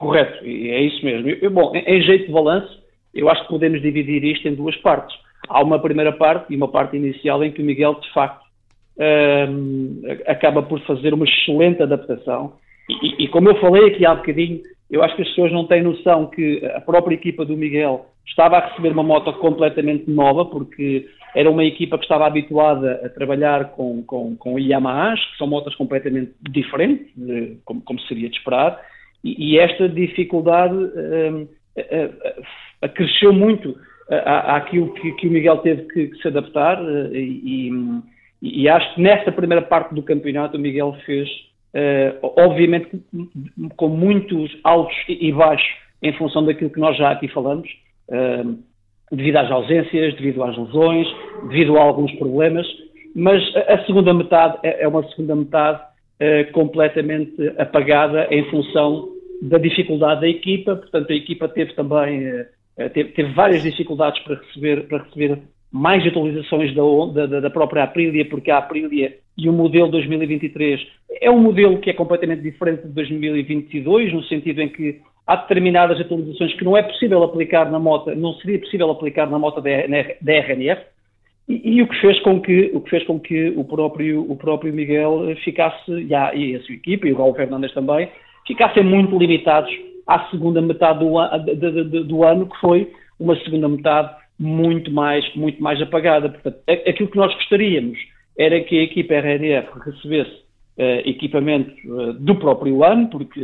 Correto, 0.00 0.42
é 0.42 0.80
isso 0.80 1.04
mesmo. 1.04 1.28
Eu, 1.28 1.50
bom, 1.50 1.72
em 1.74 2.00
jeito 2.00 2.24
de 2.24 2.32
balanço, 2.32 2.82
eu 3.14 3.28
acho 3.28 3.42
que 3.42 3.50
podemos 3.50 3.82
dividir 3.82 4.24
isto 4.24 4.48
em 4.48 4.54
duas 4.54 4.74
partes. 4.76 5.14
Há 5.46 5.62
uma 5.62 5.78
primeira 5.78 6.10
parte 6.10 6.50
e 6.50 6.56
uma 6.56 6.68
parte 6.68 6.96
inicial 6.96 7.44
em 7.44 7.52
que 7.52 7.60
o 7.60 7.64
Miguel, 7.64 8.00
de 8.00 8.10
facto, 8.14 8.42
um, 8.98 10.00
acaba 10.26 10.62
por 10.62 10.80
fazer 10.86 11.12
uma 11.12 11.26
excelente 11.26 11.82
adaptação. 11.82 12.54
E, 12.88 13.24
e, 13.24 13.28
como 13.28 13.50
eu 13.50 13.60
falei 13.60 13.88
aqui 13.88 14.06
há 14.06 14.14
bocadinho, 14.14 14.62
eu 14.90 15.02
acho 15.02 15.14
que 15.16 15.22
as 15.22 15.28
pessoas 15.28 15.52
não 15.52 15.66
têm 15.66 15.82
noção 15.82 16.28
que 16.28 16.64
a 16.74 16.80
própria 16.80 17.14
equipa 17.14 17.44
do 17.44 17.54
Miguel 17.54 18.06
estava 18.26 18.56
a 18.56 18.68
receber 18.68 18.92
uma 18.92 19.02
moto 19.02 19.30
completamente 19.34 20.10
nova, 20.10 20.46
porque 20.46 21.06
era 21.34 21.50
uma 21.50 21.62
equipa 21.62 21.98
que 21.98 22.04
estava 22.04 22.26
habituada 22.26 23.02
a 23.04 23.10
trabalhar 23.10 23.72
com, 23.72 24.02
com, 24.02 24.34
com 24.34 24.58
Yamahas, 24.58 25.20
que 25.26 25.36
são 25.36 25.46
motas 25.46 25.74
completamente 25.74 26.32
diferentes, 26.50 27.06
de, 27.14 27.58
como, 27.66 27.82
como 27.82 28.00
seria 28.00 28.30
de 28.30 28.36
esperar, 28.38 28.80
e, 29.22 29.58
esta 29.58 29.88
dificuldade 29.88 30.74
uh, 30.74 31.42
uh, 31.42 32.42
acresceu 32.82 33.32
muito 33.32 33.76
àquilo 34.08 34.92
que, 34.94 35.12
que, 35.12 35.28
o 35.28 35.30
Miguel 35.30 35.58
teve 35.58 35.82
que, 35.82 36.08
que 36.08 36.16
se 36.20 36.26
adaptar, 36.26 36.82
e, 37.12 37.70
e, 38.42 38.62
e, 38.62 38.68
acho 38.68 38.94
que 38.94 39.00
nesta 39.00 39.30
primeira 39.30 39.62
parte 39.62 39.94
do 39.94 40.02
campeonato 40.02 40.56
o 40.56 40.60
Miguel 40.60 40.96
fez, 41.06 41.28
obviamente, 42.20 42.88
com 43.76 43.88
muitos 43.88 44.50
altos 44.64 44.96
e 45.08 45.30
baixos 45.30 45.68
em 46.02 46.12
função 46.14 46.44
daquilo 46.44 46.70
que 46.70 46.80
nós 46.80 46.96
já 46.96 47.12
aqui 47.12 47.28
falamos 47.28 47.68
devido 49.10 49.36
às 49.36 49.50
ausências, 49.50 50.14
devido 50.14 50.42
às 50.42 50.56
lesões, 50.56 51.06
devido 51.48 51.76
a 51.76 51.82
alguns 51.82 52.12
problemas, 52.12 52.66
mas 53.14 53.42
a 53.68 53.84
segunda 53.84 54.14
metade 54.14 54.58
é, 54.62 54.84
é 54.84 54.88
uma 54.88 55.02
segunda 55.08 55.34
metade 55.34 55.80
uh, 55.80 55.89
completamente 56.52 57.34
apagada 57.58 58.26
em 58.30 58.44
função 58.50 59.08
da 59.40 59.58
dificuldade 59.58 60.20
da 60.20 60.28
equipa, 60.28 60.76
portanto 60.76 61.10
a 61.10 61.16
equipa 61.16 61.48
teve 61.48 61.72
também 61.72 62.28
uh, 62.28 62.44
teve, 62.92 63.10
teve, 63.10 63.32
várias 63.32 63.62
dificuldades 63.62 64.22
para 64.22 64.36
receber, 64.36 64.86
para 64.86 64.98
receber 64.98 65.38
mais 65.72 66.06
atualizações 66.06 66.74
da, 66.74 67.26
da, 67.26 67.40
da, 67.40 67.50
própria 67.50 67.84
Aprilia, 67.84 68.24
porque 68.28 68.50
a 68.50 68.58
Aprilia 68.58 69.16
e 69.38 69.48
o 69.48 69.52
modelo 69.52 69.88
2023 69.88 70.80
é 71.20 71.30
um 71.30 71.38
modelo 71.38 71.78
que 71.78 71.90
é 71.90 71.92
completamente 71.92 72.42
diferente 72.42 72.82
de 72.82 72.92
2022, 72.92 74.12
no 74.12 74.22
sentido 74.24 74.60
em 74.60 74.68
que 74.68 75.00
há 75.26 75.36
determinadas 75.36 76.00
atualizações 76.00 76.54
que 76.54 76.64
não 76.64 76.76
é 76.76 76.82
possível 76.82 77.22
aplicar 77.22 77.70
na 77.70 77.78
moto, 77.78 78.14
não 78.16 78.34
seria 78.34 78.58
possível 78.58 78.90
aplicar 78.90 79.30
na 79.30 79.38
moto 79.38 79.60
da, 79.60 79.70
RNF, 79.70 80.82
e, 81.50 81.76
e, 81.76 81.82
o 81.82 81.88
que 81.88 82.00
fez 82.00 82.20
com 82.20 82.40
que 82.40 82.70
o 82.72 82.80
que 82.80 82.90
fez 82.90 83.04
com 83.04 83.18
que 83.18 83.48
o 83.56 83.64
próprio 83.64 84.30
o 84.30 84.36
próprio 84.36 84.72
Miguel 84.72 85.34
ficasse 85.44 85.90
e 85.90 86.14
a 86.14 86.60
sua 86.62 86.74
equipa 86.74 87.08
e 87.08 87.12
o 87.12 87.16
Raul 87.16 87.34
Fernandes 87.34 87.74
também 87.74 88.08
ficassem 88.46 88.84
muito 88.84 89.18
limitados 89.18 89.70
à 90.06 90.28
segunda 90.30 90.62
metade 90.62 91.00
do, 91.00 91.56
do, 91.56 91.84
do, 91.84 92.04
do 92.04 92.24
ano 92.24 92.46
que 92.48 92.56
foi 92.60 92.92
uma 93.18 93.36
segunda 93.40 93.68
metade 93.68 94.14
muito 94.38 94.92
mais 94.92 95.24
muito 95.34 95.60
mais 95.62 95.82
apagada. 95.82 96.28
Portanto 96.28 96.58
aquilo 96.68 97.10
que 97.10 97.16
nós 97.16 97.34
gostaríamos 97.34 97.98
era 98.38 98.60
que 98.60 98.78
a 98.78 98.82
equipa 98.84 99.14
RNF 99.14 99.68
recebesse 99.84 100.50
uh, 100.78 101.08
equipamento 101.08 101.72
uh, 101.86 102.12
do 102.14 102.34
próprio 102.36 102.84
ano, 102.84 103.08
porque 103.08 103.40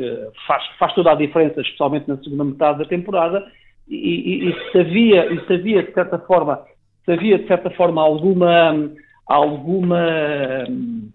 faz, 0.47 0.65
faz 0.79 0.95
toda 0.95 1.13
a 1.13 1.15
diferença, 1.15 1.61
especialmente 1.61 2.09
na 2.09 2.17
segunda 2.19 2.45
metade 2.45 2.79
da 2.79 2.85
temporada, 2.85 3.45
e, 3.89 3.97
e, 3.97 4.49
e 4.49 4.79
havia, 4.79 5.33
e 5.33 5.47
se 5.47 5.53
havia, 5.53 5.83
de 5.83 5.93
certa 5.93 6.19
forma, 6.21 6.65
se 7.07 7.13
havia, 7.13 7.39
de 7.39 7.47
certa 7.47 7.71
forma, 7.71 8.03
alguma, 8.03 8.91
alguma 9.27 10.65
hum, 10.69 11.09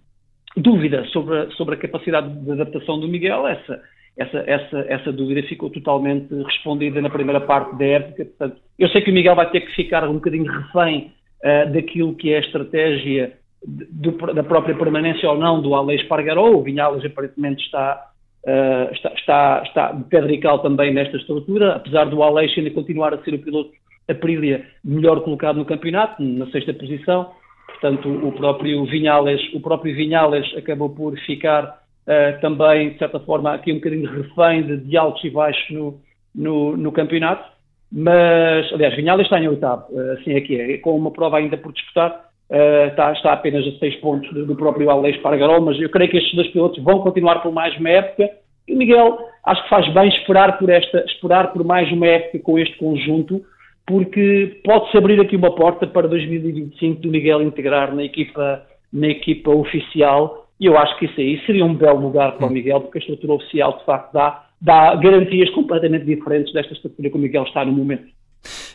dúvida 0.55 1.05
sobre 1.07 1.37
a, 1.37 1.51
sobre 1.51 1.75
a 1.75 1.77
capacidade 1.77 2.33
de 2.33 2.51
adaptação 2.51 2.99
do 2.99 3.09
Miguel, 3.09 3.45
essa, 3.45 3.81
essa, 4.17 4.37
essa, 4.47 4.79
essa 4.87 5.11
dúvida 5.11 5.43
ficou 5.43 5.69
totalmente 5.69 6.33
respondida 6.43 7.01
na 7.01 7.09
primeira 7.09 7.41
parte 7.41 7.75
da 7.77 7.85
época. 7.85 8.25
Portanto, 8.25 8.57
eu 8.79 8.89
sei 8.89 9.01
que 9.01 9.11
o 9.11 9.13
Miguel 9.13 9.35
vai 9.35 9.49
ter 9.51 9.61
que 9.61 9.75
ficar 9.75 10.07
um 10.07 10.13
bocadinho 10.13 10.49
refém 10.49 11.11
uh, 11.43 11.71
daquilo 11.71 12.15
que 12.15 12.33
é 12.33 12.37
a 12.37 12.41
estratégia 12.41 13.33
do, 13.65 14.11
da 14.33 14.43
própria 14.43 14.75
permanência 14.75 15.29
ou 15.29 15.37
não 15.37 15.61
do 15.61 15.75
Aleix 15.75 16.03
Pargaró. 16.03 16.51
O 16.51 16.63
Vinhales 16.63 17.03
aparentemente 17.03 17.63
está, 17.65 18.09
uh, 18.45 18.93
está, 18.93 19.13
está, 19.13 19.63
está 19.65 19.91
de 19.91 20.05
pedrical 20.05 20.59
também 20.59 20.93
nesta 20.93 21.17
estrutura, 21.17 21.75
apesar 21.75 22.05
do 22.05 22.23
Aleix 22.23 22.57
ainda 22.57 22.71
continuar 22.71 23.13
a 23.13 23.21
ser 23.23 23.33
o 23.33 23.39
piloto 23.39 23.71
Aprilia 24.11 24.65
melhor 24.83 25.21
colocado 25.21 25.57
no 25.57 25.65
campeonato, 25.65 26.21
na 26.21 26.47
sexta 26.47 26.73
posição. 26.73 27.31
Portanto, 27.67 28.09
o 28.09 28.31
próprio 28.33 28.85
Vinhales, 28.85 29.41
o 29.53 29.59
próprio 29.59 29.95
Vinhales 29.95 30.45
acabou 30.55 30.89
por 30.89 31.17
ficar 31.19 31.63
uh, 31.63 32.39
também, 32.41 32.91
de 32.91 32.99
certa 32.99 33.19
forma, 33.19 33.53
aqui 33.53 33.71
um 33.71 33.75
bocadinho 33.75 34.09
refém 34.09 34.63
de, 34.63 34.77
de 34.77 34.97
altos 34.97 35.23
e 35.23 35.29
baixos 35.29 35.69
no, 35.71 35.99
no, 36.33 36.77
no 36.77 36.91
campeonato. 36.91 37.49
Mas, 37.91 38.71
aliás, 38.71 38.95
Vinhales 38.95 39.25
está 39.25 39.39
em 39.39 39.47
oitavo, 39.47 39.85
uh, 39.91 40.11
assim 40.13 40.33
é 40.33 40.41
que 40.41 40.59
é, 40.59 40.77
com 40.77 40.95
uma 40.95 41.11
prova 41.11 41.37
ainda 41.37 41.57
por 41.57 41.73
disputar 41.73 42.31
Uh, 42.51 42.89
está, 42.89 43.13
está, 43.13 43.31
apenas 43.31 43.65
a 43.65 43.71
6 43.79 43.95
pontos 44.01 44.29
do 44.45 44.55
próprio 44.57 44.89
Aleix 44.89 45.15
Pargarol, 45.21 45.61
mas 45.61 45.79
eu 45.79 45.89
creio 45.89 46.11
que 46.11 46.17
estes 46.17 46.35
dois 46.35 46.49
pilotos 46.49 46.83
vão 46.83 46.99
continuar 46.99 47.41
por 47.41 47.53
mais 47.53 47.73
uma 47.77 47.89
época. 47.89 48.29
E 48.67 48.75
Miguel 48.75 49.17
acho 49.45 49.63
que 49.63 49.69
faz 49.69 49.87
bem 49.93 50.09
esperar 50.09 50.57
por, 50.57 50.69
esta, 50.69 51.05
esperar 51.05 51.53
por 51.53 51.63
mais 51.63 51.89
uma 51.93 52.05
época 52.05 52.39
com 52.39 52.59
este 52.59 52.77
conjunto, 52.77 53.41
porque 53.85 54.61
pode-se 54.63 54.97
abrir 54.97 55.19
aqui 55.19 55.35
uma 55.35 55.53
porta 55.53 55.87
para 55.87 56.07
2025 56.07 57.01
do 57.01 57.09
Miguel 57.09 57.41
integrar 57.41 57.93
na 57.93 58.03
equipa, 58.03 58.63
na 58.91 59.07
equipa 59.07 59.51
oficial. 59.51 60.47
E 60.59 60.65
eu 60.65 60.77
acho 60.77 60.97
que 60.97 61.05
isso 61.05 61.19
aí 61.19 61.39
seria 61.45 61.65
um 61.65 61.73
belo 61.73 61.99
lugar 61.99 62.37
para 62.37 62.47
o 62.47 62.49
Miguel, 62.49 62.81
porque 62.81 62.99
a 62.99 63.01
estrutura 63.01 63.33
oficial 63.33 63.77
de 63.77 63.85
facto 63.85 64.13
dá, 64.13 64.45
dá 64.61 64.95
garantias 64.95 65.49
completamente 65.51 66.05
diferentes 66.05 66.53
desta 66.53 66.73
estrutura 66.73 67.09
que 67.09 67.17
o 67.17 67.19
Miguel 67.19 67.43
está 67.43 67.65
no 67.65 67.71
momento. 67.71 68.05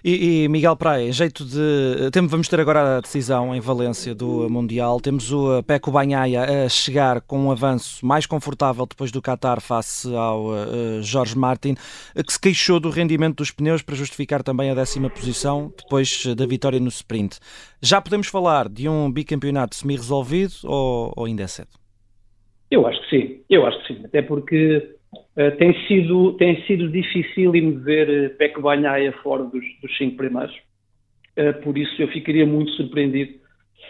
E, 0.05 0.45
e, 0.45 0.49
Miguel 0.49 0.77
Praia, 0.77 1.11
jeito 1.13 1.45
de. 1.45 2.11
Temos, 2.13 2.31
vamos 2.31 2.49
ter 2.49 2.61
agora 2.61 2.99
a 2.99 3.01
decisão 3.01 3.55
em 3.55 3.61
Valência 3.61 4.15
do 4.15 4.49
Mundial. 4.49 5.01
Temos 5.01 5.33
o 5.33 5.63
Peco 5.63 5.91
Banhaia 5.91 6.65
a 6.65 6.69
chegar 6.69 7.21
com 7.21 7.47
um 7.47 7.51
avanço 7.51 8.05
mais 8.05 8.27
confortável 8.27 8.87
depois 8.87 9.11
do 9.11 9.21
Qatar 9.21 9.61
face 9.61 10.15
ao 10.15 10.47
uh, 10.47 11.03
Jorge 11.03 11.37
Martin, 11.37 11.75
que 12.15 12.33
se 12.33 12.41
queixou 12.41 12.79
do 12.79 12.91
rendimento 12.91 13.37
dos 13.37 13.51
pneus 13.51 13.83
para 13.83 13.95
justificar 13.95 14.43
também 14.43 14.71
a 14.71 14.75
décima 14.75 15.11
posição 15.11 15.73
depois 15.77 16.25
da 16.35 16.47
vitória 16.47 16.79
no 16.79 16.89
sprint. 16.89 17.39
Já 17.81 18.01
podemos 18.01 18.29
falar 18.29 18.69
de 18.69 18.89
um 18.89 19.11
bicampeonato 19.11 19.75
semi-resolvido 19.75 20.55
ou, 20.65 21.13
ou 21.17 21.25
ainda 21.27 21.43
é 21.43 21.47
cedo? 21.47 21.69
Eu 22.71 22.87
acho 22.87 23.01
que 23.03 23.11
sim, 23.11 23.41
eu 23.49 23.65
acho 23.65 23.81
que 23.83 23.95
sim, 23.95 24.05
até 24.05 24.23
porque 24.23 24.96
Uh, 25.15 25.57
tem, 25.59 25.75
sido, 25.87 26.33
tem 26.35 26.63
sido 26.63 26.89
difícil 26.89 27.53
me 27.53 27.73
ver 27.73 28.09
uh, 28.09 28.37
Peco 28.37 28.61
Banhaia 28.61 29.13
fora 29.23 29.45
dos, 29.45 29.65
dos 29.83 29.97
cinco 29.97 30.17
primeiros. 30.17 30.55
Uh, 31.37 31.53
por 31.63 31.77
isso 31.77 32.01
eu 32.01 32.09
ficaria 32.09 32.47
muito 32.47 32.71
surpreendido 32.73 33.33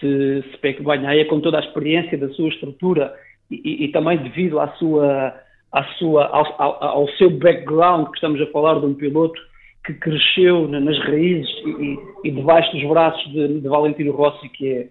se, 0.00 0.44
se 0.50 0.82
Banhaia, 0.82 1.24
com 1.26 1.40
toda 1.40 1.58
a 1.58 1.64
experiência 1.64 2.18
da 2.18 2.28
sua 2.30 2.48
estrutura 2.48 3.14
e, 3.50 3.60
e, 3.64 3.84
e 3.84 3.88
também 3.92 4.18
devido 4.18 4.58
à 4.60 4.68
sua, 4.76 5.34
à 5.72 5.84
sua, 5.98 6.26
ao, 6.26 6.62
ao, 6.62 6.84
ao, 6.84 7.08
seu 7.10 7.30
background, 7.30 8.08
que 8.08 8.16
estamos 8.16 8.40
a 8.40 8.46
falar 8.46 8.80
de 8.80 8.86
um 8.86 8.94
piloto 8.94 9.40
que 9.84 9.94
cresceu 9.94 10.66
nas 10.66 10.98
raízes 11.04 11.48
e, 11.64 11.98
e 12.24 12.30
debaixo 12.30 12.72
dos 12.72 12.88
braços 12.88 13.32
de, 13.32 13.60
de, 13.60 13.68
Valentino 13.68 14.12
Rossi, 14.12 14.48
que 14.48 14.68
é, 14.68 14.88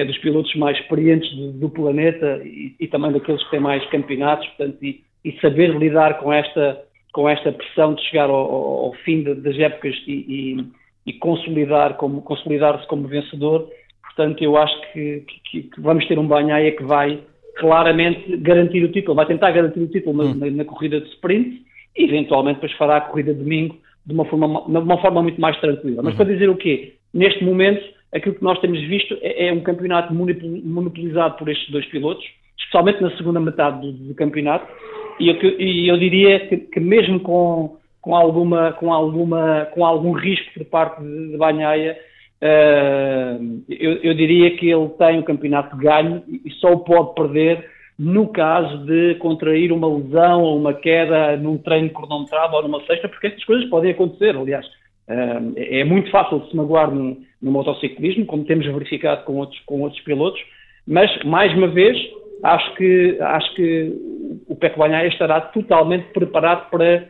é 0.00 0.04
dos 0.04 0.18
pilotos 0.18 0.54
mais 0.56 0.78
experientes 0.78 1.34
do, 1.34 1.52
do 1.52 1.70
planeta 1.70 2.42
e, 2.44 2.86
também 2.88 3.12
daqueles 3.12 3.42
que 3.44 3.50
têm 3.50 3.60
mais 3.60 3.84
campeonatos, 3.88 4.46
portanto, 4.48 4.78
e, 5.28 5.40
saber 5.40 5.76
lidar 5.76 6.18
com 6.18 6.32
esta, 6.32 6.82
com 7.12 7.28
esta 7.28 7.52
pressão 7.52 7.94
de 7.94 8.02
chegar 8.02 8.28
ao, 8.28 8.86
ao 8.86 8.92
fim 9.04 9.22
de, 9.22 9.34
das 9.34 9.58
épocas 9.58 9.94
e, 10.06 10.12
e, 10.12 10.66
e 11.06 11.12
consolidar 11.14 11.94
como, 11.94 12.22
consolidar-se 12.22 12.86
como 12.86 13.08
vencedor. 13.08 13.68
Portanto, 14.02 14.42
eu 14.42 14.56
acho 14.56 14.92
que, 14.92 15.24
que, 15.50 15.62
que, 15.62 15.80
vamos 15.80 16.06
ter 16.06 16.18
um 16.18 16.26
Banhaia 16.26 16.72
que 16.72 16.84
vai 16.84 17.20
claramente 17.56 18.36
garantir 18.38 18.84
o 18.84 18.92
título, 18.92 19.14
vai 19.14 19.26
tentar 19.26 19.50
garantir 19.50 19.80
o 19.80 19.88
título 19.88 20.16
na, 20.16 20.24
hum. 20.24 20.34
na, 20.34 20.50
na 20.50 20.64
corrida 20.64 21.00
de 21.00 21.08
sprint 21.08 21.62
e 21.96 22.04
eventualmente 22.04 22.56
depois 22.56 22.72
fará 22.72 22.98
a 22.98 23.00
corrida 23.00 23.32
de 23.32 23.40
domingo 23.40 23.78
de 24.06 24.12
uma 24.12 24.24
forma, 24.24 24.62
de 24.66 24.78
uma 24.78 25.00
forma 25.00 25.22
muito 25.22 25.40
mais 25.40 25.58
tranquila. 25.58 26.02
Mas 26.02 26.12
uhum. 26.12 26.18
para 26.18 26.32
dizer 26.32 26.48
o 26.48 26.56
quê? 26.56 26.94
Neste 27.12 27.42
momento, 27.44 27.82
aquilo 28.14 28.34
que 28.34 28.42
nós 28.42 28.58
temos 28.60 28.80
visto 28.80 29.16
é, 29.20 29.48
é 29.48 29.52
um 29.52 29.60
campeonato 29.60 30.14
monopolizado 30.14 31.36
por 31.36 31.48
estes 31.48 31.68
dois 31.70 31.84
pilotos, 31.86 32.24
especialmente 32.58 33.02
na 33.02 33.16
segunda 33.16 33.40
metade 33.40 33.80
do, 33.80 33.92
do 33.92 34.14
campeonato, 34.14 34.66
e 35.18 35.28
eu, 35.28 35.60
e 35.60 35.88
eu 35.88 35.98
diria 35.98 36.40
que, 36.48 36.56
que, 36.56 36.80
mesmo 36.80 37.20
com, 37.20 37.76
com, 38.00 38.14
alguma, 38.14 38.72
com, 38.72 38.92
alguma, 38.92 39.66
com 39.72 39.84
algum 39.84 40.12
risco 40.12 40.52
por 40.54 40.64
parte 40.66 41.02
de, 41.02 41.30
de 41.32 41.36
Banhaia, 41.36 41.96
uh, 42.42 43.62
eu, 43.68 43.92
eu, 44.02 44.14
diria 44.14 44.56
que 44.56 44.70
ele 44.70 44.88
tem 44.90 45.18
o 45.18 45.24
campeonato 45.24 45.76
de 45.76 45.82
ganho 45.82 46.22
e 46.28 46.50
só 46.52 46.72
o 46.72 46.80
pode 46.80 47.14
perder 47.14 47.64
no 47.98 48.28
caso 48.28 48.84
de 48.84 49.14
contrair 49.14 49.72
uma 49.72 49.88
lesão 49.88 50.42
ou 50.42 50.58
uma 50.58 50.74
queda 50.74 51.36
num 51.36 51.56
treino 51.56 51.90
cronometrado 51.90 52.54
ou 52.54 52.62
numa 52.62 52.84
sexta, 52.84 53.08
porque 53.08 53.28
essas 53.28 53.44
coisas 53.44 53.68
podem 53.70 53.92
acontecer, 53.92 54.36
aliás. 54.36 54.66
Uh, 55.08 55.54
é 55.56 55.84
muito 55.84 56.10
fácil 56.10 56.44
se 56.50 56.56
magoar 56.56 56.90
no, 56.90 57.16
no 57.40 57.50
motociclismo, 57.50 58.26
como 58.26 58.44
temos 58.44 58.66
verificado 58.66 59.24
com 59.24 59.36
outros, 59.36 59.60
com 59.60 59.80
outros 59.80 60.02
pilotos, 60.02 60.40
mas, 60.86 61.10
mais 61.24 61.52
uma 61.56 61.68
vez, 61.68 61.96
acho 62.42 62.74
que, 62.74 63.18
acho 63.20 63.54
que 63.54 63.92
o 64.48 64.56
Peco 64.56 64.78
Banhaia 64.78 65.08
estará 65.08 65.40
totalmente 65.40 66.06
preparado 66.12 66.70
para 66.70 67.08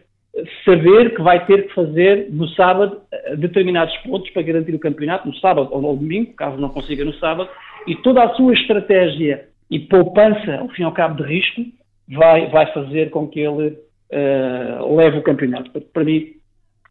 saber 0.65 1.15
que 1.15 1.23
vai 1.23 1.45
ter 1.47 1.67
que 1.67 1.75
fazer 1.75 2.29
no 2.31 2.47
sábado 2.49 3.01
eh, 3.11 3.37
determinados 3.37 3.97
pontos 3.99 4.29
para 4.31 4.43
garantir 4.43 4.75
o 4.75 4.79
campeonato, 4.79 5.27
no 5.27 5.35
sábado 5.37 5.69
ou 5.71 5.81
no 5.81 5.97
domingo, 5.97 6.35
caso 6.35 6.59
não 6.59 6.69
consiga 6.69 7.05
no 7.05 7.15
sábado, 7.15 7.49
e 7.87 7.97
toda 7.97 8.23
a 8.23 8.35
sua 8.35 8.53
estratégia 8.53 9.47
e 9.71 9.79
poupança, 9.79 10.57
ao 10.57 10.69
fim 10.69 10.83
e 10.83 10.85
ao 10.85 10.93
cabo, 10.93 11.23
de 11.23 11.29
risco, 11.29 11.63
vai, 12.09 12.49
vai 12.51 12.73
fazer 12.73 13.11
com 13.11 13.27
que 13.29 13.41
ele 13.41 13.69
uh, 13.69 14.97
leve 14.97 15.19
o 15.19 15.23
campeonato. 15.23 15.71
Para 15.93 16.05
mim, 16.05 16.33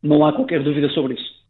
não 0.01 0.25
há 0.25 0.33
qualquer 0.33 0.61
dúvida 0.61 0.89
sobre 0.89 1.13
isso. 1.13 1.44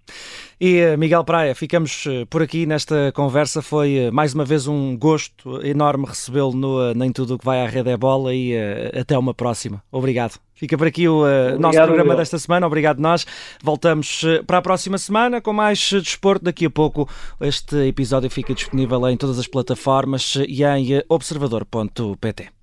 E 0.60 0.78
eh, 0.78 0.98
Miguel 0.98 1.24
Praia, 1.24 1.54
ficamos 1.54 2.06
eh, 2.08 2.26
por 2.30 2.42
aqui 2.42 2.66
nesta 2.66 3.12
conversa. 3.14 3.62
Foi 3.62 3.96
eh, 3.96 4.12
mais 4.12 4.34
uma 4.34 4.46
vez 4.46 4.68
um 4.68 4.98
gosto 4.98 5.66
enorme 5.66 6.06
recebê-lo 6.06 6.54
no 6.54 6.94
Nem 6.94 7.12
Tudo 7.12 7.36
o 7.36 7.38
que 7.38 7.46
vai 7.46 7.62
à 7.62 7.68
rede 7.68 7.90
é 7.90 7.98
bola 7.98 8.34
e 8.34 8.54
até 8.98 9.18
uma 9.18 9.34
próxima. 9.34 9.84
Obrigado. 9.92 10.40
Fica 10.54 10.78
por 10.78 10.88
aqui 10.88 11.08
o 11.08 11.24
Obrigado, 11.24 11.60
nosso 11.60 11.82
programa 11.82 12.16
desta 12.16 12.40
semana. 12.40 12.66
Obrigado 12.66 13.00
nós. 13.00 13.26
Voltamos 13.62 14.24
para 14.48 14.60
a 14.60 14.62
próxima 14.62 14.98
semana 14.98 15.42
com 15.42 15.52
mais 15.52 15.92
desporto. 15.92 16.46
Daqui 16.46 16.66
a 16.66 16.70
pouco 16.70 17.10
este 17.42 17.76
episódio 17.88 18.30
fica 18.30 18.54
disponível 18.54 19.08
em 19.10 19.18
todas 19.18 19.38
as 19.38 19.48
plataformas 19.48 20.36
e 20.48 20.64
em 20.64 21.04
observador.pt. 21.10 22.55